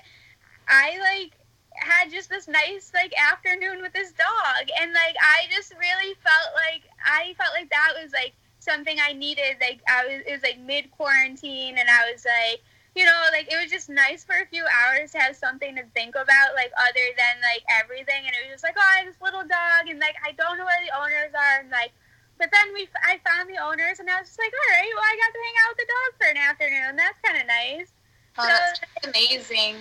I 0.68 0.98
like 0.98 1.38
had 1.76 2.12
just 2.12 2.30
this 2.30 2.48
nice 2.48 2.92
like 2.94 3.14
afternoon 3.20 3.82
with 3.82 3.94
this 3.94 4.12
dog 4.14 4.70
and 4.80 4.94
like 4.94 5.16
I 5.20 5.46
just 5.52 5.74
really 5.78 6.14
felt 6.22 6.54
like 6.56 6.84
I 7.04 7.34
felt 7.38 7.54
like 7.54 7.70
that 7.70 7.94
was 8.02 8.14
like 8.14 8.34
something 8.64 8.98
I 9.02 9.14
needed. 9.14 9.58
Like 9.60 9.82
I 9.88 10.06
was 10.06 10.22
it 10.26 10.32
was 10.32 10.44
like 10.44 10.60
mid 10.60 10.92
quarantine 10.92 11.78
and 11.78 11.90
I 11.90 12.12
was 12.12 12.26
like 12.26 12.62
you 12.96 13.06
know, 13.06 13.20
like 13.34 13.50
it 13.52 13.58
was 13.58 13.72
just 13.74 13.90
nice 13.90 14.24
for 14.24 14.38
a 14.38 14.46
few 14.46 14.62
hours 14.70 15.12
to 15.12 15.18
have 15.18 15.36
something 15.36 15.76
to 15.76 15.84
think 15.98 16.14
about, 16.14 16.54
like 16.54 16.72
other 16.78 17.08
than 17.18 17.42
like 17.42 17.66
everything. 17.66 18.22
And 18.26 18.34
it 18.38 18.46
was 18.46 18.62
just 18.62 18.64
like, 18.64 18.78
oh, 18.78 18.86
I 18.86 19.02
have 19.02 19.10
this 19.10 19.22
little 19.22 19.42
dog, 19.42 19.90
and 19.90 19.98
like 19.98 20.16
I 20.22 20.32
don't 20.38 20.58
know 20.62 20.66
where 20.66 20.84
the 20.86 20.94
owners 20.94 21.34
are, 21.34 21.66
and 21.66 21.74
like, 21.74 21.90
but 22.38 22.54
then 22.54 22.74
we, 22.74 22.86
I 23.02 23.18
found 23.26 23.50
the 23.50 23.58
owners, 23.58 23.98
and 23.98 24.10
I 24.10 24.22
was 24.22 24.30
just 24.30 24.38
like, 24.38 24.54
all 24.54 24.70
right, 24.78 24.94
well, 24.94 25.06
I 25.10 25.14
got 25.18 25.32
to 25.34 25.42
hang 25.42 25.58
out 25.58 25.70
with 25.74 25.82
the 25.82 25.90
dog 25.90 26.10
for 26.22 26.28
an 26.30 26.38
afternoon. 26.38 26.92
That's 26.94 27.20
kind 27.26 27.38
of 27.42 27.46
nice. 27.50 27.90
Oh, 28.38 28.46
so, 28.46 28.54
that's 28.54 29.10
amazing. 29.10 29.76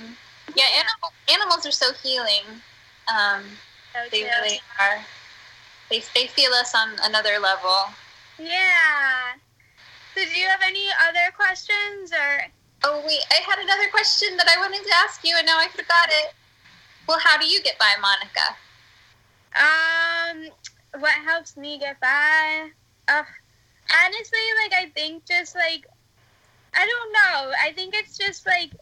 Yeah, 0.57 0.69
animal, 0.73 1.13
animals 1.29 1.69
are 1.69 1.77
so 1.77 1.93
healing. 1.93 2.49
Um, 3.13 3.45
so 3.93 4.09
they 4.09 4.25
really 4.25 4.61
are. 4.81 5.05
They 5.93 6.01
they 6.17 6.33
feel 6.33 6.53
us 6.57 6.73
on 6.73 6.97
another 7.05 7.37
level. 7.37 7.93
Yeah. 8.43 9.39
So, 10.15 10.21
do 10.25 10.39
you 10.41 10.47
have 10.47 10.61
any 10.65 10.87
other 11.09 11.33
questions 11.37 12.13
or? 12.13 12.47
Oh, 12.85 13.03
wait, 13.07 13.21
I 13.31 13.41
had 13.49 13.59
another 13.61 13.89
question 13.91 14.37
that 14.37 14.49
I 14.49 14.59
wanted 14.61 14.83
to 14.83 14.93
ask 14.97 15.25
you, 15.25 15.35
and 15.37 15.47
now 15.47 15.59
I 15.59 15.69
forgot 15.69 16.09
it. 16.09 16.35
Well, 17.07 17.19
how 17.23 17.39
do 17.39 17.47
you 17.47 17.63
get 17.63 17.79
by, 17.79 17.95
Monica? 18.01 18.57
Um, 19.55 21.01
what 21.01 21.13
helps 21.25 21.57
me 21.57 21.79
get 21.79 22.01
by? 22.01 22.71
Uh, 23.09 23.23
honestly, 24.05 24.39
like, 24.63 24.73
I 24.75 24.91
think 24.95 25.25
just, 25.27 25.55
like, 25.55 25.87
I 26.75 26.87
don't 26.87 27.13
know. 27.13 27.53
I 27.63 27.73
think 27.73 27.95
it's 27.95 28.19
just, 28.19 28.47
like, 28.47 28.73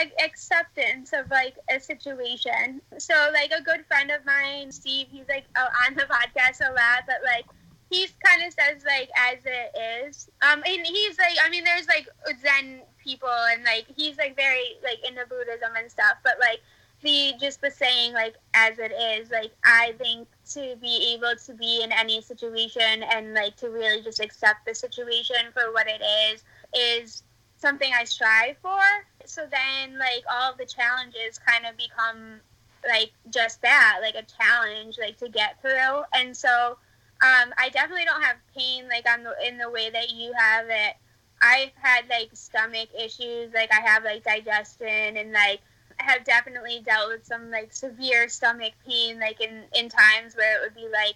a- 0.00 0.24
acceptance 0.24 1.12
of, 1.12 1.30
like, 1.30 1.56
a 1.70 1.78
situation. 1.80 2.80
So, 2.98 3.14
like, 3.32 3.52
a 3.52 3.62
good 3.62 3.84
friend 3.86 4.10
of 4.10 4.24
mine, 4.24 4.72
Steve, 4.72 5.08
he's, 5.10 5.28
like, 5.28 5.44
on 5.86 5.94
the 5.94 6.02
podcast 6.02 6.60
a 6.66 6.72
lot, 6.72 7.04
but, 7.06 7.22
like, 7.24 7.44
he 7.90 8.06
kind 8.24 8.42
of 8.46 8.52
says 8.52 8.84
like 8.84 9.10
as 9.16 9.38
it 9.44 10.06
is. 10.06 10.30
Um 10.42 10.62
and 10.66 10.86
he's 10.86 11.18
like 11.18 11.36
i 11.44 11.50
mean 11.50 11.64
there's 11.64 11.88
like 11.88 12.08
zen 12.40 12.80
people 13.02 13.28
and 13.52 13.64
like 13.64 13.86
he's 13.96 14.16
like 14.16 14.36
very 14.36 14.76
like 14.82 14.98
into 15.06 15.26
buddhism 15.26 15.72
and 15.78 15.90
stuff 15.90 16.16
but 16.22 16.34
like 16.40 16.60
the 17.02 17.32
just 17.40 17.62
the 17.62 17.70
saying 17.70 18.12
like 18.12 18.34
as 18.52 18.78
it 18.78 18.92
is 18.92 19.30
like 19.30 19.52
i 19.64 19.94
think 19.96 20.28
to 20.50 20.76
be 20.82 21.14
able 21.14 21.34
to 21.34 21.54
be 21.54 21.82
in 21.82 21.90
any 21.92 22.20
situation 22.20 23.02
and 23.14 23.32
like 23.32 23.56
to 23.56 23.70
really 23.70 24.02
just 24.02 24.20
accept 24.20 24.66
the 24.66 24.74
situation 24.74 25.50
for 25.54 25.72
what 25.72 25.86
it 25.88 26.02
is 26.30 26.44
is 26.76 27.22
something 27.60 27.92
i 27.98 28.04
strive 28.04 28.56
for. 28.62 28.80
So 29.26 29.42
then 29.50 29.98
like 29.98 30.24
all 30.30 30.54
the 30.56 30.64
challenges 30.64 31.38
kind 31.38 31.66
of 31.66 31.76
become 31.76 32.40
like 32.88 33.12
just 33.28 33.60
that 33.62 33.98
like 34.02 34.14
a 34.14 34.24
challenge 34.24 34.98
like 34.98 35.18
to 35.18 35.28
get 35.28 35.60
through. 35.60 36.02
And 36.14 36.36
so 36.36 36.78
um, 37.22 37.52
I 37.58 37.68
definitely 37.70 38.06
don't 38.06 38.22
have 38.22 38.36
pain 38.56 38.88
like 38.88 39.06
on 39.08 39.24
the 39.24 39.34
in 39.46 39.58
the 39.58 39.70
way 39.70 39.90
that 39.90 40.10
you 40.10 40.32
have 40.32 40.66
it. 40.68 40.96
I've 41.42 41.72
had 41.74 42.04
like 42.08 42.30
stomach 42.34 42.88
issues, 42.98 43.52
like 43.52 43.72
I 43.72 43.80
have 43.80 44.04
like 44.04 44.24
digestion 44.24 45.16
and 45.16 45.32
like 45.32 45.60
have 45.98 46.24
definitely 46.24 46.82
dealt 46.84 47.10
with 47.10 47.26
some 47.26 47.50
like 47.50 47.72
severe 47.72 48.28
stomach 48.28 48.72
pain, 48.86 49.20
like 49.20 49.40
in 49.40 49.64
in 49.74 49.88
times 49.88 50.34
where 50.34 50.56
it 50.56 50.62
would 50.62 50.74
be 50.74 50.88
like 50.88 51.14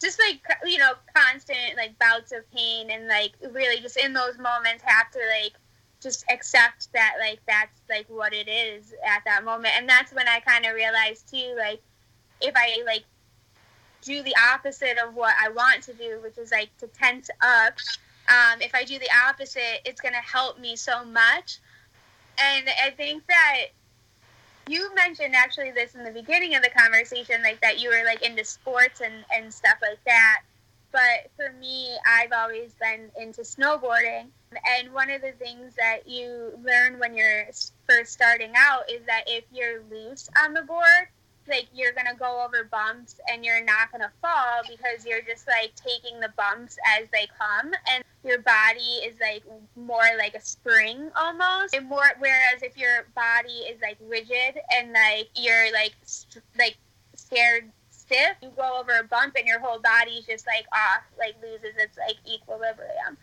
just 0.00 0.18
like 0.18 0.40
you 0.64 0.78
know 0.78 0.92
constant 1.14 1.76
like 1.76 1.98
bouts 1.98 2.32
of 2.32 2.50
pain 2.52 2.90
and 2.90 3.08
like 3.08 3.32
really 3.52 3.80
just 3.80 3.96
in 3.96 4.12
those 4.12 4.38
moments 4.38 4.82
have 4.84 5.10
to 5.10 5.18
like 5.40 5.52
just 6.02 6.24
accept 6.30 6.92
that 6.92 7.14
like 7.18 7.40
that's 7.46 7.80
like 7.88 8.06
what 8.08 8.34
it 8.34 8.48
is 8.48 8.92
at 9.06 9.22
that 9.24 9.44
moment 9.44 9.72
and 9.76 9.88
that's 9.88 10.12
when 10.12 10.28
i 10.28 10.38
kind 10.40 10.66
of 10.66 10.74
realized 10.74 11.30
too 11.30 11.54
like 11.56 11.80
if 12.42 12.52
i 12.54 12.82
like 12.84 13.04
do 14.02 14.22
the 14.22 14.34
opposite 14.52 14.96
of 15.04 15.14
what 15.14 15.34
I 15.42 15.48
want 15.50 15.82
to 15.84 15.92
do, 15.92 16.20
which 16.22 16.38
is 16.38 16.50
like 16.50 16.76
to 16.78 16.86
tense 16.88 17.30
up. 17.40 17.74
Um, 18.28 18.60
if 18.60 18.74
I 18.74 18.84
do 18.84 18.98
the 18.98 19.08
opposite, 19.28 19.80
it's 19.84 20.00
going 20.00 20.14
to 20.14 20.20
help 20.20 20.58
me 20.58 20.76
so 20.76 21.04
much. 21.04 21.58
And 22.38 22.68
I 22.84 22.90
think 22.90 23.26
that 23.26 23.66
you 24.68 24.92
mentioned 24.94 25.34
actually 25.34 25.70
this 25.70 25.94
in 25.94 26.04
the 26.04 26.10
beginning 26.10 26.54
of 26.54 26.62
the 26.62 26.70
conversation, 26.70 27.42
like 27.42 27.60
that 27.60 27.80
you 27.80 27.88
were 27.88 28.04
like 28.04 28.22
into 28.22 28.44
sports 28.44 29.00
and, 29.00 29.24
and 29.34 29.52
stuff 29.52 29.78
like 29.80 30.02
that. 30.04 30.42
But 30.92 31.30
for 31.36 31.52
me, 31.60 31.96
I've 32.06 32.32
always 32.32 32.72
been 32.80 33.10
into 33.20 33.42
snowboarding. 33.42 34.26
And 34.78 34.92
one 34.92 35.10
of 35.10 35.20
the 35.20 35.32
things 35.32 35.74
that 35.76 36.08
you 36.08 36.58
learn 36.64 36.98
when 36.98 37.14
you're 37.14 37.46
first 37.88 38.12
starting 38.12 38.52
out 38.56 38.90
is 38.90 39.04
that 39.06 39.24
if 39.26 39.44
you're 39.52 39.82
loose 39.90 40.28
on 40.42 40.54
the 40.54 40.62
board, 40.62 41.08
like 41.48 41.66
you're 41.74 41.92
gonna 41.92 42.14
go 42.18 42.44
over 42.44 42.64
bumps 42.64 43.20
and 43.30 43.44
you're 43.44 43.64
not 43.64 43.90
gonna 43.92 44.10
fall 44.20 44.62
because 44.68 45.06
you're 45.06 45.22
just 45.22 45.46
like 45.46 45.72
taking 45.74 46.20
the 46.20 46.30
bumps 46.36 46.78
as 46.98 47.08
they 47.12 47.28
come 47.38 47.72
and 47.92 48.04
your 48.24 48.38
body 48.38 49.00
is 49.04 49.14
like 49.20 49.42
more 49.76 50.08
like 50.18 50.34
a 50.34 50.40
spring 50.40 51.10
almost 51.16 51.74
and 51.74 51.88
more 51.88 52.12
whereas 52.18 52.62
if 52.62 52.76
your 52.76 53.06
body 53.14 53.64
is 53.70 53.80
like 53.80 53.96
rigid 54.08 54.60
and 54.74 54.92
like 54.92 55.28
you're 55.36 55.72
like 55.72 55.94
st- 56.04 56.44
like 56.58 56.76
scared 57.14 57.70
stiff 57.90 58.36
you 58.42 58.50
go 58.56 58.78
over 58.80 58.98
a 58.98 59.04
bump 59.04 59.34
and 59.36 59.46
your 59.46 59.58
whole 59.58 59.80
body's 59.80 60.26
just 60.26 60.46
like 60.46 60.66
off 60.72 61.02
like 61.18 61.34
loses 61.42 61.76
its 61.76 61.96
like 61.98 62.16
equilibrium 62.26 63.16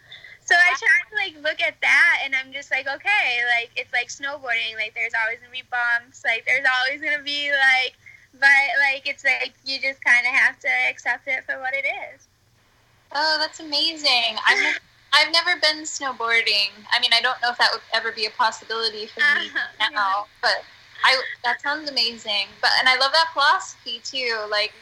so 0.45 0.55
I 0.55 0.75
try 0.75 0.99
to 1.07 1.15
like 1.15 1.43
look 1.43 1.61
at 1.61 1.79
that 1.81 2.19
and 2.23 2.35
I'm 2.35 2.51
just 2.51 2.69
like, 2.69 2.85
okay, 2.87 3.41
like 3.47 3.71
it's 3.75 3.93
like 3.93 4.09
snowboarding. 4.09 4.75
Like 4.75 4.93
there's 4.93 5.13
always 5.15 5.39
gonna 5.39 5.55
be 5.55 5.63
bumps. 5.71 6.23
Like 6.25 6.43
there's 6.45 6.67
always 6.67 6.99
gonna 6.99 7.23
be 7.23 7.49
like 7.51 7.95
but 8.39 8.65
like 8.91 9.07
it's 9.07 9.23
like 9.23 9.53
you 9.65 9.79
just 9.79 10.03
kind 10.03 10.25
of 10.25 10.33
have 10.33 10.59
to 10.59 10.69
accept 10.89 11.27
it 11.27 11.43
for 11.45 11.59
what 11.59 11.73
it 11.73 11.85
is. 11.85 12.27
Oh, 13.13 13.37
that's 13.39 13.59
amazing. 13.59 14.37
I've 14.45 14.59
never, 14.59 14.79
I've 15.13 15.31
never 15.31 15.59
been 15.59 15.83
snowboarding. 15.83 16.73
I 16.91 16.99
mean, 16.99 17.11
I 17.13 17.21
don't 17.21 17.39
know 17.41 17.51
if 17.51 17.57
that 17.59 17.69
would 17.71 17.81
ever 17.93 18.11
be 18.11 18.25
a 18.25 18.31
possibility 18.31 19.05
for 19.05 19.19
me 19.19 19.47
uh-huh. 19.53 19.89
now, 19.91 20.25
but 20.41 20.63
I 21.03 21.21
that 21.43 21.61
sounds 21.61 21.89
amazing. 21.89 22.47
But 22.61 22.71
and 22.79 22.89
I 22.89 22.97
love 22.97 23.11
that 23.11 23.29
philosophy 23.33 24.01
too. 24.03 24.37
Like 24.49 24.73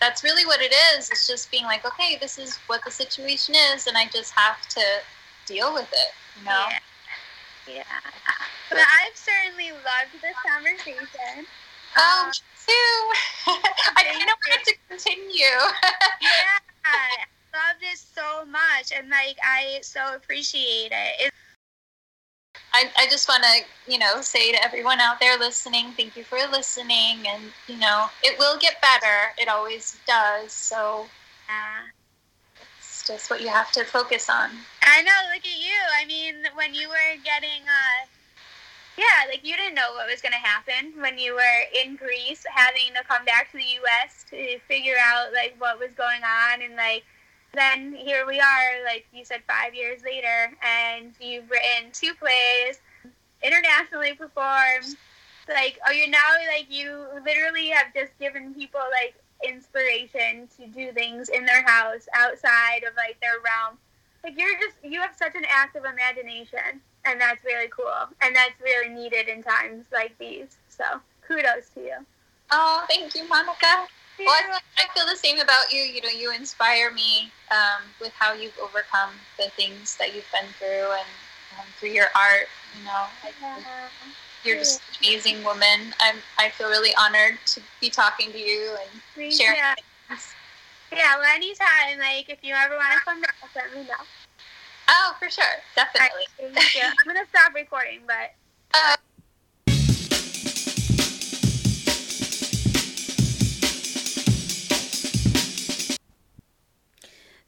that's 0.00 0.24
really 0.24 0.46
what 0.46 0.60
it 0.60 0.72
is. 0.96 1.10
It's 1.10 1.26
just 1.26 1.50
being 1.50 1.64
like, 1.64 1.84
okay, 1.84 2.16
this 2.20 2.38
is 2.38 2.56
what 2.66 2.84
the 2.84 2.90
situation 2.90 3.54
is, 3.74 3.86
and 3.86 3.96
I 3.96 4.06
just 4.06 4.32
have 4.32 4.66
to 4.70 4.82
deal 5.46 5.72
with 5.74 5.90
it. 5.92 6.12
You 6.38 6.46
know. 6.46 6.64
Yeah. 6.68 6.78
Yeah. 7.76 7.82
But 8.70 8.78
I've 8.78 9.16
certainly 9.16 9.70
loved 9.72 10.22
this 10.22 10.36
conversation. 10.46 11.46
Oh, 11.96 12.24
um, 12.26 12.32
too. 12.66 13.12
I 13.96 14.02
of 14.12 14.38
wanted 14.46 14.64
to 14.64 14.74
continue. 14.88 15.44
yeah. 16.20 16.58
I 16.84 17.24
love 17.52 17.80
this 17.80 18.04
so 18.14 18.44
much, 18.46 18.92
and 18.96 19.08
like 19.08 19.36
I 19.42 19.78
so 19.82 20.14
appreciate 20.14 20.92
it. 20.92 21.12
It's 21.20 21.36
I, 22.72 22.90
I 22.98 23.06
just 23.06 23.26
want 23.26 23.42
to, 23.42 23.90
you 23.90 23.98
know, 23.98 24.20
say 24.20 24.52
to 24.52 24.62
everyone 24.62 25.00
out 25.00 25.18
there 25.18 25.38
listening, 25.38 25.92
thank 25.96 26.14
you 26.14 26.24
for 26.24 26.38
listening. 26.52 27.26
And, 27.26 27.44
you 27.68 27.78
know, 27.78 28.06
it 28.22 28.38
will 28.38 28.58
get 28.58 28.82
better. 28.82 29.32
It 29.38 29.48
always 29.48 29.98
does. 30.06 30.52
So, 30.52 31.06
yeah 31.48 31.86
It's 32.78 33.06
just 33.06 33.30
what 33.30 33.40
you 33.40 33.48
have 33.48 33.72
to 33.72 33.84
focus 33.84 34.28
on. 34.28 34.50
I 34.82 35.00
know. 35.02 35.12
Look 35.32 35.46
at 35.46 35.58
you. 35.58 35.78
I 35.98 36.04
mean, 36.04 36.34
when 36.54 36.74
you 36.74 36.88
were 36.88 37.16
getting, 37.24 37.62
uh, 37.64 38.06
yeah, 38.96 39.28
like 39.28 39.44
you 39.44 39.56
didn't 39.56 39.74
know 39.74 39.92
what 39.94 40.10
was 40.10 40.22
going 40.22 40.32
to 40.32 40.38
happen 40.38 40.92
when 41.00 41.18
you 41.18 41.34
were 41.34 41.62
in 41.84 41.96
Greece, 41.96 42.44
having 42.50 42.94
to 42.94 43.04
come 43.04 43.24
back 43.24 43.50
to 43.52 43.58
the 43.58 43.64
U.S. 43.84 44.24
to 44.30 44.58
figure 44.66 44.96
out 45.00 45.32
like 45.32 45.54
what 45.58 45.78
was 45.78 45.92
going 45.94 46.22
on, 46.22 46.62
and 46.62 46.76
like 46.76 47.04
then 47.54 47.94
here 47.94 48.26
we 48.26 48.40
are, 48.40 48.84
like 48.84 49.06
you 49.12 49.24
said, 49.24 49.42
five 49.46 49.74
years 49.74 50.02
later, 50.04 50.52
and 50.62 51.12
you've 51.20 51.50
written 51.50 51.90
two 51.92 52.12
plays, 52.14 52.80
internationally 53.42 54.14
performed. 54.14 54.96
Like, 55.48 55.78
oh, 55.86 55.92
you're 55.92 56.08
now 56.08 56.18
like 56.52 56.66
you 56.70 57.06
literally 57.24 57.68
have 57.68 57.94
just 57.94 58.18
given 58.18 58.54
people 58.54 58.80
like 58.90 59.14
inspiration 59.46 60.48
to 60.56 60.66
do 60.68 60.92
things 60.92 61.28
in 61.28 61.44
their 61.44 61.62
house 61.64 62.08
outside 62.14 62.82
of 62.86 62.94
like 62.96 63.20
their 63.20 63.40
realm. 63.44 63.78
Like 64.24 64.38
you're 64.38 64.58
just 64.58 64.76
you 64.82 65.00
have 65.00 65.14
such 65.16 65.34
an 65.34 65.44
active 65.48 65.84
imagination 65.84 66.80
and 67.06 67.20
that's 67.20 67.44
really 67.44 67.68
cool. 67.68 68.08
And 68.20 68.34
that's 68.34 68.60
really 68.62 68.88
needed 68.88 69.28
in 69.28 69.42
times 69.42 69.86
like 69.92 70.16
these. 70.18 70.56
So 70.68 70.84
kudos 71.26 71.70
to 71.74 71.80
you. 71.80 71.96
Oh, 72.50 72.84
thank 72.88 73.14
you, 73.14 73.28
Monica. 73.28 73.86
Well, 74.18 74.28
I, 74.28 74.58
I 74.78 74.86
feel 74.94 75.04
the 75.04 75.16
same 75.16 75.40
about 75.40 75.72
you. 75.72 75.80
You 75.80 76.00
know, 76.00 76.08
you 76.08 76.32
inspire 76.32 76.90
me 76.90 77.30
um, 77.50 77.82
with 78.00 78.12
how 78.12 78.32
you've 78.32 78.58
overcome 78.62 79.10
the 79.38 79.50
things 79.50 79.96
that 79.98 80.14
you've 80.14 80.30
been 80.32 80.48
through 80.58 80.90
and 80.92 81.08
um, 81.58 81.66
through 81.78 81.90
your 81.90 82.06
art. 82.14 82.48
You 82.78 82.84
know, 82.84 83.04
yeah. 83.40 83.58
You're 84.44 84.58
just 84.58 84.80
an 84.80 85.06
amazing 85.06 85.44
woman. 85.44 85.92
I'm, 86.00 86.16
I 86.38 86.50
feel 86.50 86.68
really 86.68 86.94
honored 86.98 87.38
to 87.46 87.60
be 87.80 87.90
talking 87.90 88.30
to 88.32 88.38
you 88.38 88.76
and 88.80 89.00
Me 89.16 89.30
sharing 89.30 89.56
yeah. 89.56 89.74
things. 90.08 90.34
Yeah, 90.92 91.18
well, 91.18 91.26
anytime. 91.34 91.98
Like, 91.98 92.30
if 92.30 92.38
you 92.42 92.54
ever 92.54 92.76
want 92.76 92.92
to 92.92 93.00
come 93.00 93.20
back, 93.20 93.34
let 93.54 93.74
me 93.74 93.82
know. 93.82 94.04
Oh, 94.88 95.14
for 95.18 95.30
sure. 95.30 95.44
Definitely. 95.74 96.26
Right, 96.40 96.54
thank 96.54 96.74
you. 96.74 96.82
I'm 96.84 97.12
going 97.12 97.24
to 97.24 97.28
stop 97.30 97.54
recording, 97.54 98.00
but. 98.06 98.34
Uh, 98.74 98.96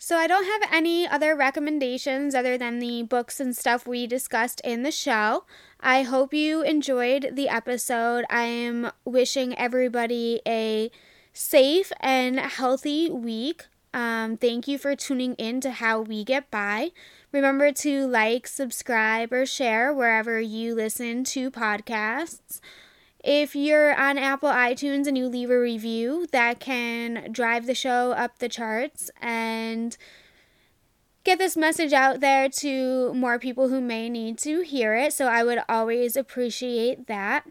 So, 0.01 0.17
I 0.17 0.27
don't 0.27 0.47
have 0.47 0.73
any 0.73 1.07
other 1.07 1.37
recommendations 1.37 2.35
other 2.35 2.57
than 2.57 2.79
the 2.79 3.03
books 3.03 3.41
and 3.41 3.55
stuff 3.55 3.87
we 3.87 4.07
discussed 4.07 4.63
in 4.65 4.83
the 4.83 4.91
show. 4.91 5.45
I 5.81 6.01
hope 6.01 6.33
you 6.33 6.63
enjoyed 6.63 7.33
the 7.35 7.51
episode. 7.51 8.25
I 8.31 8.45
am 8.45 8.91
wishing 9.05 9.55
everybody 9.59 10.41
a 10.47 10.91
safe 11.35 11.93
and 12.01 12.41
healthy 12.41 13.11
week. 13.11 13.67
Um, 13.93 14.39
thank 14.39 14.67
you 14.67 14.79
for 14.79 14.97
tuning 14.97 15.35
in 15.35 15.61
to 15.61 15.73
How 15.73 16.01
We 16.01 16.25
Get 16.25 16.51
By. 16.51 16.93
Remember 17.31 17.73
to 17.73 18.07
like, 18.07 18.47
subscribe, 18.47 19.33
or 19.33 19.45
share 19.45 19.93
wherever 19.93 20.41
you 20.41 20.75
listen 20.75 21.25
to 21.25 21.51
podcasts. 21.51 22.61
If 23.23 23.55
you're 23.55 23.95
on 23.95 24.17
Apple 24.17 24.49
iTunes 24.49 25.07
and 25.07 25.19
you 25.19 25.27
leave 25.27 25.51
a 25.51 25.61
review, 25.61 26.27
that 26.33 26.61
can 26.61 27.31
drive 27.33 27.67
the 27.67 27.75
show 27.75 28.13
up 28.13 28.39
the 28.39 28.49
charts 28.49 29.11
and 29.21 29.97
get 31.25 31.39
this 31.39 31.57
message 31.57 31.93
out 31.93 32.21
there 32.21 32.49
to 32.49 33.13
more 33.13 33.39
people 33.39 33.69
who 33.69 33.81
may 33.81 34.09
need 34.09 34.39
to 34.39 34.63
hear 34.63 34.95
it. 34.95 35.13
So 35.13 35.27
I 35.27 35.45
would 35.45 35.59
always 35.69 36.17
appreciate 36.17 37.07
that. 37.09 37.45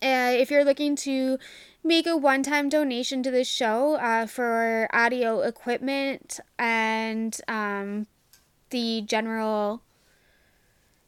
Uh, 0.00 0.32
if 0.32 0.50
you're 0.50 0.64
looking 0.64 0.96
to 0.96 1.38
make 1.82 2.06
a 2.06 2.16
one 2.16 2.42
time 2.42 2.68
donation 2.68 3.22
to 3.22 3.30
the 3.30 3.44
show 3.44 3.96
uh, 3.96 4.26
for 4.26 4.88
audio 4.92 5.40
equipment 5.40 6.40
and 6.58 7.38
um, 7.48 8.06
the 8.74 9.00
general 9.02 9.82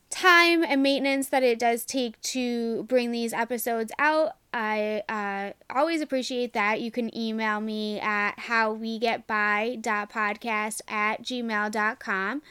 time 0.09 0.63
and 0.63 0.85
maintenance 0.85 1.31
that 1.31 1.43
it 1.43 1.59
does 1.59 1.85
take 1.85 2.23
to 2.23 2.85
bring 2.85 3.11
these 3.11 3.33
episodes 3.33 3.91
out. 3.99 4.37
I 4.55 5.03
uh, 5.09 5.51
always 5.77 6.01
appreciate 6.01 6.53
that. 6.53 6.81
You 6.81 6.93
can 6.93 7.13
email 7.17 7.61
me 7.61 7.99
at 7.99 8.37
howwegetby.podcast 8.37 10.81
at 10.87 11.23
gmail.com. 11.23 12.43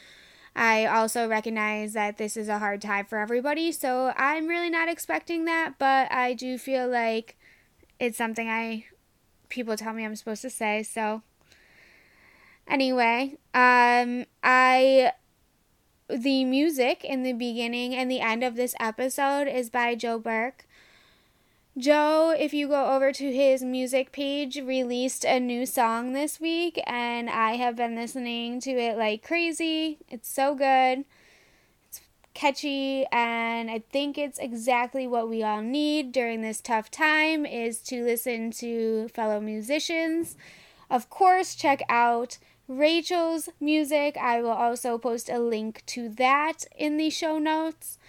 I 0.54 0.86
also 0.86 1.30
recognize 1.30 1.94
that 1.94 2.18
this 2.18 2.36
is 2.36 2.50
a 2.50 2.60
hard 2.60 2.82
time 2.82 3.06
for 3.06 3.18
everybody, 3.18 3.72
so 3.72 4.12
I'm 4.18 4.48
really 4.48 4.70
not 4.70 4.90
expecting 4.90 5.46
that, 5.46 5.76
but 5.80 6.12
I 6.12 6.34
do 6.34 6.58
feel 6.58 6.90
like 6.90 7.38
it's 8.02 8.18
something 8.18 8.50
I 8.50 8.84
people 9.48 9.78
tell 9.78 9.94
me 9.94 10.04
I'm 10.04 10.18
supposed 10.18 10.42
to 10.42 10.50
say, 10.50 10.84
so 10.84 11.22
anyway, 12.68 13.38
um 13.54 14.26
I 14.44 15.12
the 16.10 16.46
music 16.46 17.04
in 17.04 17.24
the 17.24 17.34
beginning 17.34 17.96
and 17.96 18.10
the 18.12 18.22
end 18.22 18.44
of 18.44 18.56
this 18.56 18.76
episode 18.80 19.48
is 19.48 19.70
by 19.70 19.96
Joe 19.96 20.20
Burke. 20.20 20.66
Joe, 21.78 22.34
if 22.38 22.54
you 22.54 22.70
go 22.70 22.96
over 22.96 23.12
to 23.12 23.34
his 23.34 23.62
music 23.62 24.14
page, 24.14 24.56
released 24.56 25.26
a 25.26 25.42
new 25.42 25.66
song 25.66 26.14
this 26.14 26.40
week, 26.40 26.82
and 26.88 27.30
I 27.30 27.56
have 27.58 27.76
been 27.76 27.96
listening 27.96 28.62
to 28.62 28.72
it 28.72 28.98
like 28.98 29.28
crazy. 29.28 29.98
It's 30.08 30.30
so 30.30 30.56
good. 30.56 31.04
It's 31.90 32.00
catchy, 32.34 33.06
and 33.12 33.70
I 33.70 33.80
think 33.92 34.18
it's 34.18 34.40
exactly 34.40 35.06
what 35.06 35.28
we 35.28 35.44
all 35.44 35.62
need 35.62 36.14
during 36.14 36.42
this 36.42 36.62
tough 36.62 36.90
time 36.90 37.46
is 37.46 37.80
to 37.82 38.06
listen 38.06 38.52
to 38.52 39.10
fellow 39.10 39.42
musicians. 39.42 40.38
Of 40.90 41.10
course, 41.10 41.56
check 41.56 41.82
out 41.90 42.38
Rachel's 42.68 43.50
music. 43.60 44.18
I 44.18 44.42
will 44.42 44.50
also 44.50 44.98
post 44.98 45.30
a 45.30 45.40
link 45.40 45.84
to 45.88 46.10
that 46.10 46.66
in 46.76 46.98
the 46.98 47.10
show 47.10 47.38
notes. 47.38 48.00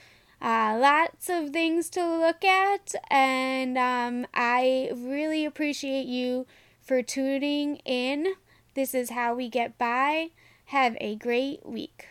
Uh, 0.41 0.77
lots 0.79 1.31
of 1.31 1.51
things 1.51 1.89
to 1.91 2.05
look 2.05 2.45
at, 2.45 2.95
and 3.11 3.79
um, 3.79 4.27
I 4.35 4.91
really 4.95 5.47
appreciate 5.47 6.07
you 6.07 6.47
for 6.83 7.03
tuning 7.03 7.77
in. 7.87 8.35
This 8.75 8.95
is 8.95 9.11
how 9.11 9.35
we 9.35 9.49
get 9.49 9.79
by. 9.79 10.29
Have 10.67 10.97
a 11.01 11.17
great 11.17 11.65
week. 11.65 12.07